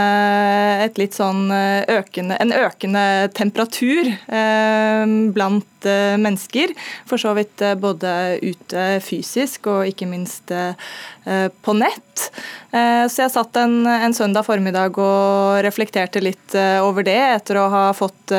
sånn 1.12 1.50
eh, 1.52 1.84
økende, 1.98 2.38
en 2.40 2.52
økende 2.54 3.04
temperatur 3.36 4.08
eh, 4.08 5.04
blant 5.34 5.86
eh, 5.86 6.16
mennesker. 6.20 6.74
For 7.08 7.20
så 7.20 7.34
vidt 7.38 7.62
både 7.82 8.38
ute 8.42 8.86
fysisk 9.04 9.68
og 9.70 9.86
ikke 9.90 10.08
minst 10.10 10.52
på 11.62 11.72
nett. 11.78 12.22
Så 12.72 13.20
jeg 13.20 13.30
satt 13.30 13.56
en, 13.60 13.84
en, 13.86 14.14
søndag 14.16 14.42
formiddag 14.46 14.96
og 14.98 15.60
reflekterte 15.62 16.22
litt 16.22 16.56
over 16.82 17.06
det, 17.06 17.18
etter 17.36 17.60
å 17.60 17.68
ha 17.70 17.82
fått 17.94 18.34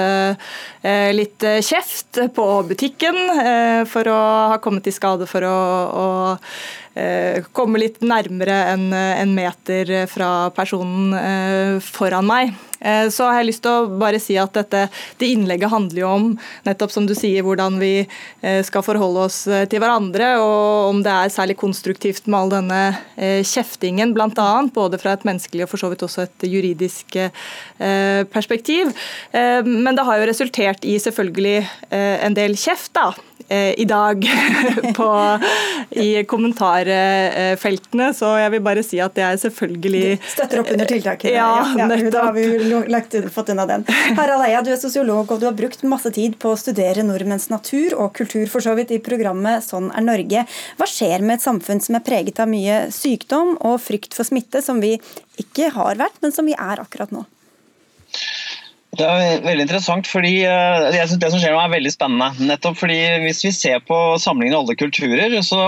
litt 1.15 1.45
kjeft 1.63 2.19
på 2.35 2.47
butikken 2.67 3.19
for 3.87 4.11
å 4.11 4.19
ha 4.51 4.59
kommet 4.63 4.89
i 4.89 4.95
skade 4.95 5.29
for 5.31 5.47
å, 5.47 5.55
å 6.03 6.07
komme 7.55 7.79
litt 7.81 8.03
nærmere 8.05 8.57
en, 8.73 8.91
en 8.93 9.31
meter 9.33 10.05
fra 10.11 10.49
personen 10.53 11.15
eh, 11.17 11.79
foran 11.81 12.27
meg. 12.29 12.53
Eh, 12.83 13.07
så 13.13 13.29
har 13.29 13.39
jeg 13.39 13.49
lyst 13.51 13.63
til 13.65 13.71
å 13.73 13.99
bare 14.01 14.19
si 14.21 14.37
at 14.39 14.53
dette, 14.57 14.85
det 15.19 15.31
innlegget 15.33 15.71
handler 15.71 16.01
jo 16.03 16.11
om 16.11 16.29
nettopp 16.67 16.93
som 16.93 17.07
du 17.09 17.15
sier, 17.17 17.43
hvordan 17.45 17.79
vi 17.81 17.93
skal 18.67 18.83
forholde 18.83 19.23
oss 19.27 19.37
til 19.71 19.79
hverandre, 19.79 20.33
og 20.43 20.89
om 20.89 20.99
det 21.05 21.11
er 21.11 21.31
særlig 21.31 21.55
konstruktivt 21.59 22.27
med 22.27 22.37
all 22.37 22.51
denne 22.51 22.81
kjeftingen, 23.47 24.11
bl.a. 24.15 24.47
Både 24.75 24.99
fra 25.01 25.15
et 25.15 25.25
menneskelig 25.27 25.65
og 25.65 25.71
for 25.71 25.81
så 25.81 25.89
vidt 25.91 26.03
også 26.05 26.25
et 26.25 26.45
juridisk 26.49 27.17
perspektiv. 28.33 28.91
Men 29.31 29.95
det 29.95 30.05
har 30.07 30.19
jo 30.19 30.27
resultert 30.29 30.87
i 30.87 30.97
selvfølgelig 31.01 31.55
en 31.93 32.37
del 32.37 32.57
kjeft, 32.59 32.91
da. 32.97 33.13
Eh, 33.47 33.73
i 33.79 33.85
dag 33.85 34.23
på, 34.97 35.39
i 35.89 36.23
kommentarfeltene, 36.23 38.07
så 38.15 38.31
jeg 38.39 38.53
vil 38.55 38.63
bare 38.63 38.83
si 38.85 39.01
at 39.03 39.15
det 39.17 39.25
er 39.27 39.39
selvfølgelig 39.41 40.03
Støtter 40.31 40.61
opp 40.61 40.71
under 40.71 40.87
tiltaket. 40.89 41.33
Ja, 41.35 41.49
ja, 41.75 41.89
ja, 41.91 42.09
Da 42.13 42.27
har 42.29 42.37
vi 42.37 42.45
lagt, 42.91 43.15
fått 43.33 43.51
unna 43.53 43.65
den. 43.69 43.85
Harald 44.17 44.45
Eia, 44.45 44.61
du 44.65 44.71
er 44.73 44.79
sosiolog 44.81 45.31
og 45.31 45.41
du 45.41 45.47
har 45.49 45.57
brukt 45.57 45.83
masse 45.87 46.11
tid 46.15 46.37
på 46.41 46.53
å 46.53 46.59
studere 46.59 47.05
nordmenns 47.05 47.49
natur 47.53 47.95
og 47.97 48.13
kultur 48.17 48.47
for 48.51 48.65
så 48.65 48.75
vidt 48.79 48.93
i 48.95 49.01
programmet 49.03 49.65
Sånn 49.65 49.91
er 49.95 50.05
Norge. 50.05 50.45
Hva 50.79 50.87
skjer 50.89 51.23
med 51.25 51.37
et 51.37 51.45
samfunn 51.45 51.81
som 51.83 51.97
er 51.97 52.05
preget 52.05 52.41
av 52.43 52.49
mye 52.51 52.87
sykdom 52.93 53.55
og 53.61 53.79
frykt 53.83 54.17
for 54.17 54.27
smitte, 54.27 54.63
som 54.65 54.81
vi 54.83 54.95
ikke 55.41 55.71
har 55.75 55.99
vært, 55.99 56.19
men 56.23 56.35
som 56.35 56.47
vi 56.47 56.57
er 56.57 56.81
akkurat 56.83 57.13
nå? 57.13 57.25
Det 58.93 59.05
er 59.09 59.39
veldig 59.41 59.65
interessant, 59.65 60.09
fordi 60.09 60.43
eh, 60.45 60.89
jeg 60.93 61.07
synes 61.09 61.21
det 61.21 61.31
som 61.33 61.41
skjer 61.41 61.55
nå 61.55 61.61
er 61.63 61.71
veldig 61.73 61.93
spennende. 61.93 62.45
Nettopp 62.51 62.77
fordi 62.83 62.99
Hvis 63.25 63.41
vi 63.47 63.53
ser 63.55 63.81
på 63.87 63.97
samlingen 64.21 64.57
av 64.57 64.67
alle 64.67 64.77
kulturer, 64.77 65.33
så, 65.45 65.63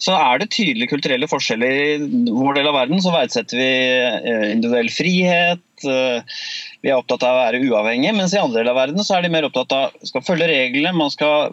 så, 0.00 0.14
er 0.16 0.40
det 0.40 0.54
tydelige 0.54 0.94
kulturelle 0.94 1.28
forskjeller. 1.28 1.76
I 1.76 2.30
vår 2.32 2.56
del 2.56 2.70
av 2.70 2.78
verden 2.78 3.02
så 3.04 3.12
verdsetter 3.12 3.60
vi 3.60 3.68
eh, 3.68 4.46
individuell 4.54 4.88
frihet. 4.94 5.65
Eh, 5.84 6.38
vi 6.80 6.92
er 6.92 6.96
opptatt 6.96 7.26
av 7.26 7.36
å 7.36 7.42
være 7.42 7.60
uavhengige, 7.66 8.14
mens 8.16 8.34
i 8.36 8.40
andre 8.40 8.62
deler 8.62 8.72
av 8.72 8.80
verden 8.80 9.04
så 9.04 9.18
er 9.18 9.26
de 9.26 9.32
mer 9.34 9.48
opptatt 9.48 9.74
av 9.76 10.08
skal 10.08 10.24
følge 10.24 10.48
reglene. 10.50 10.94
Man, 10.96 11.12
skal, 11.12 11.52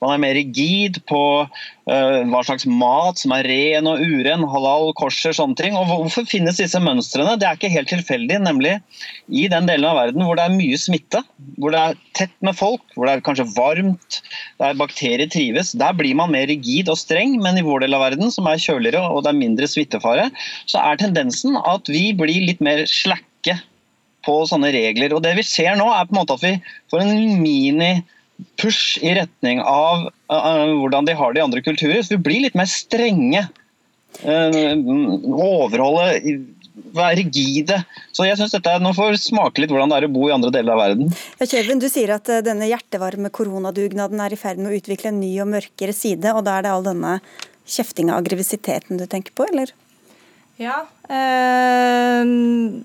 man 0.00 0.14
er 0.14 0.22
mer 0.22 0.36
rigid 0.38 1.02
på 1.10 1.20
Eh, 1.90 2.22
hva 2.30 2.42
slags 2.46 2.66
mat 2.68 3.18
som 3.18 3.32
er 3.34 3.46
ren 3.50 3.88
og 3.90 3.98
uren, 3.98 4.44
halal, 4.52 4.92
korser, 4.98 5.34
sånne 5.34 5.58
ting. 5.58 5.74
Og 5.78 5.88
Hvorfor 5.90 6.26
finnes 6.28 6.60
disse 6.60 6.78
mønstrene? 6.82 7.34
Det 7.40 7.48
er 7.48 7.56
ikke 7.58 7.72
helt 7.72 7.90
tilfeldig. 7.90 8.38
Nemlig 8.44 8.76
i 9.26 9.46
den 9.50 9.66
delen 9.66 9.88
av 9.88 9.98
verden 9.98 10.22
hvor 10.26 10.38
det 10.38 10.46
er 10.46 10.54
mye 10.54 10.78
smitte, 10.78 11.22
hvor 11.58 11.74
det 11.74 11.80
er 11.80 11.98
tett 12.18 12.36
med 12.46 12.54
folk, 12.58 12.84
hvor 12.94 13.08
det 13.08 13.16
er 13.16 13.24
kanskje 13.26 13.48
varmt, 13.56 14.20
der 14.62 14.78
bakterier 14.78 15.30
trives, 15.32 15.72
der 15.80 15.96
blir 15.96 16.14
man 16.18 16.30
mer 16.34 16.46
rigid 16.50 16.92
og 16.92 17.00
streng. 17.00 17.38
Men 17.42 17.58
i 17.58 17.66
vår 17.66 17.86
del 17.86 17.96
av 17.96 18.04
verden, 18.06 18.30
som 18.30 18.46
er 18.50 18.62
kjøligere 18.62 19.02
og 19.10 19.24
det 19.24 19.32
er 19.32 19.40
mindre 19.40 19.70
smittefare, 19.70 20.28
så 20.70 20.84
er 20.84 21.00
tendensen 21.00 21.58
at 21.64 21.90
vi 21.90 22.10
blir 22.14 22.46
litt 22.46 22.62
mer 22.62 22.84
slakke 22.86 23.26
på 24.26 24.36
sånne 24.48 24.72
regler. 24.74 25.14
Og 25.16 25.24
Det 25.24 25.34
vi 25.38 25.46
ser 25.46 25.76
nå, 25.78 25.88
er 25.94 26.08
på 26.08 26.14
en 26.14 26.20
måte 26.22 26.36
at 26.38 26.44
vi 26.44 26.54
får 26.92 27.04
en 27.04 27.42
mini 27.42 27.92
push 28.60 28.96
i 29.04 29.12
retning 29.18 29.60
av 29.60 30.06
uh, 30.08 30.70
hvordan 30.80 31.08
de 31.08 31.16
har 31.16 31.34
det 31.34 31.42
i 31.42 31.44
andre 31.44 31.64
kulturer. 31.64 32.00
Så 32.02 32.16
vi 32.16 32.24
blir 32.28 32.46
litt 32.46 32.56
mer 32.58 32.70
strenge. 32.70 33.44
Uh, 34.24 34.72
overholde 35.36 36.40
være 36.96 37.20
rigide. 37.20 37.76
Så 38.16 38.24
jeg 38.26 38.38
synes 38.38 38.54
dette, 38.54 38.78
Nå 38.82 38.92
får 38.96 39.12
vi 39.14 39.20
smake 39.22 39.62
litt 39.62 39.72
hvordan 39.72 39.92
det 39.92 40.00
er 40.00 40.08
å 40.08 40.12
bo 40.12 40.28
i 40.28 40.34
andre 40.34 40.52
deler 40.54 40.74
av 40.74 40.82
verden. 40.82 41.12
Ja, 41.40 41.48
Kjøven, 41.48 41.82
du 41.82 41.88
sier 41.92 42.14
at 42.16 42.30
denne 42.46 42.68
hjertevarme 42.70 43.32
koronadugnaden 43.34 44.22
er 44.24 44.34
i 44.34 44.40
ferd 44.40 44.62
med 44.62 44.72
å 44.72 44.80
utvikle 44.80 45.12
en 45.12 45.20
ny 45.22 45.34
og 45.44 45.50
mørkere 45.52 45.94
side, 45.96 46.32
og 46.34 46.44
da 46.48 46.58
er 46.58 46.66
det 46.66 46.72
all 46.74 46.86
denne 46.86 47.18
kjeftinga 47.70 48.16
og 48.16 48.24
aggressiviteten 48.24 49.00
du 49.00 49.06
tenker 49.10 49.34
på, 49.36 49.46
eller? 49.52 49.74
Ja, 50.60 50.84
eh, 51.08 52.24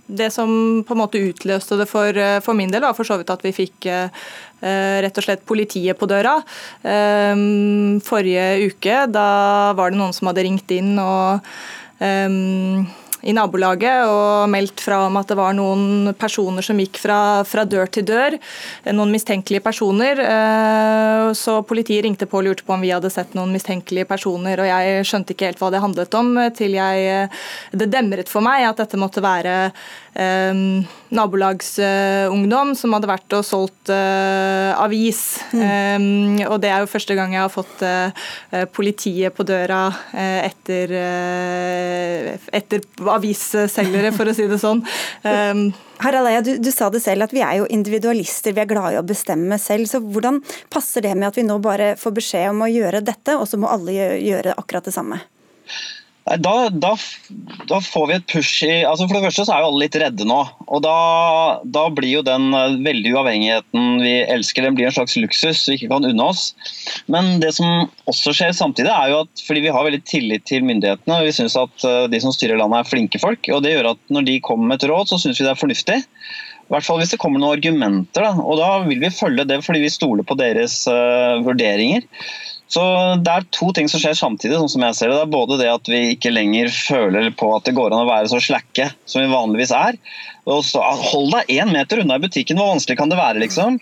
Det 0.08 0.30
som 0.32 0.84
på 0.88 0.96
en 0.96 1.02
måte 1.02 1.20
utløste 1.20 1.76
det 1.76 1.90
for, 1.92 2.08
eh, 2.08 2.40
for 2.40 2.56
min 2.56 2.72
del, 2.72 2.82
var 2.82 2.96
for 2.96 3.04
så 3.04 3.18
vidt 3.20 3.30
at 3.30 3.44
vi 3.44 3.52
fikk 3.52 3.86
eh, 3.92 4.10
rett 5.04 5.18
og 5.18 5.26
slett 5.26 5.44
politiet 5.46 6.00
på 6.00 6.08
døra. 6.08 6.38
Eh, 6.84 7.36
forrige 8.00 8.72
uke 8.72 9.12
da 9.12 9.74
var 9.76 9.92
det 9.92 10.00
noen 10.00 10.16
som 10.16 10.32
hadde 10.32 10.48
ringt 10.48 10.72
inn 10.72 10.96
og 11.04 11.44
eh, 12.00 12.40
i 13.26 13.34
nabolaget 13.34 14.06
og 14.06 14.50
meldt 14.54 14.84
fra 14.86 15.02
om 15.08 15.18
at 15.20 15.32
det 15.32 15.38
var 15.40 15.56
noen 15.58 16.14
personer 16.20 16.66
som 16.66 16.80
gikk 16.80 17.00
fra, 17.02 17.18
fra 17.48 17.66
dør 17.66 17.90
til 17.90 18.06
dør. 18.08 18.38
Noen 18.94 19.14
mistenkelige 19.14 19.64
personer. 19.66 20.22
Eh, 20.22 21.32
så 21.38 21.58
politiet 21.68 22.06
ringte 22.06 22.30
på 22.30 22.40
og 22.40 22.48
lurte 22.48 22.66
på 22.66 22.76
om 22.76 22.86
vi 22.86 22.94
hadde 22.94 23.12
sett 23.14 23.34
noen 23.38 23.54
mistenkelige 23.56 24.08
personer. 24.10 24.62
og 24.62 24.70
Jeg 24.70 25.10
skjønte 25.10 25.34
ikke 25.34 25.50
helt 25.50 25.64
hva 25.64 25.72
det 25.74 25.84
handlet 25.84 26.20
om, 26.20 26.34
til 26.58 26.78
jeg, 26.78 27.06
eh, 27.10 27.46
det 27.74 27.90
demret 27.94 28.32
for 28.32 28.46
meg 28.46 28.68
at 28.70 28.84
dette 28.84 29.00
måtte 29.02 29.24
være 29.26 29.56
eh, 29.66 29.86
nabolagsungdom 30.16 32.72
som 32.78 32.94
hadde 32.96 33.10
vært 33.10 33.34
og 33.36 33.44
solgt 33.46 33.90
eh, 33.94 34.72
avis. 34.80 35.22
Mm. 35.52 36.40
Og 36.48 36.62
det 36.64 36.72
er 36.72 36.84
jo 36.84 36.92
første 36.92 37.16
gang 37.18 37.34
jeg 37.36 37.44
har 37.44 37.52
fått 37.52 37.84
uh, 37.86 38.12
politiet 38.76 39.36
på 39.36 39.46
døra 39.48 39.88
uh, 39.92 40.40
etter, 40.46 40.94
etter 42.56 42.86
avisselgere, 43.12 44.14
for 44.16 44.32
å 44.32 44.36
si 44.36 44.48
det 44.50 44.60
sånn. 44.62 44.82
Um, 45.24 45.68
Harald 46.04 46.28
Eia, 46.28 46.42
du, 46.44 46.58
du, 46.60 46.72
sa 46.76 46.90
det 46.92 47.02
selv 47.04 47.28
at 47.28 47.34
vi 47.36 47.44
er 47.46 47.62
jo 47.62 47.70
individualister, 47.72 48.56
vi 48.56 48.64
er 48.64 48.70
glade 48.70 48.98
i 48.98 49.00
å 49.00 49.08
bestemme 49.08 49.60
selv. 49.62 49.88
så 49.92 50.02
Hvordan 50.04 50.42
passer 50.74 51.06
det 51.06 51.16
med 51.16 51.30
at 51.30 51.40
vi 51.40 51.48
nå 51.48 51.60
bare 51.64 51.94
får 52.00 52.18
beskjed 52.20 52.52
om 52.52 52.66
å 52.66 52.72
gjøre 52.72 53.04
dette, 53.06 53.38
og 53.40 53.48
så 53.50 53.60
må 53.60 53.72
alle 53.72 54.16
gjøre 54.20 54.58
akkurat 54.60 54.88
det 54.88 54.96
samme? 54.96 55.22
Da, 56.26 56.70
da, 56.74 56.96
da, 57.70 57.78
får 57.86 58.06
vi 58.10 58.14
et 58.16 58.24
push 58.26 58.64
i 58.66 58.80
altså 58.82 59.06
For 59.06 59.14
det 59.14 59.28
første 59.28 59.44
så 59.46 59.54
er 59.54 59.62
jo 59.62 59.68
alle 59.70 59.84
litt 59.84 59.98
redde 60.02 60.26
nå. 60.26 60.40
og 60.66 60.80
Da, 60.82 60.96
da 61.70 61.84
blir 61.94 62.16
jo 62.16 62.24
den 62.26 62.48
eh, 62.58 62.80
veldig 62.88 63.12
uavhengigheten 63.14 64.00
vi 64.02 64.16
elsker, 64.24 64.66
den 64.66 64.78
blir 64.78 64.90
en 64.90 64.96
slags 64.96 65.14
luksus 65.22 65.62
vi 65.70 65.78
ikke 65.78 65.92
kan 65.92 66.08
unne 66.10 66.26
oss. 66.26 66.48
Men 67.14 67.38
det 67.44 67.54
som 67.60 67.86
også 68.10 68.34
skjer 68.34 68.58
samtidig, 68.58 68.90
er 68.90 69.14
jo 69.14 69.22
at 69.28 69.46
fordi 69.46 69.68
vi 69.68 69.76
har 69.76 69.86
veldig 69.86 70.02
tillit 70.10 70.48
til 70.50 70.66
myndighetene, 70.66 71.20
og 71.20 71.30
vi 71.30 71.36
syns 71.38 71.60
at 71.62 71.86
eh, 71.86 72.08
de 72.10 72.24
som 72.24 72.34
styrer 72.34 72.58
landet 72.58 72.82
er 72.82 72.90
flinke 72.90 73.22
folk, 73.22 73.46
og 73.54 73.62
det 73.62 73.76
gjør 73.76 73.94
at 73.94 74.02
når 74.18 74.26
de 74.32 74.42
kommer 74.50 74.74
med 74.74 74.82
et 74.82 74.90
råd, 74.90 75.14
så 75.14 75.22
syns 75.22 75.38
vi 75.38 75.46
det 75.46 75.54
er 75.54 75.62
fornuftig. 75.62 76.02
I 76.66 76.74
hvert 76.74 76.88
fall 76.88 76.98
hvis 76.98 77.14
det 77.14 77.22
kommer 77.22 77.38
noen 77.38 77.60
argumenter. 77.60 78.26
Da. 78.26 78.34
Og 78.42 78.58
da 78.58 78.72
vil 78.88 79.04
vi 79.04 79.14
følge 79.14 79.46
det 79.46 79.62
fordi 79.62 79.84
vi 79.84 79.94
stoler 79.94 80.26
på 80.26 80.38
deres 80.40 80.82
uh, 80.90 81.38
vurderinger. 81.46 82.08
Så 82.68 82.82
Det 83.24 83.32
er 83.32 83.46
to 83.54 83.72
ting 83.74 83.90
som 83.92 84.02
skjer 84.02 84.16
samtidig. 84.18 84.58
sånn 84.58 84.70
som 84.70 84.82
jeg 84.88 84.96
ser 84.96 85.10
Det 85.10 85.18
Det 85.20 85.28
er 85.28 85.38
både 85.38 85.58
det 85.62 85.72
at 85.72 85.88
vi 85.92 86.16
ikke 86.16 86.34
lenger 86.34 86.70
føler 86.74 87.30
på 87.38 87.56
at 87.56 87.64
det 87.68 87.76
går 87.78 87.94
an 87.94 88.06
å 88.08 88.10
være 88.10 88.32
så 88.32 88.42
slakke 88.42 88.92
som 89.06 89.22
vi 89.22 89.34
vanligvis 89.34 89.72
er. 89.72 89.98
Og 90.46 90.64
så, 90.66 90.82
hold 90.82 91.32
deg 91.32 91.60
én 91.62 91.72
meter 91.74 92.02
unna 92.02 92.16
i 92.16 92.26
butikken, 92.26 92.58
hvor 92.58 92.74
vanskelig 92.74 92.98
kan 92.98 93.10
det 93.10 93.18
være? 93.18 93.40
liksom? 93.46 93.80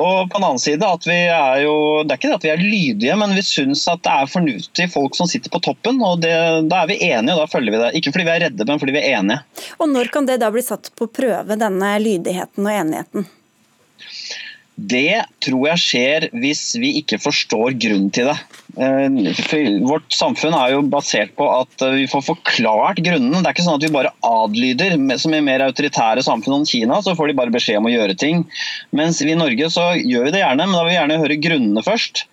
Og 0.00 0.30
på 0.30 0.38
den 0.38 0.44
annen 0.46 0.60
side 0.62 0.86
at 0.86 1.04
vi 1.04 1.16
er 1.28 1.62
jo, 1.64 1.74
Det 2.04 2.14
er 2.14 2.18
ikke 2.20 2.28
det 2.30 2.38
at 2.38 2.46
vi 2.46 2.52
er 2.52 2.62
lydige, 2.62 3.16
men 3.20 3.34
vi 3.36 3.42
syns 3.44 3.82
at 3.90 4.02
det 4.06 4.12
er 4.12 4.30
fornuftige 4.32 4.92
folk 4.92 5.16
som 5.18 5.28
sitter 5.28 5.52
på 5.52 5.60
toppen. 5.60 6.00
og 6.02 6.20
det, 6.20 6.68
Da 6.68 6.82
er 6.84 6.86
vi 6.92 7.00
enige, 7.10 7.34
og 7.34 7.44
da 7.44 7.50
følger 7.50 7.74
vi 7.74 7.82
det. 7.82 7.90
Ikke 8.00 8.12
fordi 8.12 8.24
vi 8.28 8.36
er 8.36 8.44
redde, 8.46 8.64
men 8.66 8.78
fordi 8.80 8.96
vi 8.96 9.02
er 9.02 9.18
enige. 9.18 9.42
Og 9.78 9.88
Når 9.88 10.12
kan 10.12 10.26
det 10.26 10.40
da 10.40 10.50
bli 10.50 10.62
satt 10.62 10.90
på 10.96 11.10
prøve, 11.10 11.58
denne 11.58 11.98
lydigheten 12.00 12.64
og 12.64 12.72
enigheten? 12.72 13.26
Det 14.80 15.20
tror 15.44 15.66
jeg 15.68 15.82
skjer 15.82 16.26
hvis 16.40 16.62
vi 16.80 16.94
ikke 17.00 17.18
forstår 17.20 17.74
grunnen 17.82 18.08
til 18.14 18.30
det. 18.30 18.36
Eh, 18.80 19.76
vårt 19.84 20.06
samfunn 20.14 20.54
er 20.56 20.72
jo 20.72 20.84
basert 20.88 21.34
på 21.36 21.48
at 21.52 21.84
vi 21.98 22.06
får 22.08 22.24
forklart 22.30 23.02
grunnene. 23.04 23.42
Det 23.42 23.50
er 23.50 23.56
ikke 23.56 23.66
sånn 23.66 23.76
at 23.80 23.84
vi 23.84 23.92
bare 23.92 24.14
adlyder. 24.24 24.96
Som 25.20 25.36
i 25.36 25.42
mer 25.44 25.66
autoritære 25.66 26.24
samfunn 26.24 26.60
enn 26.60 26.68
Kina, 26.70 27.00
så 27.04 27.16
får 27.18 27.28
de 27.28 27.38
bare 27.42 27.54
beskjed 27.54 27.82
om 27.82 27.90
å 27.90 27.92
gjøre 27.92 28.16
ting. 28.20 28.46
Mens 28.96 29.20
vi 29.20 29.34
i 29.34 29.38
Norge 29.38 29.68
så 29.74 29.90
gjør 29.98 30.28
vi 30.30 30.36
det 30.36 30.44
gjerne, 30.44 30.64
men 30.64 30.76
da 30.76 30.84
vil 30.84 30.94
vi 30.94 30.98
gjerne 30.98 31.22
høre 31.24 31.40
grunnene 31.48 31.84
først. 31.84 32.24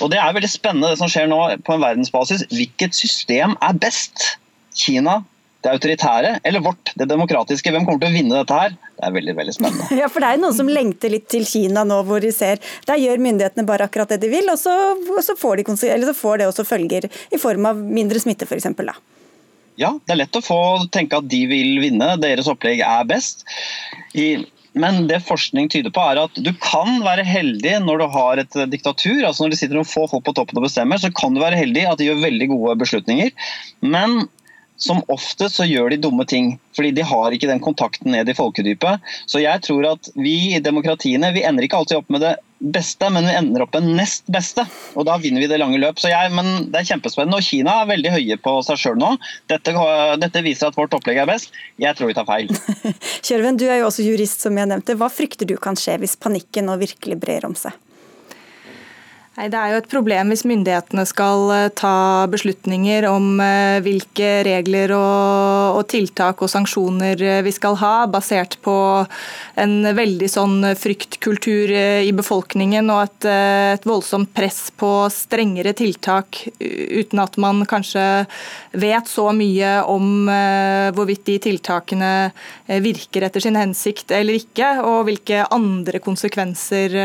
Og 0.00 0.10
Det 0.10 0.18
er 0.18 0.34
veldig 0.34 0.50
spennende 0.50 0.90
det 0.90 0.98
som 0.98 1.10
skjer 1.10 1.28
nå 1.30 1.40
på 1.66 1.76
en 1.76 1.84
verdensbasis. 1.84 2.48
Hvilket 2.50 2.96
system 2.98 3.54
er 3.62 3.78
best? 3.78 4.32
Kina, 4.72 5.20
det 5.62 5.70
autoritære 5.70 6.38
eller 6.48 6.64
vårt, 6.64 6.94
det 6.98 7.06
demokratiske. 7.10 7.70
Hvem 7.70 7.84
kommer 7.86 8.02
til 8.02 8.10
å 8.10 8.16
vinne 8.16 8.38
dette 8.40 8.56
her? 8.56 8.76
Det 9.02 9.08
er 9.08 9.14
veldig 9.16 9.32
veldig 9.34 9.52
spennende. 9.56 9.86
Ja, 9.98 10.06
for 10.06 10.22
Det 10.22 10.28
er 10.28 10.36
jo 10.36 10.44
noen 10.44 10.54
som 10.54 10.68
lengter 10.70 11.10
litt 11.10 11.26
til 11.32 11.42
Kina 11.48 11.82
nå, 11.82 11.96
hvor 12.06 12.22
de 12.22 12.30
ser 12.34 12.60
der 12.86 13.00
gjør 13.02 13.24
myndighetene 13.24 13.66
bare 13.66 13.88
akkurat 13.88 14.14
det 14.14 14.20
de 14.22 14.30
vil, 14.30 14.46
og 14.52 14.60
så, 14.60 14.74
og 14.94 15.18
så, 15.26 15.34
får, 15.38 15.58
de, 15.58 15.74
så 15.74 16.14
får, 16.14 16.38
det 16.38 16.46
også 16.46 16.64
følger 16.68 17.08
i 17.10 17.40
form 17.42 17.66
av 17.66 17.80
mindre 17.82 18.22
smitte 18.22 18.46
f.eks. 18.46 18.70
Ja, 19.80 19.90
det 20.06 20.14
er 20.14 20.20
lett 20.20 20.38
å 20.38 20.44
få 20.44 20.58
tenke 20.94 21.18
at 21.18 21.26
de 21.32 21.40
vil 21.50 21.80
vinne, 21.82 22.14
deres 22.22 22.50
opplegg 22.52 22.84
er 22.86 23.08
best. 23.10 23.42
I, 24.14 24.44
men 24.78 25.08
det 25.10 25.18
forskning 25.26 25.66
tyder 25.72 25.90
på 25.90 26.04
er 26.12 26.20
at 26.22 26.38
du 26.38 26.52
kan 26.62 27.00
være 27.02 27.24
heldig 27.26 27.80
når 27.82 28.04
du 28.04 28.06
har 28.14 28.44
et 28.44 28.58
diktatur. 28.70 29.24
altså 29.24 29.42
Når 29.42 29.56
det 29.56 29.58
sitter 29.64 29.80
noen 29.80 29.88
få 29.88 30.06
folk 30.12 30.28
på 30.28 30.36
toppen 30.36 30.62
og 30.62 30.68
bestemmer, 30.68 31.02
så 31.02 31.10
kan 31.10 31.34
du 31.34 31.42
være 31.42 31.58
heldig 31.58 31.88
at 31.90 31.98
de 31.98 32.06
gjør 32.06 32.22
veldig 32.22 32.48
gode 32.54 32.78
beslutninger. 32.84 33.34
Men 33.82 34.28
som 34.82 35.02
ofte 35.12 35.46
så 35.52 35.66
gjør 35.68 35.92
de 35.92 36.00
dumme 36.02 36.26
ting. 36.28 36.56
Fordi 36.76 36.90
de 36.96 37.04
har 37.06 37.34
ikke 37.34 37.50
den 37.50 37.62
kontakten 37.62 38.10
ned 38.14 38.28
i 38.28 38.34
folkedypet. 38.34 39.02
Så 39.30 39.42
jeg 39.42 39.62
tror 39.62 39.92
at 39.92 40.08
vi 40.18 40.56
i 40.56 40.62
demokratiene 40.64 41.30
vi 41.36 41.44
ender 41.46 41.66
ikke 41.66 41.82
alltid 41.82 42.00
opp 42.00 42.10
med 42.10 42.24
det 42.24 42.32
beste, 42.62 43.10
men 43.10 43.26
vi 43.26 43.34
ender 43.34 43.64
opp 43.64 43.76
med 43.78 43.92
nest 43.98 44.26
beste. 44.32 44.64
Og 44.98 45.06
da 45.06 45.18
vinner 45.22 45.44
vi 45.44 45.50
det 45.50 45.60
lange 45.62 45.78
løp. 45.82 46.00
Så 46.02 46.10
jeg, 46.10 46.32
men 46.34 46.68
det 46.72 46.80
er 46.80 46.88
kjempespennende. 46.92 47.38
Og 47.38 47.46
Kina 47.46 47.76
er 47.82 47.92
veldig 47.92 48.14
høye 48.16 48.40
på 48.42 48.56
seg 48.66 48.82
sjøl 48.82 48.98
nå. 48.98 49.12
Dette, 49.52 49.76
dette, 50.22 50.44
viser 50.46 50.70
at 50.70 50.78
vårt 50.78 50.98
opplegg 50.98 51.22
er 51.22 51.30
best. 51.30 51.54
Jeg 51.82 51.98
tror 51.98 52.10
vi 52.10 52.18
tar 52.18 52.26
feil. 52.28 52.50
Kjørven, 53.26 53.60
du 53.60 53.68
er 53.68 53.82
jo 53.82 53.88
også 53.92 54.06
jurist, 54.06 54.42
som 54.42 54.58
jeg 54.58 54.70
nevnte. 54.72 54.98
Hva 54.98 55.10
frykter 55.12 55.46
du 55.46 55.54
kan 55.62 55.78
skje 55.78 56.00
hvis 56.02 56.18
panikken 56.18 56.70
nå 56.70 56.78
virkelig 56.82 57.20
brer 57.22 57.46
om 57.46 57.58
seg? 57.58 57.78
Nei, 59.32 59.46
Det 59.48 59.56
er 59.56 59.70
jo 59.72 59.76
et 59.80 59.88
problem 59.88 60.28
hvis 60.28 60.42
myndighetene 60.44 61.06
skal 61.08 61.46
eh, 61.54 61.70
ta 61.72 62.28
beslutninger 62.28 63.06
om 63.08 63.40
eh, 63.40 63.78
hvilke 63.80 64.42
regler 64.44 64.92
og, 64.92 65.78
og, 65.78 65.86
tiltak 65.88 66.42
og 66.44 66.50
sanksjoner 66.52 67.16
eh, 67.16 67.38
vi 67.40 67.54
skal 67.56 67.78
ha, 67.80 68.04
basert 68.12 68.58
på 68.60 68.74
en 69.56 69.88
veldig 69.96 70.28
sånn 70.28 70.58
fryktkultur 70.76 71.72
i 71.72 72.12
befolkningen 72.12 72.90
og 72.92 73.06
et, 73.06 73.28
et 73.78 73.88
voldsomt 73.88 74.34
press 74.36 74.66
på 74.76 74.90
strengere 75.12 75.72
tiltak 75.80 76.42
uten 76.60 77.22
at 77.24 77.38
man 77.40 77.64
kanskje 77.68 78.04
vet 78.76 79.08
så 79.08 79.30
mye 79.36 79.72
om 79.88 80.28
hvorvidt 80.96 81.24
de 81.28 81.36
tiltakene 81.48 82.12
virker 82.84 83.26
etter 83.26 83.44
sin 83.44 83.58
hensikt 83.58 84.12
eller 84.16 84.40
ikke, 84.40 84.70
og 84.84 85.06
hvilke 85.08 85.44
andre 85.52 86.00
konsekvenser 86.04 86.96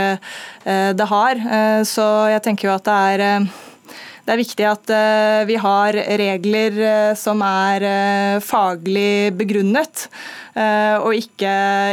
det 0.63 1.09
har. 1.11 1.43
Så 1.87 2.07
jeg 2.31 2.43
tenker 2.45 2.69
jo 2.69 2.75
at 2.75 2.87
det 2.87 2.97
er 3.13 3.25
eh, 3.27 3.55
det 4.27 4.33
er 4.33 4.41
viktig 4.41 4.65
at 4.67 4.89
eh, 4.91 5.41
vi 5.47 5.55
har 5.63 5.95
regler 6.19 6.79
eh, 6.83 7.11
som 7.15 7.39
er 7.47 7.85
faglig 8.43 9.31
begrunnet, 9.39 10.07
og 10.57 11.13
ikke, 11.13 11.51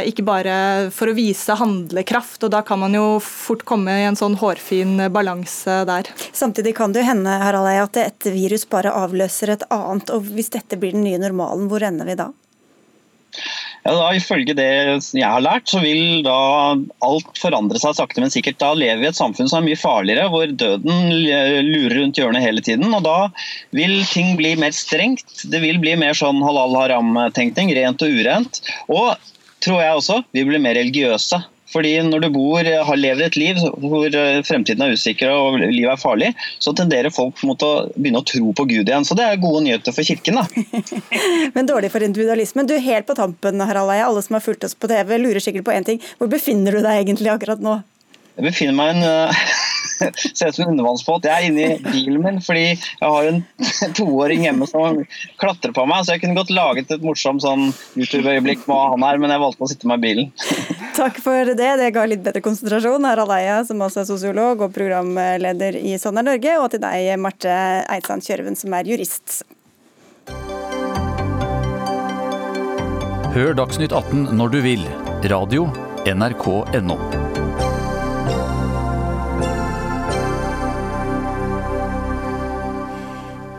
ikke, 0.09 0.23
bare 0.25 0.55
for 0.89 1.11
å 1.11 1.13
vise 1.13 1.53
handlekraft. 1.53 2.41
og 2.43 2.49
Da 2.49 2.63
kan 2.65 2.79
man 2.81 2.95
jo 2.97 3.19
fort 3.21 3.61
komme 3.69 3.93
i 4.01 4.07
en 4.07 4.17
sånn 4.17 4.39
hårfin 4.41 5.03
balanse 5.13 5.83
der. 5.85 6.09
Samtidig 6.33 6.73
kan 6.79 6.95
det 6.95 7.03
jo 7.03 7.11
hende 7.11 7.35
Harald 7.43 7.69
at 7.69 7.99
et 8.01 8.29
virus 8.33 8.65
bare 8.65 8.89
avløser 8.89 9.53
et 9.53 9.67
annet. 9.69 10.09
og 10.09 10.25
Hvis 10.33 10.49
dette 10.57 10.81
blir 10.81 10.97
den 10.97 11.05
nye 11.05 11.21
normalen, 11.21 11.69
hvor 11.69 11.85
ender 11.85 12.09
vi 12.09 12.17
da? 12.17 12.31
Ja, 13.85 13.93
da, 13.93 14.05
Ifølge 14.17 14.55
det 14.57 14.65
jeg 15.13 15.27
har 15.29 15.43
lært, 15.45 15.67
så 15.69 15.77
vil 15.83 16.23
da 16.25 16.37
alt 17.05 17.37
forandre 17.37 17.77
seg 17.77 17.93
sakte, 17.99 18.23
men 18.23 18.33
sikkert. 18.33 18.57
Da 18.61 18.71
lever 18.73 19.03
vi 19.03 19.05
i 19.05 19.11
et 19.11 19.19
samfunn 19.19 19.49
som 19.51 19.59
er 19.59 19.67
mye 19.67 19.77
farligere, 19.77 20.25
hvor 20.33 20.49
døden 20.49 21.11
lurer 21.13 21.99
rundt 21.99 22.17
hjørnet 22.17 22.41
hele 22.41 22.65
tiden. 22.65 22.89
og 22.97 23.05
Da 23.05 23.29
vil 23.77 23.99
ting 24.09 24.33
bli 24.39 24.55
mer 24.57 24.73
strengt. 24.73 25.45
Det 25.45 25.61
vil 25.61 25.77
bli 25.83 25.93
mer 26.01 26.17
sånn 26.17 26.41
halal 26.45 26.73
haram-tenkning, 26.81 27.75
rent 27.77 28.01
og 28.01 28.21
urent. 28.23 28.63
Og 28.89 29.13
tror 29.61 29.83
jeg 29.83 30.01
også, 30.01 30.21
vi 30.33 30.47
blir 30.49 30.65
mer 30.65 30.79
religiøse. 30.81 31.43
Fordi 31.75 31.93
Når 32.07 32.23
du 32.23 32.29
bor, 32.31 32.63
har 32.63 32.99
lever 32.99 33.27
et 33.27 33.37
liv 33.39 33.59
hvor 33.59 34.07
eh, 34.07 34.41
fremtiden 34.47 34.85
er 34.85 34.95
usikker 34.95 35.31
og 35.31 35.59
livet 35.59 35.91
er 35.91 35.99
farlig, 35.99 36.31
så 36.63 36.71
tenderer 36.77 37.13
folk 37.13 37.41
mot 37.47 37.61
å 37.65 37.71
begynne 37.95 38.21
å 38.21 38.27
tro 38.27 38.53
på 38.55 38.67
Gud 38.69 38.87
igjen. 38.87 39.07
Så 39.07 39.17
det 39.17 39.27
er 39.27 39.41
gode 39.41 39.65
nyheter 39.65 39.95
for 39.95 40.07
kirken. 40.07 40.39
da. 40.39 41.01
Men 41.55 41.67
dårlig 41.67 41.91
for 41.93 42.05
individualismen. 42.05 42.69
Du, 42.69 42.77
Helt 42.85 43.07
på 43.07 43.15
tampen, 43.17 43.63
Harald 43.65 43.91
Eie, 43.91 44.05
alle 44.05 44.21
som 44.23 44.37
har 44.37 44.43
fulgt 44.45 44.63
oss 44.67 44.75
på 44.77 44.87
TV, 44.91 45.17
lurer 45.19 45.43
sikkert 45.43 45.65
på 45.67 45.73
én 45.75 45.87
ting. 45.87 46.01
Hvor 46.19 46.29
befinner 46.31 46.75
du 46.75 46.83
deg 46.85 47.01
egentlig 47.01 47.31
akkurat 47.33 47.63
nå? 47.63 47.79
Jeg 48.35 48.49
befinner 48.49 48.75
meg 48.75 48.91
i 48.91 48.95
en 48.97 49.07
uh, 49.07 49.45
ser 50.37 50.49
ut 50.49 50.55
som 50.55 50.65
en 50.65 50.73
undervannsbåt. 50.73 51.27
Jeg 51.27 51.35
er 51.35 51.49
inne 51.49 51.65
i 51.65 51.79
bilen 51.83 52.23
min 52.23 52.41
fordi 52.43 52.65
jeg 52.73 53.01
har 53.01 53.29
en 53.29 53.41
toåring 53.99 54.45
hjemme 54.45 54.67
som 54.69 55.01
klatrer 55.41 55.75
på 55.75 55.85
meg. 55.89 56.05
Så 56.05 56.15
jeg 56.15 56.25
kunne 56.25 56.37
godt 56.39 56.53
laget 56.55 56.93
et 56.93 57.05
morsomt 57.05 57.43
sånn 57.45 57.67
YouTube-øyeblikk 57.95 58.65
med 58.69 58.93
han 58.95 59.07
her, 59.07 59.21
men 59.21 59.33
jeg 59.33 59.43
valgte 59.43 59.67
å 59.67 59.71
sitte 59.71 59.91
med 59.91 60.03
bilen. 60.03 60.31
Takk 60.99 61.19
for 61.23 61.53
det. 61.55 61.71
Det 61.81 61.91
ga 61.95 62.05
litt 62.09 62.23
bedre 62.25 62.43
konsentrasjon. 62.45 63.09
Harald 63.09 63.33
Eia, 63.35 63.59
som 63.67 63.83
også 63.83 64.03
er 64.03 64.09
sosiolog 64.09 64.65
og 64.67 64.73
programleder 64.75 65.79
i 65.81 65.97
Sånn 66.01 66.19
er 66.19 66.27
Norge, 66.27 66.57
og 66.61 66.69
til 66.73 66.83
deg, 66.83 67.11
Marte 67.21 67.51
Eidsand 67.91 68.25
Kjørven, 68.25 68.57
som 68.59 68.73
er 68.77 68.87
jurist. 68.89 69.41
Hør 73.35 73.55
Dagsnytt 73.57 73.91
18 73.91 74.31
når 74.39 74.55
du 74.55 74.59
vil. 74.63 74.87
Radio 75.27 75.67
NRK.no. 76.07 77.24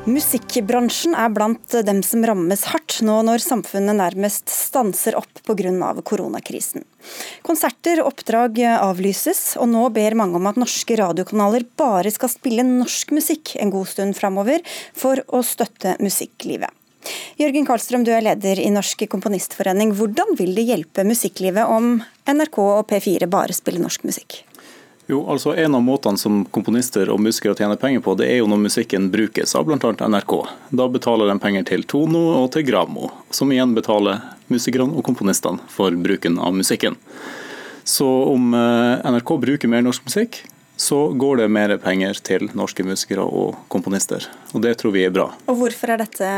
Musikkbransjen 0.07 1.17
er 1.19 1.33
blant 1.35 1.73
dem 1.83 1.99
som 2.07 2.23
rammes 2.23 2.61
hardt 2.71 3.01
nå 3.03 3.17
når 3.27 3.43
samfunnet 3.43 3.99
nærmest 3.99 4.53
stanser 4.55 5.17
opp 5.19 5.41
pga. 5.43 5.73
koronakrisen. 6.07 6.85
Konserter 7.43 8.05
og 8.05 8.13
oppdrag 8.13 8.61
avlyses, 8.77 9.57
og 9.59 9.67
nå 9.73 9.89
ber 9.91 10.15
mange 10.15 10.39
om 10.39 10.47
at 10.47 10.63
norske 10.63 10.95
radiokanaler 10.95 11.67
bare 11.75 12.15
skal 12.15 12.31
spille 12.31 12.63
norsk 12.63 13.11
musikk 13.19 13.57
en 13.59 13.75
god 13.75 13.91
stund 13.91 14.15
framover 14.15 14.63
for 14.95 15.19
å 15.27 15.43
støtte 15.43 15.99
musikklivet. 15.99 16.71
Jørgen 17.43 17.67
Karlstrøm, 17.67 18.07
du 18.07 18.15
er 18.15 18.23
leder 18.23 18.63
i 18.63 18.71
Norsk 18.71 19.09
Komponistforening. 19.11 19.91
Hvordan 19.99 20.39
vil 20.39 20.55
det 20.55 20.69
hjelpe 20.71 21.03
musikklivet 21.07 21.67
om 21.67 21.97
NRK 22.31 22.63
og 22.63 22.87
P4 22.91 23.27
bare 23.31 23.59
spiller 23.59 23.83
norsk 23.83 24.07
musikk? 24.07 24.46
Jo, 25.07 25.21
altså 25.31 25.55
En 25.55 25.75
av 25.75 25.83
måtene 25.87 26.19
som 26.19 26.41
komponister 26.51 27.11
og 27.15 27.21
musikere 27.23 27.55
tjener 27.55 27.79
penger 27.79 28.03
på, 28.03 28.17
det 28.19 28.27
er 28.27 28.41
jo 28.41 28.49
når 28.51 28.65
musikken 28.65 29.07
brukes 29.13 29.55
av 29.55 29.69
bl.a. 29.69 29.79
NRK. 29.79 30.35
Da 30.75 30.89
betaler 30.91 31.31
de 31.31 31.39
penger 31.43 31.69
til 31.69 31.87
Tono 31.87 32.25
og 32.41 32.51
til 32.57 32.67
Gramo, 32.67 33.13
som 33.31 33.53
igjen 33.55 33.77
betaler 33.77 34.25
musikerne 34.51 34.99
og 34.99 35.07
komponistene 35.07 35.63
for 35.71 35.95
bruken 35.95 36.41
av 36.43 36.59
musikken. 36.59 36.99
Så 37.87 38.07
om 38.33 38.51
eh, 38.59 39.07
NRK 39.07 39.37
bruker 39.47 39.71
mer 39.71 39.87
norsk 39.87 40.09
musikk, 40.09 40.41
så 40.77 40.99
går 41.15 41.45
det 41.45 41.53
mer 41.55 41.77
penger 41.81 42.19
til 42.27 42.51
norske 42.59 42.83
musikere 42.85 43.23
og 43.25 43.55
komponister. 43.73 44.27
Og 44.53 44.65
det 44.67 44.75
tror 44.81 44.93
vi 44.97 45.07
er 45.07 45.15
bra. 45.15 45.31
Og 45.47 45.63
Hvorfor 45.63 45.95
er 45.95 46.03
dette 46.03 46.33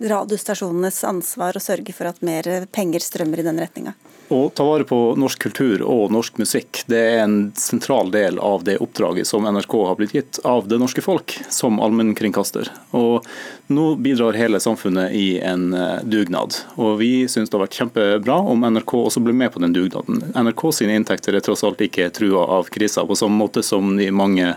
radiostasjonenes 0.00 1.04
ansvar 1.04 1.56
å 1.56 1.62
sørge 1.62 1.94
for 1.96 2.10
at 2.10 2.22
mer 2.24 2.66
penger 2.72 3.04
strømmer 3.04 3.42
i 3.42 3.46
den 3.46 3.60
retninga? 3.62 3.96
Å 4.28 4.48
ta 4.50 4.64
vare 4.66 4.82
på 4.84 4.96
norsk 5.14 5.38
kultur 5.38 5.82
og 5.86 6.10
norsk 6.10 6.40
musikk 6.42 6.80
det 6.90 6.98
er 6.98 7.20
en 7.22 7.36
sentral 7.54 8.08
del 8.10 8.40
av 8.42 8.64
det 8.66 8.74
oppdraget 8.82 9.28
som 9.28 9.46
NRK 9.46 9.76
har 9.86 9.98
blitt 10.00 10.16
gitt 10.16 10.40
av 10.42 10.66
det 10.66 10.80
norske 10.82 11.04
folk 11.04 11.36
som 11.48 11.78
allmennkringkaster. 11.78 12.72
Og 12.98 13.26
Nå 13.66 13.84
bidrar 13.98 14.36
hele 14.38 14.60
samfunnet 14.62 15.14
i 15.18 15.38
en 15.42 15.72
eh, 15.74 16.02
dugnad. 16.06 16.54
Og 16.78 16.98
Vi 17.00 17.26
syns 17.30 17.50
det 17.50 17.56
har 17.56 17.64
vært 17.64 17.78
kjempebra 17.80 18.36
om 18.50 18.62
NRK 18.62 18.92
også 18.98 19.22
blir 19.26 19.34
med 19.34 19.50
på 19.54 19.62
den 19.62 19.74
dugnaden. 19.74 20.20
NRK 20.34 20.68
sine 20.74 20.94
inntekter 20.98 21.34
er 21.34 21.42
tross 21.42 21.64
alt 21.66 21.82
ikke 21.82 22.12
trua 22.14 22.44
av 22.58 22.70
krisa, 22.70 23.02
på 23.06 23.18
samme 23.18 23.38
måte 23.42 23.64
som 23.66 23.96
de 23.98 24.06
mange 24.14 24.52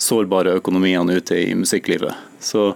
sårbare 0.00 0.56
økonomiene 0.60 1.20
ute 1.20 1.42
i 1.42 1.52
musikklivet. 1.56 2.16
Så 2.40 2.70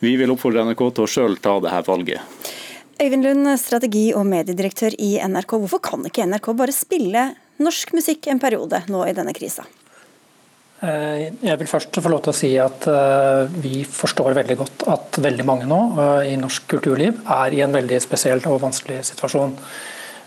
vi 0.00 0.16
vil 0.20 0.32
oppfordre 0.34 0.66
NRK 0.68 0.84
til 0.96 1.06
å 1.06 1.10
sjøl 1.10 1.40
ta 1.42 1.56
dette 1.64 1.82
valget. 1.88 2.52
Øyvind 2.96 3.26
Lund, 3.26 3.48
strategi- 3.60 4.14
og 4.16 4.24
mediedirektør 4.28 4.94
i 4.98 5.16
NRK. 5.20 5.58
Hvorfor 5.60 5.82
kan 5.84 6.06
ikke 6.08 6.24
NRK 6.24 6.52
bare 6.56 6.72
spille 6.72 7.26
norsk 7.60 7.92
musikk 7.96 8.30
en 8.32 8.40
periode 8.40 8.84
nå 8.88 9.02
i 9.04 9.16
denne 9.16 9.34
krisa? 9.36 9.66
Eh, 10.84 11.32
jeg 11.40 11.56
vil 11.56 11.68
først 11.70 11.96
få 12.04 12.10
lov 12.12 12.20
til 12.24 12.34
å 12.34 12.36
si 12.36 12.50
at 12.60 12.84
eh, 12.92 13.46
vi 13.64 13.80
forstår 13.88 14.34
veldig 14.36 14.56
godt 14.60 14.82
at 14.92 15.16
veldig 15.24 15.46
mange 15.48 15.68
nå 15.68 15.78
eh, 15.96 16.32
i 16.34 16.36
norsk 16.36 16.66
kulturliv 16.68 17.22
er 17.32 17.56
i 17.56 17.62
en 17.64 17.72
veldig 17.72 18.00
spesiell 18.04 18.44
og 18.50 18.60
vanskelig 18.66 19.00
situasjon. 19.08 19.54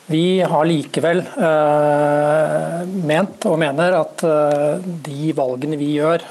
Vi 0.10 0.42
har 0.42 0.66
likevel 0.66 1.20
ment 3.06 3.46
og 3.46 3.60
mener 3.62 3.94
at 3.94 4.24
de 5.06 5.34
valgene 5.38 5.78
vi 5.78 5.92
gjør 6.00 6.26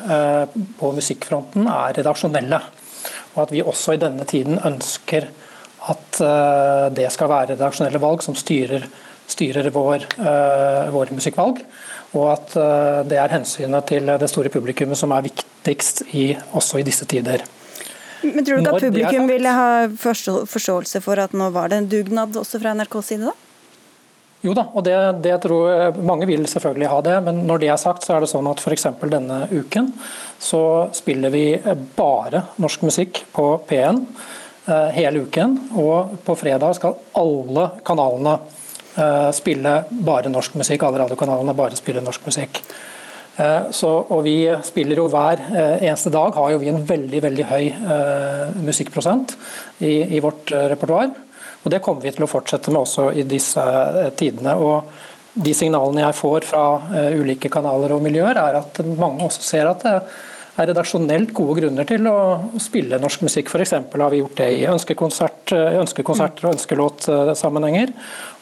på 0.80 0.91
musikkfronten 0.97 1.68
er 1.70 1.95
redaksjonelle. 2.01 2.59
Og 3.35 3.45
at 3.45 3.53
vi 3.55 3.62
også 3.62 3.95
i 3.95 4.01
denne 4.03 4.24
tiden 4.29 4.61
ønsker 4.64 5.29
at 5.89 6.20
eh, 6.20 6.87
det 6.97 7.11
skal 7.14 7.31
være 7.31 7.53
redaksjonelle 7.55 8.01
valg 8.03 8.24
som 8.24 8.37
styrer, 8.39 8.87
styrer 9.31 9.70
vår, 9.74 10.09
eh, 10.18 10.89
våre 10.95 11.14
musikkvalg. 11.16 11.62
Og 12.16 12.26
at 12.33 12.57
eh, 12.59 13.01
det 13.09 13.20
er 13.20 13.37
hensynet 13.37 13.89
til 13.91 14.11
det 14.20 14.31
store 14.33 14.53
publikummet 14.53 14.99
som 14.99 15.12
er 15.14 15.29
viktigst 15.29 16.07
i, 16.12 16.31
også 16.59 16.81
i 16.81 16.87
disse 16.87 17.09
tider. 17.09 17.45
Men 18.22 18.43
Tror 18.45 18.59
du 18.59 18.64
ikke 18.64 18.74
at 18.74 18.87
publikum 18.89 19.29
ville 19.31 19.51
ha 19.55 19.68
forståelse 19.95 21.03
for 21.05 21.22
at 21.22 21.37
nå 21.37 21.53
var 21.55 21.70
det 21.70 21.79
en 21.79 21.93
dugnad 21.93 22.37
også 22.37 22.59
fra 22.59 22.74
NRKs 22.74 23.12
side, 23.12 23.31
da? 23.31 23.47
Jo 24.47 24.55
da, 24.55 24.68
og 24.70 24.84
det, 24.86 24.97
det 25.24 25.34
tror 25.43 25.64
jeg, 25.66 26.03
mange 26.07 26.26
vil 26.30 26.45
selvfølgelig 26.47 26.91
ha 26.93 26.99
det. 27.03 27.14
Men 27.26 27.45
når 27.49 27.62
det 27.62 27.70
er 27.74 27.80
sagt, 27.82 28.07
så 28.07 28.14
er 28.16 28.22
det 28.22 28.30
sånn 28.30 28.47
at 28.51 28.62
f.eks. 28.62 28.86
denne 29.11 29.45
uken 29.51 29.93
så 30.39 30.62
spiller 30.95 31.34
vi 31.34 31.47
bare 31.99 32.45
norsk 32.62 32.84
musikk 32.86 33.24
på 33.34 33.51
P1. 33.66 34.05
Eh, 34.68 34.89
hele 34.93 35.24
uken. 35.24 35.55
Og 35.80 36.18
på 36.24 36.34
fredag 36.36 36.76
skal 36.76 36.99
alle 37.16 37.70
kanalene 37.86 38.34
eh, 39.01 39.30
spille 39.32 39.78
bare 39.89 40.28
norsk 40.32 40.59
musikk. 40.61 40.84
Alle 40.84 41.01
radiokanalene 41.07 41.55
bare 41.57 41.78
spiller 41.78 42.05
norsk 42.05 42.26
musikk. 42.28 42.61
Eh, 43.41 43.70
så, 43.72 43.93
og 44.12 44.26
vi 44.26 44.43
spiller 44.66 45.01
jo 45.01 45.07
hver 45.09 45.41
eneste 45.78 46.12
dag 46.12 46.36
har 46.36 46.53
jo 46.53 46.61
vi 46.61 46.68
en 46.68 46.84
veldig 46.84 47.22
veldig 47.24 47.47
høy 47.49 47.64
musikkprosent 48.66 49.39
i, 49.80 50.18
i 50.18 50.20
vårt 50.20 50.53
repertoar. 50.53 51.14
Og 51.64 51.70
Det 51.70 51.82
kommer 51.84 52.06
vi 52.06 52.14
til 52.14 52.24
å 52.24 52.30
fortsette 52.30 52.72
med 52.72 52.82
også 52.84 53.11
i 53.18 53.26
disse 53.28 53.62
tidene. 54.16 54.54
og 54.56 54.90
De 55.34 55.54
signalene 55.54 56.06
jeg 56.06 56.18
får 56.18 56.48
fra 56.48 56.64
ulike 57.14 57.50
kanaler 57.52 57.94
og 57.94 58.02
miljøer, 58.02 58.38
er 58.38 58.62
at 58.62 58.82
mange 58.86 59.26
også 59.26 59.44
ser 59.44 59.70
at 59.70 59.84
det 59.84 59.94
er 59.98 60.72
redaksjonelt 60.72 61.30
gode 61.36 61.61
grunner 61.61 61.86
til 61.86 62.06
å 62.11 62.16
spille 62.59 62.98
norsk 62.98 63.22
musikk. 63.28 63.50
F.eks. 63.52 63.76
har 63.78 64.11
vi 64.11 64.22
gjort 64.22 64.40
det 64.40 64.48
i 64.56 64.64
ønskekonsert, 64.66 65.52
ønskekonserter 65.54 66.48
og 66.48 66.56
ønskelåtsammenhenger. 66.56 67.92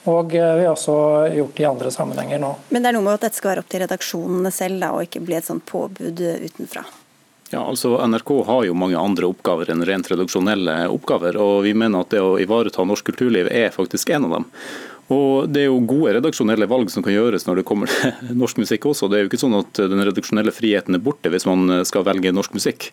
Og 0.09 0.33
vi 0.33 0.41
har 0.41 0.71
også 0.71 0.97
gjort 1.35 1.57
det 1.57 1.65
i 1.65 1.69
andre 1.69 1.91
sammenhenger 1.93 2.41
nå. 2.41 2.53
Men 2.71 2.85
det 2.85 2.93
er 2.93 2.97
noe 2.97 3.05
med 3.09 3.19
at 3.19 3.27
dette 3.27 3.41
skal 3.41 3.53
være 3.53 3.65
opp 3.65 3.73
til 3.73 3.85
redaksjonene 3.85 4.55
selv, 4.55 4.81
da, 4.81 4.93
og 4.95 5.09
ikke 5.09 5.25
bli 5.27 5.37
et 5.37 5.49
sånt 5.49 5.67
påbud 5.69 6.23
utenfra? 6.47 6.87
Ja, 7.51 7.63
altså 7.63 7.95
NRK 8.03 8.33
har 8.47 8.65
jo 8.67 8.75
mange 8.75 8.99
andre 8.99 9.29
oppgaver 9.31 9.71
enn 9.71 9.85
rent 9.87 10.11
redaksjonelle 10.11 10.89
oppgaver. 10.91 11.39
og 11.39 11.63
Vi 11.63 11.77
mener 11.79 12.03
at 12.03 12.11
det 12.11 12.25
å 12.25 12.39
ivareta 12.43 12.85
norsk 12.85 13.07
kulturliv 13.07 13.51
er 13.53 13.75
faktisk 13.75 14.11
en 14.11 14.27
av 14.27 14.39
dem. 14.39 14.51
Og 15.15 15.47
Det 15.47 15.61
er 15.63 15.69
jo 15.69 15.79
gode 15.87 16.17
redaksjonelle 16.17 16.67
valg 16.67 16.91
som 16.91 17.05
kan 17.07 17.15
gjøres 17.15 17.45
når 17.47 17.61
det 17.61 17.65
kommer 17.69 17.87
til 17.87 18.33
norsk 18.43 18.59
musikk 18.59 18.89
også. 18.91 19.07
Det 19.07 19.19
er 19.19 19.23
jo 19.23 19.31
ikke 19.31 19.39
sånn 19.39 19.55
at 19.61 19.79
den 19.79 20.03
redaksjonelle 20.03 20.51
friheten 20.51 20.99
er 20.99 21.05
borte 21.05 21.31
hvis 21.31 21.47
man 21.47 21.85
skal 21.87 22.03
velge 22.09 22.33
norsk 22.35 22.57
musikk. 22.59 22.89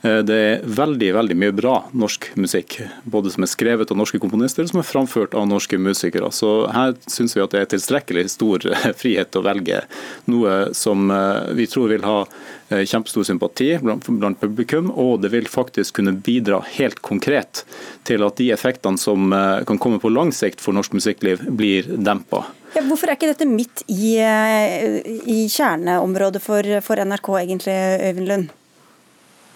Eh, 0.00 0.22
det 0.24 0.38
er 0.46 0.64
veldig 0.64 1.10
veldig 1.18 1.36
mye 1.36 1.52
bra 1.52 1.74
norsk 1.92 2.30
musikk, 2.40 2.78
både 3.04 3.34
som 3.34 3.44
er 3.44 3.52
skrevet 3.52 3.92
av 3.92 4.00
norske 4.00 4.20
komponister 4.22 4.64
og 4.64 4.72
som 4.72 4.80
er 4.80 4.88
framført 4.88 5.36
av 5.36 5.44
norske 5.50 5.76
musikere. 5.76 6.32
Så 6.32 6.70
her 6.72 6.96
syns 7.04 7.36
vi 7.36 7.44
at 7.44 7.52
det 7.52 7.60
er 7.60 7.72
tilstrekkelig 7.74 8.24
stor 8.32 8.64
frihet 9.02 9.34
til 9.34 9.44
å 9.44 9.48
velge 9.50 9.82
noe 10.32 10.56
som 10.72 11.12
eh, 11.12 11.52
vi 11.58 11.68
tror 11.68 11.92
vil 11.92 12.08
ha 12.08 12.22
kjempestor 12.68 13.24
sympati 13.24 13.70
blant, 13.80 14.40
publikum, 14.40 14.90
og 14.92 15.22
det 15.22 15.30
vil 15.32 15.48
faktisk 15.48 15.98
kunne 15.98 16.12
bidra 16.12 16.60
helt 16.76 17.00
konkret 17.04 17.64
til 18.08 18.24
at 18.26 18.36
de 18.40 18.50
effektene 18.52 19.00
som 19.00 19.32
eh, 19.32 19.64
kan 19.68 19.80
komme 19.80 20.00
på 20.02 20.12
lang 20.12 20.32
sikt 20.36 20.62
for 20.62 20.76
norsk 20.76 20.96
musikkliv, 20.98 21.46
blir 21.48 21.88
dempa. 21.96 22.44
Ja, 22.74 22.84
hvorfor 22.84 23.08
er 23.08 23.16
ikke 23.16 23.32
dette 23.32 23.48
midt 23.48 23.82
i, 23.88 24.18
eh, 24.20 25.00
i 25.24 25.40
kjerneområdet 25.48 26.44
for, 26.44 26.68
for, 26.84 27.00
NRK, 27.00 27.32
egentlig, 27.40 27.76
Øyvind 28.10 28.28
Lund? 28.28 28.54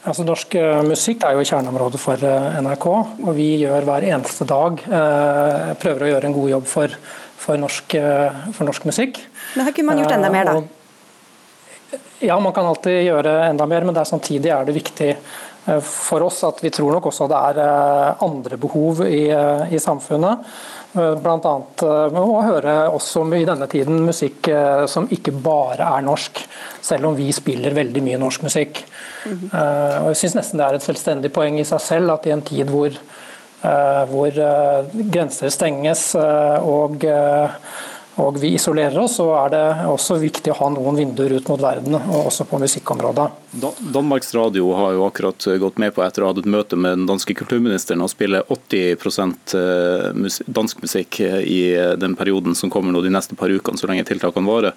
Altså, 0.02 0.24
norsk 0.26 0.56
musikk 0.88 1.22
er 1.28 1.36
jo 1.36 1.46
kjerneområdet 1.46 2.00
for 2.02 2.18
NRK, 2.64 2.86
og 3.22 3.34
vi 3.36 3.52
gjør 3.60 3.86
hver 3.86 4.08
eneste 4.08 4.48
dag 4.50 4.80
eh, 4.88 5.74
prøver 5.78 6.06
å 6.08 6.14
gjøre 6.14 6.30
en 6.30 6.38
god 6.40 6.54
jobb 6.56 6.70
for, 6.70 7.00
for, 7.44 7.60
norsk, 7.60 7.98
for 8.56 8.66
norsk, 8.66 8.88
musikk. 8.88 9.20
Men 9.52 9.68
har 9.68 9.76
ikke 9.76 9.86
man 9.86 10.00
gjort 10.02 10.16
enda 10.16 10.32
mer, 10.32 10.48
da? 10.48 10.81
Ja, 12.18 12.40
man 12.40 12.52
kan 12.52 12.66
alltid 12.66 13.02
gjøre 13.02 13.32
enda 13.48 13.66
mer, 13.66 13.84
men 13.84 13.96
er 13.96 14.06
samtidig 14.06 14.52
er 14.54 14.66
det 14.66 14.76
viktig 14.76 15.08
eh, 15.12 15.80
for 15.82 16.22
oss 16.28 16.42
at 16.46 16.60
vi 16.62 16.70
tror 16.70 16.94
nok 16.94 17.08
også 17.10 17.26
det 17.30 17.40
er 17.48 17.58
eh, 17.64 18.22
andre 18.24 18.58
behov 18.62 19.02
i, 19.06 19.24
eh, 19.34 19.74
i 19.74 19.80
samfunnet. 19.82 20.46
Bl.a. 20.92 21.52
å 22.20 22.40
høre 22.44 22.72
også 22.92 23.24
i 23.32 23.46
denne 23.48 23.64
tiden 23.72 24.02
musikk 24.04 24.50
som 24.92 25.06
ikke 25.08 25.32
bare 25.32 25.86
er 25.88 26.02
norsk, 26.04 26.42
selv 26.84 27.08
om 27.08 27.16
vi 27.16 27.30
spiller 27.32 27.72
veldig 27.72 28.02
mye 28.04 28.18
norsk 28.20 28.44
musikk. 28.44 28.82
Mm 29.24 29.38
-hmm. 29.38 30.08
Jeg 30.08 30.16
syns 30.20 30.34
nesten 30.34 30.58
det 30.60 30.66
er 30.66 30.74
et 30.74 30.84
selvstendig 30.84 31.32
poeng 31.32 31.58
i 31.58 31.64
seg 31.64 31.80
selv 31.80 32.12
at 32.12 32.26
i 32.26 32.30
en 32.30 32.42
tid 32.42 32.68
hvor, 32.68 32.90
hvor 34.12 34.30
grenser 34.92 35.48
stenges 35.48 36.14
og 36.14 37.06
og 38.20 38.36
vi 38.40 38.52
isolerer 38.58 38.98
oss, 39.00 39.16
så 39.16 39.26
er 39.38 39.52
det 39.54 39.62
også 39.88 40.18
viktig 40.20 40.52
å 40.52 40.58
ha 40.58 40.68
noen 40.74 40.98
vinduer 41.00 41.32
ut 41.38 41.48
mot 41.48 41.62
verden, 41.62 41.96
og 41.96 42.28
også 42.28 42.44
på 42.48 42.60
musikkområdet. 42.60 43.28
Danmarks 43.94 44.34
Radio 44.36 44.68
har 44.76 44.92
jo 44.96 45.06
akkurat 45.06 45.48
gått 45.62 45.80
med 45.80 45.94
på, 45.96 46.04
etter 46.04 46.24
å 46.24 46.28
ha 46.28 46.34
hatt 46.34 46.42
et 46.42 46.50
møte 46.52 46.76
med 46.76 46.98
den 47.00 47.08
danske 47.08 47.36
kulturministeren, 47.38 48.04
å 48.04 48.10
spille 48.12 48.42
80 48.52 49.56
eh, 49.56 50.38
dansk 50.60 50.84
musikk 50.84 51.22
i 51.24 51.62
den 52.00 52.16
perioden 52.18 52.56
som 52.58 52.72
kommer 52.72 52.92
nå 52.92 53.04
de 53.04 53.12
neste 53.12 53.38
par 53.38 53.52
ukene, 53.52 53.80
så 53.80 53.88
lenge 53.88 54.04
tiltakene 54.08 54.48
varer. 54.48 54.76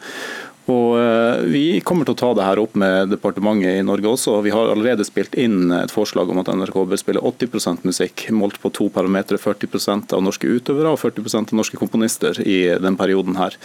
Og 0.72 0.96
eh, 0.98 1.44
Vi 1.52 1.64
kommer 1.86 2.08
til 2.08 2.16
å 2.16 2.20
ta 2.20 2.32
det 2.38 2.46
her 2.48 2.62
opp 2.62 2.74
med 2.80 3.12
departementet 3.14 3.80
i 3.80 3.86
Norge 3.86 4.10
også. 4.16 4.40
Vi 4.46 4.54
har 4.54 4.72
allerede 4.72 5.06
spilt 5.06 5.38
inn 5.38 5.70
et 5.76 5.94
forslag 5.94 6.32
om 6.32 6.42
at 6.42 6.50
NRK 6.50 6.80
bør 6.90 7.02
spille 7.02 7.22
80% 7.22 7.86
musikk, 7.86 8.28
målt 8.34 8.58
på 8.64 8.72
to 8.74 8.90
parametere. 8.94 9.42
40% 9.42 10.16
av 10.18 10.26
norske 10.26 10.50
utøvere 10.50 10.96
og 10.96 11.02
40% 11.02 11.54
av 11.54 11.62
norske 11.62 11.80
komponister 11.80 12.42
i 12.42 12.60
den 12.82 12.98
perioden 12.98 13.38
her. 13.38 13.58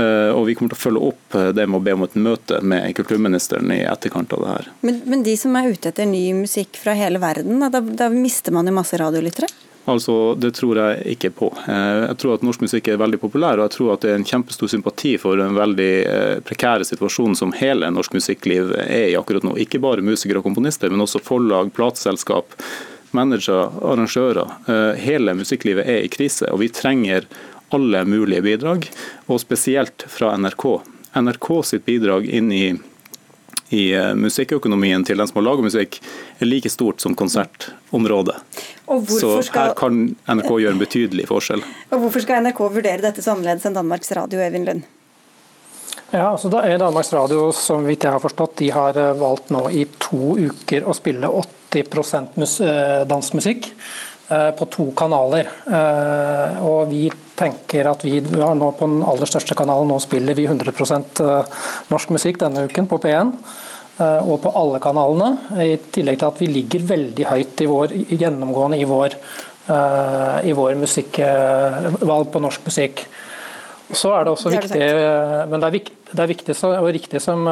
Eh, 0.00 0.30
og 0.32 0.46
Vi 0.48 0.56
kommer 0.56 0.72
til 0.72 0.80
å 0.80 0.84
følge 0.86 1.06
opp 1.12 1.40
det 1.56 1.66
med 1.68 1.80
å 1.80 1.84
be 1.84 1.96
om 1.98 2.06
et 2.08 2.16
møte 2.16 2.62
med 2.64 2.88
kulturministeren 2.96 3.72
i 3.76 3.82
etterkant 3.84 4.32
av 4.36 4.44
det 4.44 4.54
her. 4.54 4.70
Men, 4.86 5.02
men 5.12 5.26
de 5.26 5.36
som 5.40 5.56
er 5.60 5.72
ute 5.74 5.92
etter 5.92 6.08
ny 6.08 6.30
musikk 6.40 6.80
fra 6.80 6.96
hele 6.96 7.20
verden, 7.20 7.60
da, 7.60 7.80
da 7.80 8.08
mister 8.12 8.56
man 8.56 8.70
jo 8.70 8.80
masse 8.80 8.96
radiolyttere? 9.00 9.50
Altså, 9.84 10.34
Det 10.34 10.50
tror 10.54 10.76
jeg 10.76 11.16
ikke 11.16 11.30
på. 11.30 11.48
Eh, 11.68 12.04
jeg 12.10 12.18
tror 12.20 12.34
at 12.34 12.44
norsk 12.44 12.60
musikk 12.66 12.88
er 12.88 13.00
veldig 13.00 13.20
populær, 13.22 13.58
og 13.58 13.68
jeg 13.68 13.76
tror 13.78 13.94
at 13.94 14.04
det 14.04 14.12
er 14.12 14.18
en 14.20 14.28
kjempestor 14.28 14.68
sympati 14.68 15.14
for 15.18 15.40
den 15.40 15.56
veldig 15.56 15.92
eh, 16.04 16.36
prekære 16.46 16.86
situasjonen 16.86 17.38
som 17.38 17.54
hele 17.56 17.88
norsk 17.90 18.14
musikkliv 18.18 18.74
er 18.84 19.08
i 19.08 19.16
akkurat 19.18 19.46
nå. 19.46 19.56
Ikke 19.64 19.80
bare 19.82 20.04
musikere 20.04 20.42
og 20.42 20.46
komponister, 20.46 20.92
men 20.92 21.02
også 21.04 21.22
forlag, 21.24 21.72
plateselskap, 21.76 22.54
managere, 23.16 23.70
arrangører. 23.80 24.52
Eh, 24.68 25.00
hele 25.06 25.34
musikklivet 25.38 25.88
er 25.88 26.04
i 26.04 26.12
krise, 26.12 26.50
og 26.52 26.60
vi 26.62 26.70
trenger 26.74 27.26
alle 27.74 28.04
mulige 28.04 28.44
bidrag, 28.44 28.86
og 29.30 29.40
spesielt 29.42 30.04
fra 30.10 30.34
NRK. 30.36 30.66
NRK 31.16 31.50
sitt 31.66 31.86
bidrag 31.88 32.28
inn 32.28 32.52
i 32.52 32.64
i 33.70 33.90
eh, 33.94 34.12
musikkøkonomien 34.18 35.04
til 35.06 35.20
den 35.20 35.30
som 35.30 35.40
har 35.40 35.46
laget 35.46 35.66
musikk, 35.70 35.98
er 36.38 36.48
like 36.48 36.70
stort 36.72 37.02
som 37.02 37.14
konsertområdet. 37.18 38.36
Så 39.10 39.36
her 39.54 39.74
kan 39.78 40.02
NRK 40.26 40.50
gjøre 40.50 40.74
en 40.74 40.82
betydelig 40.82 41.28
forskjell. 41.30 41.62
Og 41.92 42.06
Hvorfor 42.06 42.24
skal 42.24 42.42
NRK 42.44 42.64
vurdere 42.66 43.04
dette 43.04 43.22
så 43.22 43.36
annerledes 43.36 43.68
enn 43.68 43.78
Danmarks 43.78 44.10
Radio, 44.18 44.42
Øyvind 44.42 44.70
Lund? 44.70 44.88
Ja, 46.10 46.32
altså 46.32 46.50
da 46.50 46.64
er 46.66 46.80
Danmarks 46.82 47.12
Radio 47.14 47.50
som 47.54 47.84
vidt 47.86 48.02
jeg 48.02 48.16
har 48.16 48.22
forstått, 48.22 48.58
de 48.58 48.72
har 48.74 48.98
eh, 48.98 49.16
valgt 49.18 49.52
nå 49.54 49.68
i 49.70 49.86
to 50.02 50.34
uker 50.50 50.86
å 50.90 50.94
spille 50.96 51.30
80 51.30 52.38
mus 52.40 52.56
eh, 52.66 53.02
dansk 53.06 53.38
musikk. 53.38 53.70
På 54.30 54.66
to 54.70 54.90
kanaler. 54.96 55.48
Og 56.62 56.90
vi 56.90 57.08
tenker 57.38 57.88
at 57.90 58.04
vi 58.06 58.20
har 58.20 58.54
nå 58.58 58.70
på 58.78 58.88
den 58.88 59.02
aller 59.06 59.28
største 59.28 59.56
kanalen 59.58 59.90
nå 59.90 59.98
spiller 60.02 60.36
vi 60.38 60.46
100% 60.46 61.22
norsk 61.90 62.14
musikk 62.14 62.40
denne 62.42 62.66
uken 62.68 62.88
på 62.90 63.00
P1 63.02 63.32
og 64.00 64.36
på 64.44 64.52
alle 64.56 64.80
kanalene. 64.82 65.60
I 65.64 65.76
tillegg 65.92 66.20
til 66.20 66.28
at 66.30 66.40
vi 66.40 66.50
ligger 66.50 66.86
veldig 66.92 67.26
høyt 67.28 67.64
i 67.64 67.70
vår, 67.70 67.96
gjennomgående 68.12 68.80
i 68.80 68.86
vår, 68.88 69.16
i 70.46 70.54
vår 70.56 70.78
musikkvalg 70.80 72.30
på 72.32 72.44
norsk 72.44 72.70
musikk. 72.70 73.04
Så 73.90 74.12
er 74.14 74.24
det 74.24 74.32
også 74.32 74.52
det 74.52 74.60
viktig, 74.60 74.88
men 75.50 75.58
det 75.58 75.66
er, 75.66 75.74
viktig, 75.74 75.96
det 76.12 76.22
er 76.22 76.30
viktig 76.30 76.54
og 76.68 76.90
riktig 76.94 77.20
som, 77.24 77.48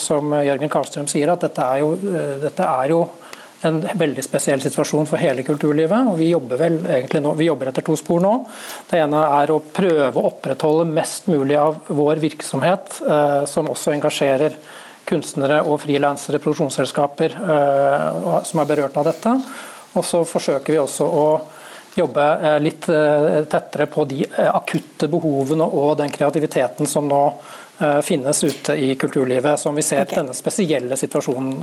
som 0.00 0.32
Jørgen 0.40 0.72
Karlstrøm 0.72 1.10
sier, 1.12 1.32
at 1.34 1.44
dette 1.44 1.66
er 1.66 1.82
jo, 1.82 1.90
dette 2.40 2.68
er 2.68 2.94
jo 2.94 3.02
en 3.66 3.80
veldig 4.00 4.22
spesiell 4.24 4.62
situasjon 4.62 5.08
for 5.08 5.20
hele 5.20 5.44
kulturlivet. 5.44 6.08
og 6.08 6.18
Vi 6.18 6.30
jobber 6.30 6.60
vel 6.60 6.78
egentlig 6.86 7.22
nå, 7.24 7.34
vi 7.38 7.48
jobber 7.50 7.70
etter 7.70 7.84
to 7.86 7.96
spor 7.98 8.22
nå. 8.24 8.34
Det 8.90 9.00
ene 9.02 9.22
er 9.40 9.52
å 9.52 9.60
prøve 9.60 10.12
å 10.16 10.28
opprettholde 10.30 10.88
mest 10.88 11.28
mulig 11.30 11.58
av 11.60 11.82
vår 11.88 12.22
virksomhet, 12.22 13.00
eh, 13.04 13.44
som 13.50 13.68
også 13.68 13.94
engasjerer 13.96 14.56
kunstnere 15.10 15.60
og 15.66 15.80
frilansere, 15.82 16.40
produksjonsselskaper 16.40 17.36
eh, 17.36 18.36
som 18.48 18.62
er 18.62 18.70
berørt 18.70 18.96
av 19.00 19.10
dette. 19.10 19.34
Og 19.98 20.06
så 20.06 20.22
forsøker 20.28 20.76
vi 20.76 20.80
også 20.80 21.08
å 21.08 21.26
jobbe 21.94 22.26
eh, 22.40 22.58
litt 22.62 22.88
eh, 22.88 23.42
tettere 23.50 23.86
på 23.90 24.04
de 24.08 24.22
eh, 24.24 24.50
akutte 24.54 25.08
behovene 25.10 25.66
og 25.66 25.96
den 26.00 26.12
kreativiteten 26.14 26.88
som 26.88 27.08
nå 27.10 27.24
finnes 28.04 28.44
ute 28.44 28.76
i 28.76 28.94
kulturlivet, 29.00 29.60
som 29.60 29.76
vi 29.76 29.84
ser 29.84 30.04
okay. 30.04 30.20
denne 30.20 30.36
spesielle 30.36 30.96
situasjonen 31.00 31.62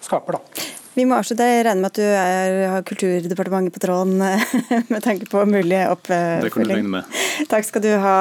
skaper. 0.00 0.38
Da. 0.38 0.68
Vi 0.98 1.04
må 1.06 1.14
avslutte. 1.14 1.46
Jeg 1.46 1.66
regner 1.66 1.82
med 1.84 1.92
at 1.92 1.98
du 2.00 2.06
er, 2.06 2.56
har 2.72 2.86
Kulturdepartementet 2.88 3.76
på 3.76 3.82
tråden 3.84 4.16
med 4.92 5.02
tanke 5.04 5.28
på 5.30 5.44
mulig 5.46 5.84
oppfølging. 5.92 6.42
Det 6.42 6.54
kan 6.54 6.66
du 6.66 6.72
regne 6.72 6.94
med. 6.96 7.20
Takk 7.52 7.68
skal 7.68 7.84
du 7.84 7.92
ha, 8.02 8.16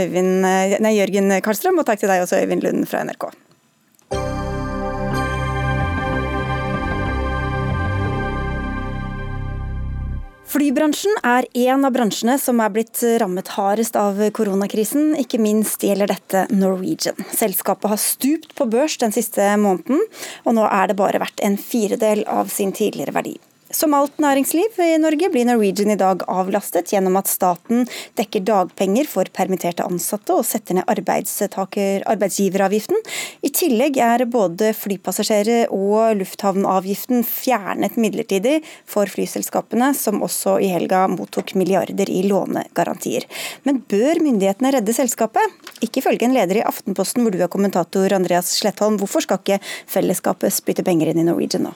Øyvind, 0.00 0.46
nei, 0.86 0.94
Jørgen 0.96 1.34
Karlstrøm, 1.44 1.82
og 1.82 1.88
takk 1.88 2.00
til 2.00 2.12
deg 2.12 2.24
også, 2.24 2.40
Øyvind 2.40 2.64
Lund 2.64 2.88
fra 2.88 3.04
NRK. 3.04 3.28
Flybransjen 10.56 11.18
er 11.20 11.44
en 11.68 11.82
av 11.84 11.92
bransjene 11.92 12.38
som 12.40 12.62
er 12.64 12.70
blitt 12.72 13.02
rammet 13.20 13.50
hardest 13.58 13.96
av 14.00 14.22
koronakrisen. 14.32 15.10
Ikke 15.20 15.36
minst 15.36 15.82
gjelder 15.84 16.08
dette 16.08 16.46
Norwegian. 16.48 17.18
Selskapet 17.28 17.92
har 17.92 18.00
stupt 18.00 18.54
på 18.56 18.64
børs 18.72 18.96
den 19.02 19.12
siste 19.12 19.50
måneden, 19.60 20.00
og 20.48 20.56
nå 20.56 20.64
er 20.64 20.88
det 20.88 20.96
bare 20.96 21.20
verdt 21.20 21.44
en 21.44 21.58
firedel 21.60 22.24
av 22.24 22.48
sin 22.48 22.72
tidligere 22.72 23.12
verdi. 23.18 23.34
Som 23.76 23.92
alt 23.92 24.14
næringsliv 24.22 24.78
i 24.80 24.94
Norge 24.96 25.28
blir 25.28 25.44
Norwegian 25.44 25.90
i 25.92 25.98
dag 26.00 26.22
avlastet 26.32 26.88
gjennom 26.94 27.18
at 27.20 27.28
staten 27.28 27.82
dekker 28.16 28.40
dagpenger 28.48 29.04
for 29.10 29.28
permitterte 29.36 29.84
ansatte 29.84 30.32
og 30.32 30.46
setter 30.48 30.78
ned 30.78 30.88
arbeidsgiveravgiften. 30.88 32.96
I 33.44 33.50
tillegg 33.52 34.00
er 34.00 34.24
både 34.32 34.72
flypassasjerer 34.78 35.68
og 35.76 36.16
lufthavnavgiften 36.22 37.20
fjernet 37.28 37.98
midlertidig 38.00 38.64
for 38.88 39.04
flyselskapene, 39.12 39.92
som 39.92 40.24
også 40.24 40.56
i 40.64 40.72
helga 40.72 41.04
mottok 41.12 41.52
milliarder 41.60 42.08
i 42.08 42.24
lånegarantier. 42.30 43.28
Men 43.68 43.84
bør 43.90 44.22
myndighetene 44.24 44.72
redde 44.78 44.94
selskapet? 44.96 45.44
Ikke 45.84 46.00
ifølge 46.00 46.24
en 46.24 46.32
leder 46.38 46.62
i 46.62 46.64
Aftenposten 46.64 47.20
hvor 47.26 47.36
du 47.36 47.44
er 47.44 47.52
kommentator, 47.52 48.08
Andreas 48.16 48.56
Slettholm. 48.56 48.96
Hvorfor 49.02 49.20
skal 49.26 49.42
ikke 49.42 49.60
fellesskapet 49.84 50.56
spytte 50.62 50.86
penger 50.86 51.12
inn 51.12 51.20
i 51.20 51.28
Norwegian 51.28 51.68
nå? 51.68 51.74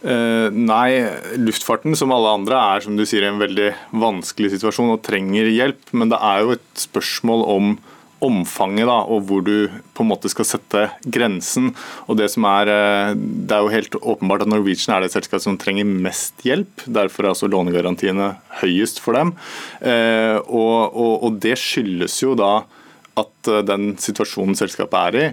Uh, 0.00 0.48
nei, 0.56 1.04
luftfarten 1.36 1.92
som 1.98 2.12
alle 2.14 2.32
andre 2.38 2.56
er 2.56 2.84
som 2.84 2.96
du 2.96 3.04
sier, 3.04 3.26
en 3.28 3.40
veldig 3.40 3.68
vanskelig 4.00 4.54
situasjon 4.54 4.94
og 4.94 5.02
trenger 5.04 5.50
hjelp. 5.52 5.82
Men 5.92 6.12
det 6.12 6.20
er 6.24 6.44
jo 6.44 6.54
et 6.56 6.84
spørsmål 6.88 7.44
om 7.52 7.74
omfanget 8.20 8.84
da, 8.84 8.98
og 9.08 9.22
hvor 9.28 9.40
du 9.44 9.70
på 9.96 10.04
en 10.04 10.10
måte 10.10 10.28
skal 10.28 10.44
sette 10.44 10.82
grensen. 11.08 11.70
Og 12.04 12.18
Det 12.20 12.28
som 12.32 12.44
er, 12.48 12.72
uh, 12.72 13.12
det 13.16 13.56
er 13.56 13.64
jo 13.64 13.74
helt 13.76 14.00
åpenbart 14.00 14.44
at 14.44 14.52
Norwegian 14.52 14.96
er 14.96 15.04
det 15.04 15.12
selskapet 15.12 15.44
som 15.44 15.60
trenger 15.60 15.88
mest 15.88 16.44
hjelp. 16.44 16.84
Derfor 16.88 17.24
er 17.24 17.34
altså 17.34 17.48
lånegarantiene 17.52 18.34
høyest 18.64 19.00
for 19.04 19.16
dem. 19.16 19.36
Uh, 19.84 20.40
og, 20.48 20.96
og, 20.96 21.14
og 21.28 21.40
det 21.44 21.56
skyldes 21.60 22.20
jo 22.24 22.36
da 22.40 22.62
at 23.20 23.48
den 23.66 23.96
situasjonen 24.00 24.56
selskapet 24.56 24.96
er 25.10 25.16
i, 25.20 25.24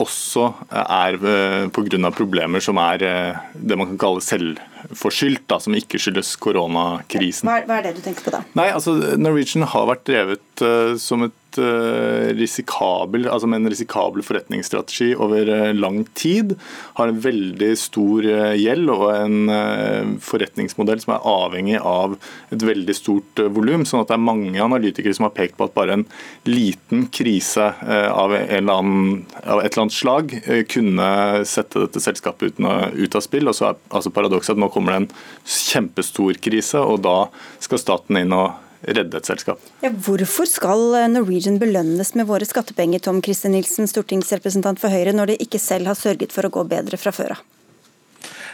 også 0.00 0.48
er 0.70 1.18
eh, 1.18 1.66
pga. 1.74 2.10
problemer 2.16 2.60
som 2.64 2.78
er 2.80 3.02
eh, 3.06 3.42
det 3.54 3.78
man 3.78 3.92
kan 3.92 4.00
kalle 4.00 4.24
selvforskyldt, 4.24 5.44
da, 5.50 5.60
som 5.60 5.76
ikke 5.76 6.00
skyldes 6.00 6.34
koronakrisen. 6.42 7.50
Hva, 7.50 7.78
er 7.78 7.88
det 7.88 7.96
du 7.98 8.02
tenker 8.04 8.24
på 8.24 8.34
da? 8.34 8.42
Nei, 8.58 8.70
altså 8.72 8.96
Norwegian 9.20 9.66
har 9.68 9.86
vært 9.90 10.06
drevet 10.08 10.64
uh, 10.64 10.96
som 11.00 11.28
et 11.28 11.32
Eh, 11.32 11.41
risikabel, 11.58 13.26
altså 13.30 13.48
med 13.50 13.62
en 13.62 13.72
risikabel 13.72 14.24
forretningsstrategi 14.26 15.12
over 15.14 15.48
eh, 15.48 15.74
lang 15.76 16.02
tid. 16.18 16.54
Har 16.98 17.10
en 17.10 17.20
veldig 17.24 17.70
stor 17.78 18.26
eh, 18.28 18.54
gjeld 18.60 18.92
og 18.92 19.04
en 19.12 20.18
forretningsmodell 20.22 21.02
som 21.02 21.14
er 21.16 21.26
avhengig 21.28 21.78
av 21.78 22.16
et 22.54 22.64
veldig 22.64 22.96
stort 22.96 23.42
volum. 23.54 23.86
Sånn 23.88 24.02
at 24.02 24.10
det 24.10 24.16
er 24.16 24.24
mange 24.24 24.62
analytikere 24.62 25.14
som 25.16 25.28
har 25.28 25.34
pekt 25.36 25.58
på 25.58 25.68
at 25.68 25.76
bare 25.76 25.98
en 25.98 26.06
liten 26.48 27.06
krise 27.12 27.68
av, 27.82 28.34
annen, 28.34 29.22
av 29.42 29.62
et 29.62 29.72
eller 29.72 29.84
annet 29.84 29.96
slag 29.96 30.34
kunne 30.72 31.08
sette 31.48 31.84
dette 31.84 32.02
selskapet 32.02 32.60
ut 32.60 33.16
av 33.18 33.24
spill. 33.24 33.50
Og 33.50 33.56
så 33.58 33.70
er 33.70 33.80
altså 33.90 34.12
paradokset 34.14 34.56
at 34.56 34.62
nå 34.62 34.70
kommer 34.72 34.94
det 34.94 35.00
en 35.02 35.10
kjempestor 35.44 36.38
krise, 36.42 36.80
og 36.80 37.02
da 37.06 37.16
skal 37.62 37.82
staten 37.82 38.20
inn 38.22 38.36
og 38.36 38.52
redde 38.82 39.18
et 39.18 39.30
selskap. 39.30 39.62
Ja, 39.84 39.92
hvorfor 39.92 40.48
skal 40.50 40.84
Norwegian 41.12 41.58
belønnes 41.62 42.14
med 42.18 42.28
våre 42.30 42.48
skattepenger, 42.48 43.02
Tom 43.02 43.22
Christer 43.24 43.52
Nilsen, 43.52 43.90
stortingsrepresentant 43.90 44.82
for 44.82 44.92
Høyre, 44.92 45.14
når 45.16 45.32
de 45.32 45.40
ikke 45.46 45.60
selv 45.62 45.90
har 45.90 45.98
sørget 45.98 46.34
for 46.34 46.48
å 46.48 46.52
gå 46.52 46.66
bedre 46.70 47.00
fra 47.00 47.14
før 47.14 47.36
av? 47.36 47.44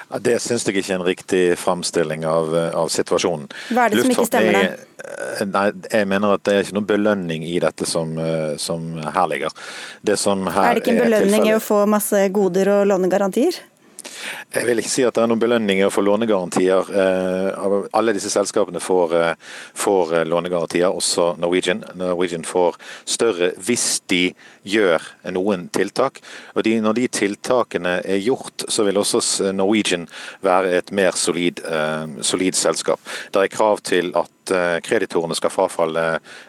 Ja, 0.08 0.18
det 0.24 0.38
syns 0.40 0.64
jeg 0.64 0.78
ikke 0.80 0.94
er 0.94 0.96
en 0.96 1.04
riktig 1.04 1.40
framstilling 1.60 2.22
av, 2.24 2.54
av 2.72 2.88
situasjonen. 2.92 3.50
Hva 3.76 3.84
er 3.84 3.92
det 3.92 4.04
som 4.06 4.12
ikke 4.14 4.28
stemmer 4.30 4.56
der? 4.56 4.78
Nei, 5.48 5.64
jeg 5.92 6.08
mener 6.08 6.32
at 6.38 6.44
det 6.48 6.54
er 6.54 6.64
ikke 6.64 6.76
noen 6.78 6.88
belønning 6.88 7.44
i 7.44 7.58
dette 7.60 7.84
som, 7.88 8.14
som 8.60 8.86
her 9.04 9.28
ligger. 9.28 9.52
Det 10.00 10.16
som 10.20 10.46
her 10.48 10.70
er 10.70 10.78
det 10.78 10.84
ikke 10.86 10.94
en 10.96 11.04
belønning 11.04 11.50
i 11.50 11.56
å 11.58 11.60
få 11.60 11.82
masse 11.90 12.22
goder 12.32 12.72
og 12.78 12.86
lånegarantier? 12.88 13.60
Jeg 14.54 14.64
vil 14.64 14.80
ikke 14.80 14.90
si 14.90 15.04
at 15.04 15.16
det 15.16 15.22
er 15.22 15.30
noen 15.30 15.40
belønninger 15.42 15.90
for 15.92 16.06
lånegarantier. 16.06 16.88
Eh, 16.88 17.88
alle 17.96 18.14
disse 18.16 18.30
selskapene 18.32 18.80
får, 18.80 19.14
eh, 19.18 19.34
får 19.76 20.14
eh, 20.16 20.24
lånegarantier, 20.28 20.88
også 20.88 21.34
Norwegian. 21.40 21.82
Norwegian 21.98 22.46
får 22.48 22.78
større 23.04 23.50
hvis 23.60 24.00
de 24.08 24.22
gjør 24.68 25.04
noen 25.36 25.68
tiltak. 25.74 26.22
Og 26.54 26.64
de, 26.64 26.78
Når 26.80 26.94
de 26.94 27.08
tiltakene 27.08 27.98
er 28.04 28.22
gjort, 28.24 28.64
så 28.68 28.84
vil 28.86 28.98
også 29.00 29.52
Norwegian 29.52 30.08
være 30.42 30.78
et 30.78 30.92
mer 30.92 31.12
solid, 31.12 31.60
solid 32.22 32.54
selskap. 32.54 33.00
Det 33.34 33.42
er 33.42 33.52
krav 33.52 33.82
til 33.84 34.12
at 34.16 34.30
Eh, 34.50 34.80
kreditorene 34.80 35.34
skal 35.34 35.52
frafalle 35.52 36.04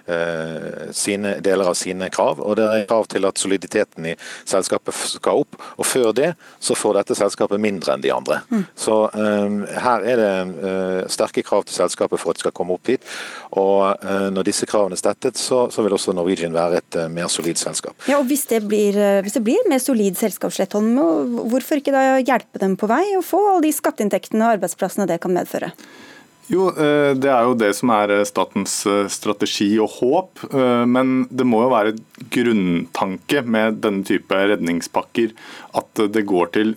eh, 0.05 0.91
sine 0.95 1.35
deler 1.43 1.69
av 1.69 1.77
sine 1.77 2.09
krav. 2.13 2.41
Og 2.43 2.57
det 2.59 2.67
er 2.67 2.85
krav 2.89 3.07
til 3.11 3.27
at 3.29 3.39
soliditeten 3.41 4.11
i 4.11 4.15
selskapet 4.47 4.95
skal 5.15 5.43
opp. 5.43 5.59
Og 5.77 5.87
før 5.87 6.11
det 6.15 6.33
så 6.63 6.77
får 6.77 6.99
dette 6.99 7.17
selskapet 7.19 7.61
mindre 7.61 7.95
enn 7.95 8.03
de 8.03 8.13
andre. 8.13 8.41
Mm. 8.49 8.65
Så 8.79 8.97
um, 9.13 9.61
her 9.69 10.05
er 10.07 10.19
det 10.19 10.31
uh, 10.63 11.01
sterke 11.11 11.43
krav 11.45 11.65
til 11.67 11.77
selskapet 11.77 12.21
for 12.21 12.31
at 12.31 12.39
det 12.39 12.45
skal 12.45 12.55
komme 12.55 12.75
opp 12.77 12.91
hit. 12.91 13.05
Og 13.59 14.03
uh, 14.03 14.27
når 14.33 14.49
disse 14.49 14.67
kravene 14.69 14.97
er 14.97 15.01
stettet, 15.01 15.39
så, 15.39 15.65
så 15.73 15.85
vil 15.85 15.95
også 15.95 16.15
Norwegian 16.17 16.55
være 16.55 16.81
et 16.81 16.99
uh, 16.99 17.07
mer 17.11 17.31
solid 17.31 17.59
selskap. 17.61 17.95
Ja, 18.09 18.19
og 18.19 18.27
Hvis 18.29 18.45
det 18.51 18.61
blir, 18.67 18.97
hvis 19.23 19.37
det 19.37 19.43
blir 19.45 19.69
mer 19.69 19.81
solid 19.83 20.17
selskap, 20.19 20.53
hvorfor 20.53 21.79
ikke 21.79 21.93
da 21.93 22.19
hjelpe 22.19 22.61
dem 22.61 22.75
på 22.79 22.89
vei 22.89 23.03
og 23.17 23.25
få 23.25 23.41
alle 23.53 23.67
de 23.67 23.73
skatteinntektene 23.75 24.45
og 24.45 24.57
arbeidsplassene 24.57 25.07
det 25.09 25.19
kan 25.23 25.33
medføre? 25.35 25.73
Jo, 26.49 26.71
eh, 26.73 27.13
Det 27.13 27.29
er 27.29 27.45
jo 27.45 27.57
det 27.57 27.69
som 27.77 27.91
er 27.93 28.09
eh, 28.15 28.25
statens 28.25 28.81
eh, 28.89 29.05
strategi 29.07 29.69
og 29.79 29.99
håp. 29.99 30.45
Men 30.89 31.27
det 31.29 31.45
må 31.45 31.61
jo 31.65 31.73
være 31.73 31.97
grunntanke 32.33 33.43
med 33.47 33.79
denne 33.83 34.05
type 34.07 34.35
redningspakker 34.51 35.33
at 35.79 36.01
det 36.13 36.25
går 36.27 36.51
til 36.55 36.73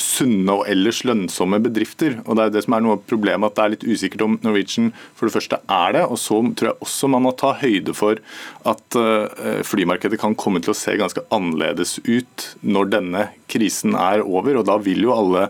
sunne 0.00 0.54
og 0.54 0.68
ellers 0.70 1.02
lønnsomme 1.06 1.60
bedrifter. 1.64 2.20
Og 2.24 2.36
Det 2.38 2.44
er 2.44 2.52
det 2.54 2.64
som 2.66 2.76
er 2.76 2.84
noe 2.84 2.96
av 2.98 3.04
problemet, 3.10 3.50
at 3.50 3.56
det 3.56 3.64
er 3.64 3.72
litt 3.74 3.86
usikkert 3.86 4.24
om 4.26 4.36
Norwegian 4.44 4.92
for 5.16 5.26
det 5.26 5.34
første 5.34 5.58
er 5.58 5.96
det. 5.96 6.04
Og 6.06 6.20
så 6.22 6.38
tror 6.54 6.70
jeg 6.70 6.80
også 6.86 7.10
man 7.10 7.26
må 7.26 7.34
ta 7.36 7.54
høyde 7.60 7.94
for 7.96 8.20
at 8.70 8.98
flymarkedet 9.66 10.20
kan 10.22 10.36
komme 10.38 10.62
til 10.64 10.74
å 10.74 10.78
se 10.78 10.94
ganske 11.00 11.24
annerledes 11.34 11.98
ut 12.06 12.48
når 12.62 12.92
denne 12.94 13.26
krisen 13.50 13.98
er 13.98 14.22
over. 14.24 14.60
og 14.60 14.68
Da 14.70 14.78
vil 14.82 15.04
jo 15.06 15.16
alle 15.16 15.48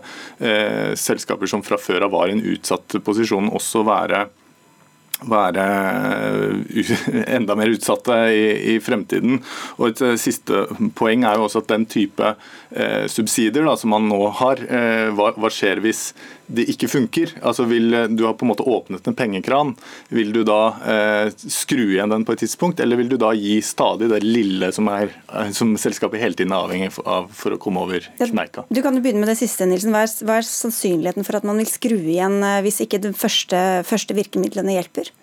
selskaper 0.97 1.49
som 1.51 1.63
fra 1.65 1.79
før 1.81 2.07
av 2.07 2.15
var 2.15 2.31
i 2.31 2.37
en 2.37 2.45
utsatt 2.55 2.97
posisjon, 3.05 3.53
også 3.53 3.85
være 3.87 4.25
være 5.23 5.65
enda 7.37 7.55
mer 7.55 7.71
utsatte 7.71 8.17
i, 8.35 8.75
i 8.75 8.79
fremtiden. 8.83 9.39
Og 9.79 9.93
Et 9.93 10.03
siste 10.21 10.65
poeng 10.97 11.23
er 11.23 11.39
jo 11.39 11.47
også 11.47 11.63
at 11.63 11.71
den 11.71 11.87
type 11.89 12.33
eh, 12.75 13.05
subsidier 13.11 13.67
da, 13.67 13.75
som 13.79 13.95
man 13.95 14.09
nå 14.11 14.21
har, 14.41 14.61
eh, 14.67 15.07
hva, 15.15 15.31
hva, 15.39 15.51
skjer 15.53 15.81
hvis 15.85 16.09
det 16.47 16.67
ikke 16.71 16.89
funker? 16.91 17.33
Altså 17.45 17.65
vil, 17.69 17.89
Du 18.15 18.25
har 18.25 18.35
på 18.37 18.45
en 18.45 18.51
måte 18.51 18.65
åpnet 18.65 19.07
en 19.07 19.17
pengekran. 19.17 19.73
Vil 20.13 20.31
du 20.35 20.43
da 20.47 20.59
eh, 20.85 21.31
skru 21.35 21.83
igjen 21.95 22.11
den 22.11 22.25
på 22.27 22.35
et 22.35 22.43
tidspunkt, 22.45 22.79
eller 22.83 22.99
vil 22.99 23.09
du 23.11 23.17
da 23.21 23.31
gi 23.37 23.57
stadig 23.65 24.09
det 24.11 24.21
lille 24.23 24.71
som, 24.75 24.89
er, 24.93 25.13
eh, 25.33 25.51
som 25.55 25.75
selskapet 25.79 26.21
hele 26.21 26.37
tiden 26.37 26.53
er 26.53 26.67
avhengig 26.67 26.91
av 27.03 27.29
for 27.35 27.55
å 27.55 27.61
komme 27.61 27.83
over 27.85 28.05
kneika? 28.21 28.65
Du 28.69 28.81
kan 28.85 28.97
jo 28.97 29.03
begynne 29.03 29.23
med 29.23 29.33
det 29.33 29.39
siste, 29.41 29.67
Nilsen. 29.69 29.93
Hva 29.95 30.05
er, 30.05 30.15
hva 30.27 30.39
er 30.39 30.49
sannsynligheten 30.49 31.27
for 31.27 31.39
at 31.39 31.47
man 31.47 31.61
vil 31.61 31.69
skru 31.69 31.97
igjen 31.97 32.41
eh, 32.43 32.61
hvis 32.65 32.81
ikke 32.85 33.01
de 33.03 33.13
første, 33.17 33.61
første 33.87 34.17
virkemidlene 34.17 34.77
hjelper? 34.77 35.13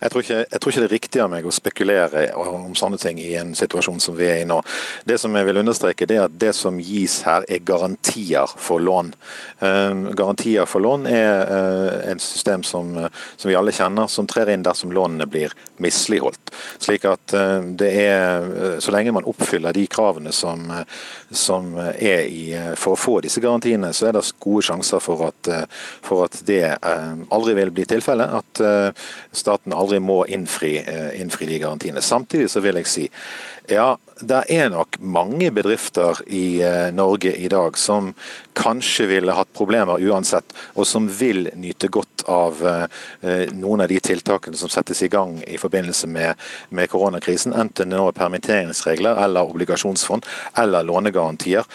Jeg 0.00 0.12
tror, 0.12 0.24
ikke, 0.24 0.38
jeg 0.44 0.60
tror, 0.60 0.72
ikke, 0.72 0.80
det 0.80 0.88
er 0.88 0.94
riktig 0.94 1.22
av 1.24 1.30
meg 1.32 1.46
å 1.46 1.52
spekulere 1.54 2.24
om 2.40 2.74
sånne 2.78 2.98
ting 3.00 3.18
i 3.20 3.34
en 3.40 3.52
situasjon 3.56 4.00
som 4.02 4.16
vi 4.16 4.28
er 4.30 4.42
i 4.42 4.48
nå. 4.48 4.60
Det 5.08 5.18
som 5.20 5.34
jeg 5.36 5.48
vil 5.48 5.60
understreke, 5.60 6.08
det 6.08 6.16
er 6.16 6.26
at 6.28 6.38
det 6.40 6.52
som 6.56 6.78
gis 6.80 7.20
her, 7.26 7.44
er 7.50 7.64
garantier 7.66 8.50
for 8.60 8.82
lån. 8.82 9.12
Uh, 9.60 10.10
garantier 10.16 10.68
for 10.68 10.84
lån 10.84 11.06
er 11.10 11.52
et 12.00 12.08
en 12.10 12.20
system 12.20 12.62
som, 12.66 12.92
som, 13.36 13.48
vi 13.48 13.56
alle 13.56 13.72
kjenner, 13.74 14.08
som 14.10 14.26
trer 14.28 14.50
inn 14.52 14.64
dersom 14.66 14.92
lånene 14.92 15.26
blir 15.30 15.54
misligholdt. 15.82 16.52
Slik 16.82 17.06
at 17.08 17.34
uh, 17.36 17.60
det 17.60 17.90
er, 18.04 18.78
Så 18.80 18.92
lenge 18.92 19.12
man 19.12 19.26
oppfyller 19.28 19.74
de 19.76 19.86
kravene 19.90 20.32
som, 20.32 20.64
som 21.30 21.74
er 21.78 22.26
i, 22.28 22.44
for 22.76 22.94
å 22.94 23.00
få 23.00 23.18
disse 23.24 23.40
garantiene, 23.42 23.92
så 23.96 24.08
er 24.08 24.16
det 24.16 24.24
gode 24.40 24.64
sjanser 24.66 25.02
for 25.02 25.28
at, 25.28 25.50
for 26.04 26.24
at 26.26 26.40
det 26.48 26.62
aldri 26.82 27.54
vil 27.58 27.72
bli 27.74 27.86
tilfellet. 27.88 28.40
At 28.40 28.94
staten 29.36 29.69
aldri 29.76 29.90
aldri 29.90 30.00
må 30.00 30.24
innfri, 30.26 30.78
eh, 30.78 31.20
innfri 31.20 31.46
de 31.46 31.58
garantiene. 31.58 32.00
Samtidig 32.00 32.50
så 32.50 32.60
vil 32.60 32.76
jeg 32.76 32.86
si 32.86 33.08
ja, 33.70 33.96
det 34.20 34.44
er 34.50 34.68
nok 34.72 34.96
mange 34.98 35.50
bedrifter 35.54 36.18
i 36.26 36.60
eh, 36.60 36.90
Norge 36.92 37.30
i 37.36 37.48
dag 37.48 37.76
som 37.78 38.14
kanskje 38.58 39.06
ville 39.06 39.32
hatt 39.36 39.52
problemer 39.54 40.02
uansett, 40.02 40.52
og 40.74 40.86
som 40.86 41.06
vil 41.06 41.48
nyte 41.54 41.88
godt 41.88 42.24
av 42.26 42.58
eh, 42.66 43.46
noen 43.54 43.84
av 43.84 43.88
de 43.88 44.00
tiltakene 44.00 44.58
som 44.58 44.68
settes 44.72 45.02
i 45.02 45.10
gang 45.12 45.38
i 45.46 45.58
forbindelse 45.60 46.10
med, 46.10 46.34
med 46.70 46.90
koronakrisen, 46.90 47.54
enten 47.54 47.94
nå 47.94 48.08
er 48.08 48.18
permitteringsregler 48.18 49.22
eller 49.22 49.54
obligasjonsfond 49.54 50.26
eller 50.58 50.86
lånegarantier. 50.86 51.68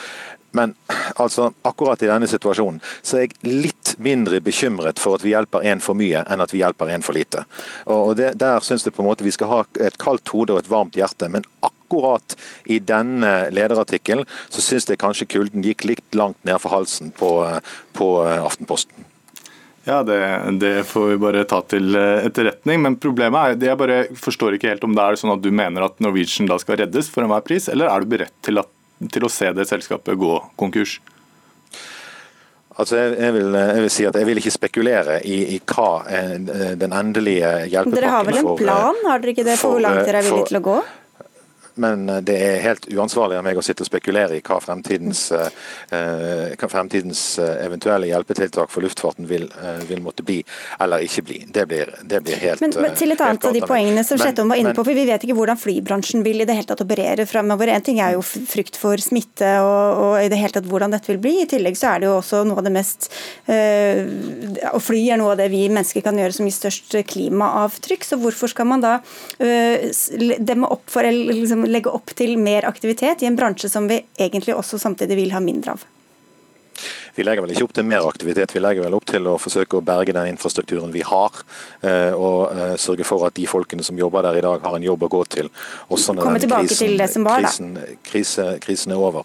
Men 0.56 0.74
altså, 1.16 1.52
akkurat 1.68 2.04
i 2.04 2.10
denne 2.10 2.30
situasjonen 2.32 2.82
så 3.02 3.20
er 3.20 3.28
jeg 3.28 3.40
litt 3.66 3.96
mindre 4.02 4.42
bekymret 4.44 5.02
for 5.02 5.18
at 5.18 5.26
vi 5.26 5.34
hjelper 5.34 5.66
én 5.68 5.84
for 5.84 5.98
mye, 5.98 6.24
enn 6.24 6.44
at 6.44 6.54
vi 6.54 6.62
hjelper 6.64 6.94
én 6.96 7.06
for 7.06 7.18
lite. 7.18 7.46
Og 7.92 8.16
det, 8.20 8.34
Der 8.40 8.64
syns 8.64 8.86
jeg 8.86 8.96
på 8.96 9.04
en 9.04 9.10
måte 9.10 9.26
vi 9.26 9.34
skal 9.36 9.52
ha 9.52 9.64
et 9.84 10.00
kaldt 10.02 10.32
hode 10.34 10.56
og 10.56 10.64
et 10.64 10.72
varmt 10.72 10.96
hjerte. 10.98 11.30
men 11.30 11.44
akkurat 11.86 12.36
i 12.66 12.80
denne 12.80 13.50
lederartikkelen 13.54 14.26
så 14.50 14.62
syns 14.62 14.90
jeg 14.90 15.02
kanskje 15.02 15.30
kulden 15.30 15.64
gikk 15.64 15.86
litt 15.86 16.16
langt 16.18 16.40
ned 16.44 16.60
for 16.62 16.74
halsen 16.74 17.12
på, 17.12 17.32
på 17.94 18.08
Aftenposten. 18.26 19.06
Ja, 19.86 20.04
det, 20.04 20.18
det, 20.60 20.84
får 20.90 21.08
vi 21.12 21.18
bare 21.22 21.44
ta 21.46 21.60
til 21.62 21.94
etterretning. 21.96 22.82
Men 22.82 22.96
problemet 22.98 23.62
er, 23.62 23.68
jeg 23.70 23.78
bare 23.78 24.00
forstår 24.18 24.58
ikke 24.58 24.72
helt 24.72 24.88
om 24.88 24.96
det 24.98 25.04
er 25.04 25.20
sånn 25.22 25.36
at 25.36 25.44
du 25.44 25.52
mener 25.54 25.86
at 25.86 26.02
Norwegian 26.02 26.50
da 26.50 26.58
skal 26.62 26.80
reddes 26.82 27.12
for 27.14 27.22
enhver 27.22 27.46
pris, 27.46 27.70
eller 27.70 27.92
er 27.92 28.02
du 28.02 28.16
beredt 28.16 28.34
til 28.46 28.58
at 28.64 28.72
til 29.12 29.28
å 29.28 29.32
se 29.32 29.52
det 29.56 29.68
selskapet 29.70 30.18
gå 30.20 30.38
konkurs? 30.60 31.00
Altså 32.76 32.98
jeg, 33.00 33.16
jeg, 33.22 33.34
vil, 33.38 33.54
jeg, 33.56 33.82
vil, 33.86 33.92
si 33.94 34.06
at 34.10 34.18
jeg 34.20 34.28
vil 34.28 34.40
ikke 34.42 34.52
spekulere 34.52 35.22
i, 35.24 35.36
i 35.56 35.62
hva 35.64 35.90
eh, 36.12 36.34
den 36.76 36.92
endelige 36.92 37.52
hjelpepakken 37.72 37.94
for 37.94 38.02
Dere 38.02 38.12
har 38.12 38.28
vel 38.28 38.40
en 38.42 38.50
eh, 38.52 38.58
plan, 38.60 39.02
har 39.08 39.24
dere 39.24 39.36
ikke 39.36 39.46
det, 39.48 39.56
for, 39.56 39.64
for 39.64 39.78
hvor 39.78 39.86
langt 39.86 40.02
dere 40.04 40.20
er 40.20 40.28
villige 40.28 40.50
til 40.52 40.60
å 40.60 40.66
gå? 40.66 40.78
Men 41.76 42.10
eh, 42.10 42.22
det 42.26 42.36
er 42.40 42.62
helt 42.64 42.88
uansvarlig 42.92 43.38
av 43.40 43.46
meg 43.46 43.60
å 43.60 43.64
sitte 43.66 43.84
og 43.84 43.90
spekulere 43.90 44.38
i 44.38 44.44
hva 44.46 44.60
fremtidens, 44.64 45.28
eh, 45.36 46.54
hva 46.56 46.70
fremtidens 46.72 47.24
eh, 47.42 47.66
eventuelle 47.66 48.10
hjelpetiltak 48.10 48.72
for 48.72 48.86
luftfarten 48.86 49.28
vil, 49.30 49.48
vil, 49.90 50.02
måtte 50.04 50.24
bli 50.26 50.42
eller 50.80 51.04
ikke 51.06 51.26
bli. 51.28 51.40
Det 51.52 51.66
blir, 51.70 51.92
det 52.04 52.22
blir 52.26 52.40
helt 52.42 52.64
men, 52.64 52.76
men, 52.80 52.96
Til 52.96 53.16
et 53.16 53.24
annet 53.24 53.48
av 53.50 53.56
de 53.56 53.64
poengene 53.66 54.06
som 54.08 54.20
Slettholm 54.20 54.54
var 54.54 54.62
inne 54.62 54.76
på, 54.76 54.86
for 54.86 54.96
vi 54.98 55.06
vet 55.08 55.26
ikke 55.26 55.36
hvordan 55.38 55.60
flybransjen 55.60 56.24
vil 56.26 56.44
i 56.44 56.48
det 56.48 56.56
hele 56.58 56.70
tatt 56.70 56.84
operere 56.86 57.28
fremover. 57.30 57.72
En 57.74 57.86
ting 57.86 58.00
er 58.04 58.16
jo 58.16 58.24
frykt 58.26 58.80
for 58.80 59.02
smitte 59.02 59.52
og, 59.64 60.04
og, 60.06 60.16
i 60.24 60.32
det 60.32 60.40
hele 60.40 60.56
tatt 60.56 60.70
hvordan 60.70 60.96
dette 60.96 61.12
vil 61.12 61.22
bli. 61.24 61.36
I 61.44 61.50
tillegg 61.52 61.80
så 61.80 61.94
er 61.94 62.04
det 62.04 62.10
jo 62.10 62.18
også 62.22 62.44
noe 62.48 62.62
av 62.62 62.68
det 62.68 62.74
mest 62.76 63.10
øh, 63.52 64.00
Å 64.72 64.80
fly 64.84 65.02
er 65.12 65.20
noe 65.20 65.34
av 65.34 65.42
det 65.42 65.50
vi 65.54 65.66
mennesker 65.68 66.04
kan 66.06 66.18
gjøre 66.20 66.38
som 66.38 66.48
gir 66.48 66.56
størst 66.56 66.96
klimaavtrykk. 67.12 68.08
Så 68.08 68.20
hvorfor 68.22 68.52
skal 68.52 68.70
man 68.70 68.84
da 68.84 68.96
øh, 69.44 69.90
demme 70.40 70.70
opp 70.72 70.88
for 70.92 71.06
eller 71.06 71.34
liksom 71.36 71.65
legge 71.70 71.94
opp 71.94 72.14
til 72.18 72.38
mer 72.42 72.68
aktivitet 72.70 73.24
i 73.24 73.30
en 73.30 73.38
bransje 73.40 73.70
som 73.72 73.90
vi 73.90 74.02
egentlig 74.18 74.56
også 74.56 74.80
samtidig 74.82 75.18
vil 75.20 75.36
ha 75.36 75.42
mindre 75.44 75.76
av? 75.76 75.86
Vi 77.16 77.24
legger 77.24 77.46
vel 77.46 77.54
ikke 77.54 77.68
opp 77.68 77.76
til 77.78 77.88
mer 77.88 78.06
aktivitet, 78.08 78.54
vi 78.56 78.62
legger 78.62 78.86
vel 78.86 78.96
opp 78.98 79.06
til 79.08 79.28
å 79.32 79.38
forsøke 79.40 79.80
å 79.80 79.84
berge 79.86 80.16
den 80.16 80.34
infrastrukturen 80.34 80.92
vi 80.92 81.04
har. 81.08 81.38
Eh, 81.80 82.12
og 82.12 82.52
eh, 82.52 82.74
sørge 82.82 83.08
for 83.08 83.24
at 83.28 83.36
de 83.38 83.46
folkene 83.48 83.86
som 83.88 83.98
jobber 84.00 84.26
der 84.28 84.40
i 84.40 84.44
dag, 84.44 84.60
har 84.66 84.76
en 84.76 84.86
jobb 84.86 85.06
å 85.08 85.12
gå 85.14 85.22
til. 85.38 85.50
Også 85.96 86.16
når 86.16 86.42
krisen, 86.44 86.98
krisen, 87.00 87.72
krise, 88.04 88.48
krisen, 88.64 88.96
er 88.96 89.06
over. 89.08 89.24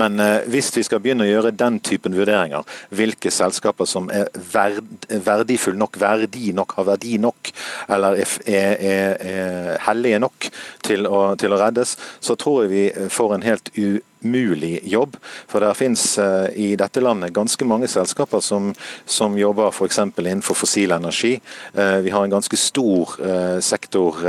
Men 0.00 0.20
eh, 0.20 0.48
hvis 0.52 0.68
vi 0.76 0.84
skal 0.86 1.00
begynne 1.02 1.24
å 1.24 1.30
gjøre 1.30 1.54
den 1.56 1.80
typen 1.86 2.16
vurderinger, 2.18 2.66
hvilke 2.92 3.32
selskaper 3.32 3.88
som 3.88 4.12
er 4.12 4.28
verd, 4.52 5.08
verdifulle 5.08 5.80
nok, 5.80 5.96
verdi 6.00 6.52
nok, 6.56 6.76
har 6.76 6.90
verdi 6.92 7.16
nok, 7.22 7.52
eller 7.88 8.20
er, 8.20 8.36
er, 8.44 9.16
er 9.16 9.72
hellige 9.88 10.20
nok 10.20 10.50
til 10.84 11.08
å, 11.08 11.24
til 11.40 11.56
å 11.56 11.60
reddes, 11.64 11.96
så 12.20 12.36
tror 12.40 12.64
jeg 12.64 12.72
vi 12.74 13.08
får 13.12 13.36
en 13.36 13.48
helt 13.48 13.72
u 13.80 14.00
umulig 14.22 14.80
jobb. 14.88 15.16
For 15.48 15.62
det 15.62 15.72
finnes 15.78 16.04
uh, 16.18 16.48
i 16.54 16.74
dette 16.78 17.02
landet 17.02 17.34
ganske 17.36 17.66
mange 17.68 17.88
selskaper 17.90 18.42
som, 18.44 18.70
som 19.04 19.38
jobber 19.38 19.72
f.eks. 19.72 19.98
innenfor 20.18 20.58
fossil 20.58 20.94
energi. 20.96 21.36
Uh, 21.76 21.98
vi 22.04 22.12
har 22.14 22.24
en 22.24 22.34
ganske 22.36 22.56
stor 22.56 23.16
uh, 23.20 23.58
sektor 23.64 24.20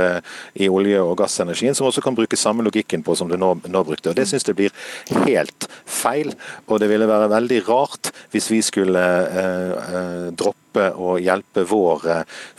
i 0.54 0.68
olje- 0.68 1.02
og 1.02 1.16
gassenergien 1.18 1.74
som 1.76 1.86
også 1.88 2.02
kan 2.04 2.16
bruke 2.16 2.38
samme 2.38 2.64
logikken 2.64 3.02
på 3.04 3.16
som 3.18 3.30
du 3.30 3.36
nå, 3.36 3.54
nå 3.68 3.84
brukte. 3.86 4.12
Og 4.12 4.18
Det 4.18 4.26
syns 4.28 4.46
jeg 4.48 4.58
blir 4.58 4.74
helt 5.26 5.68
feil. 5.86 6.32
Og 6.66 6.80
det 6.82 6.90
ville 6.90 7.08
være 7.08 7.30
veldig 7.32 7.62
rart 7.68 8.12
hvis 8.32 8.50
vi 8.52 8.60
skulle 8.64 9.02
droppe 10.38 10.90
å 10.96 11.16
hjelpe 11.20 11.66
vår 11.68 12.06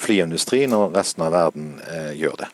flyindustri 0.02 0.66
når 0.72 0.94
resten 0.98 1.26
av 1.28 1.34
verden 1.38 1.72
gjør 2.18 2.44
det. 2.44 2.52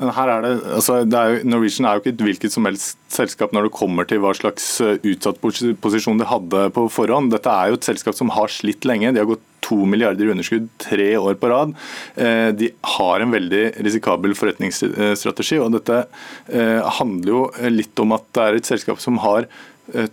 Men 0.00 0.10
her 0.16 0.30
er 0.32 0.42
det, 0.42 0.52
altså 0.74 0.96
det 1.06 1.18
er 1.18 1.30
jo, 1.30 1.42
Norwegian 1.52 1.86
er 1.86 1.96
jo 1.96 2.02
ikke 2.02 2.12
et 2.16 2.22
hvilket 2.26 2.54
som 2.54 2.66
helst 2.66 2.98
selskap 3.14 3.52
når 3.54 3.68
det 3.68 3.76
kommer 3.76 4.08
til 4.10 4.18
hva 4.24 4.32
slags 4.34 4.66
eh, 4.82 4.96
utsatt 5.12 5.38
posisjon 5.38 6.18
de 6.18 6.26
hadde 6.26 6.64
på 6.74 6.88
forhånd. 6.90 7.30
Dette 7.30 7.52
er 7.52 7.70
jo 7.70 7.78
et 7.78 7.86
selskap 7.86 8.18
som 8.18 8.32
har 8.34 8.50
slitt 8.50 8.86
lenge. 8.88 9.12
De 9.14 9.22
har 9.22 9.28
gått 9.30 9.44
to 9.64 9.78
milliarder 9.88 10.26
i 10.26 10.32
underskudd 10.34 10.66
tre 10.82 11.12
år 11.16 11.38
på 11.40 11.50
rad. 11.52 11.76
Eh, 12.18 12.50
de 12.58 12.72
har 12.96 13.22
en 13.22 13.34
veldig 13.34 13.62
risikabel 13.86 14.34
forretningsstrategi. 14.38 15.60
og 15.62 15.70
Dette 15.78 16.02
eh, 16.50 16.82
handler 16.98 17.30
jo 17.30 17.44
litt 17.70 18.02
om 18.02 18.16
at 18.18 18.26
det 18.34 18.48
er 18.48 18.58
et 18.58 18.74
selskap 18.74 19.00
som 19.02 19.22
har 19.22 19.46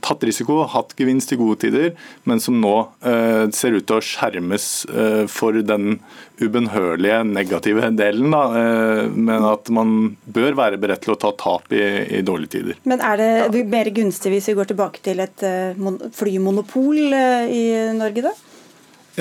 tatt 0.03 0.23
risiko, 0.27 0.61
hatt 0.67 0.95
gevinst 0.99 1.31
i 1.31 1.37
gode 1.39 1.61
tider, 1.63 1.93
men 2.27 2.41
som 2.43 2.57
nå 2.61 2.73
eh, 3.07 3.47
ser 3.55 3.77
ut 3.77 3.87
til 3.87 3.99
å 3.99 4.03
skjermes 4.03 4.67
eh, 4.91 5.23
for 5.31 5.55
den 5.63 6.01
ubønnhørlige 6.41 7.21
negative 7.29 7.91
delen. 7.95 8.33
Eh, 8.33 9.03
men 9.15 9.47
at 9.47 9.71
man 9.73 9.95
bør 10.25 10.57
være 10.59 10.81
beredt 10.81 11.05
til 11.05 11.15
å 11.15 11.19
ta 11.21 11.33
tap 11.39 11.71
i, 11.75 11.81
i 12.19 12.21
dårlige 12.25 12.57
tider. 12.57 12.79
Men 12.89 13.03
er 13.05 13.21
det 13.51 13.65
mer 13.71 13.91
gunstig 13.95 14.33
hvis 14.35 14.51
vi 14.51 14.57
går 14.59 14.71
tilbake 14.73 15.03
til 15.05 15.23
et 15.23 15.45
eh, 15.47 15.91
flymonopol 16.17 17.17
eh, 17.17 17.51
i 17.51 17.65
Norge, 17.97 18.25
da? 18.29 18.35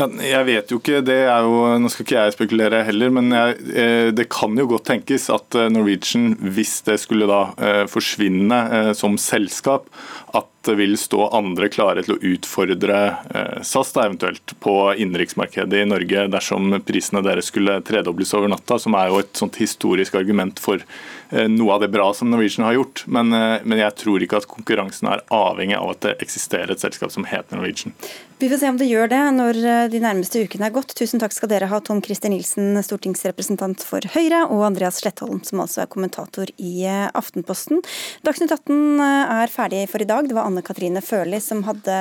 Ja, 0.00 0.06
jeg 0.24 0.46
vet 0.48 0.70
jo 0.72 0.78
ikke, 0.80 1.00
det 1.04 1.18
er 1.28 1.44
jo, 1.44 1.56
Nå 1.80 1.90
skal 1.92 2.06
ikke 2.06 2.22
jeg 2.22 2.32
spekulere 2.32 2.78
heller, 2.86 3.10
men 3.12 3.34
jeg, 3.34 3.56
eh, 3.76 4.08
det 4.16 4.30
kan 4.32 4.56
jo 4.56 4.64
godt 4.70 4.86
tenkes 4.88 5.26
at 5.32 5.56
eh, 5.58 5.68
Norwegian, 5.72 6.38
hvis 6.56 6.78
det 6.86 6.96
skulle 7.02 7.28
da 7.28 7.40
eh, 7.60 7.82
forsvinne 7.90 8.94
som 8.96 9.18
selskap, 9.20 9.90
at 10.32 10.48
det 10.64 10.76
vil 10.78 10.96
stå 11.00 11.26
andre 11.36 11.68
klare 11.72 12.04
til 12.04 12.14
å 12.14 12.20
utfordre 12.32 12.96
SAS 13.64 13.94
da, 13.96 14.04
eventuelt 14.06 14.52
på 14.60 14.74
innenriksmarkedet 14.92 15.80
i 15.80 15.88
Norge 15.88 16.26
dersom 16.32 16.76
prisene 16.86 17.22
deres 17.24 17.48
skulle 17.48 17.78
tredobles 17.84 18.34
over 18.36 18.52
natta, 18.52 18.76
som 18.80 18.96
er 18.96 19.08
jo 19.08 19.22
et 19.22 19.32
sånt 19.40 19.56
historisk 19.60 20.18
argument 20.20 20.60
for 20.62 20.84
noe 21.30 21.76
av 21.76 21.84
det 21.84 21.90
bra 21.92 22.08
som 22.16 22.30
Norwegian 22.30 22.66
har 22.66 22.78
gjort. 22.78 23.04
Men, 23.06 23.30
men 23.30 23.78
jeg 23.78 23.96
tror 24.00 24.22
ikke 24.24 24.40
at 24.40 24.48
konkurransen 24.50 25.10
er 25.12 25.22
avhengig 25.34 25.78
av 25.78 25.92
at 25.92 26.02
det 26.06 26.16
eksisterer 26.24 26.74
et 26.74 26.82
selskap 26.82 27.14
som 27.14 27.28
heter 27.28 27.58
Norwegian. 27.58 27.94
Vi 28.40 28.48
får 28.48 28.56
se 28.56 28.68
om 28.68 28.76
det 28.80 28.86
gjør 28.88 29.10
det 29.12 29.20
når 29.36 29.58
eh, 29.68 29.86
de 29.92 29.98
nærmeste 30.00 30.40
ukene 30.40 30.70
er 30.70 30.72
gått. 30.72 30.94
Tusen 30.96 31.20
takk 31.20 31.34
skal 31.36 31.50
dere 31.52 31.66
ha, 31.68 31.80
Tom 31.84 32.00
Christer 32.00 32.32
Nilsen, 32.32 32.72
stortingsrepresentant 32.86 33.84
for 33.84 34.00
Høyre, 34.14 34.46
og 34.46 34.64
Andreas 34.70 35.02
Slettholm, 35.02 35.42
som 35.44 35.60
altså 35.60 35.82
er 35.84 35.90
kommentator 35.92 36.48
i 36.56 36.72
eh, 36.88 37.04
Aftenposten. 37.20 37.84
Dagsnytt 38.24 38.56
18 38.56 39.04
eh, 39.04 39.36
er 39.44 39.52
ferdig 39.52 39.84
for 39.92 40.00
i 40.00 40.08
dag. 40.08 40.24
Det 40.24 40.40
var 40.40 40.48
Anne 40.48 40.64
Katrine 40.64 41.04
Førli 41.04 41.44
som 41.44 41.66
hadde 41.68 42.00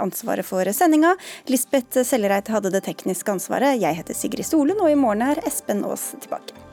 ansvaret 0.00 0.48
for 0.48 0.72
sendinga. 0.72 1.18
Lisbeth 1.52 2.00
Sellereite 2.00 2.56
hadde 2.56 2.72
det 2.72 2.86
tekniske 2.88 3.36
ansvaret. 3.36 3.76
Jeg 3.76 4.00
heter 4.00 4.16
Sigrid 4.16 4.48
Solund, 4.48 4.80
og 4.80 4.88
i 4.88 4.96
morgen 4.96 5.28
er 5.34 5.44
Espen 5.44 5.84
Aas 5.84 6.14
tilbake. 6.16 6.63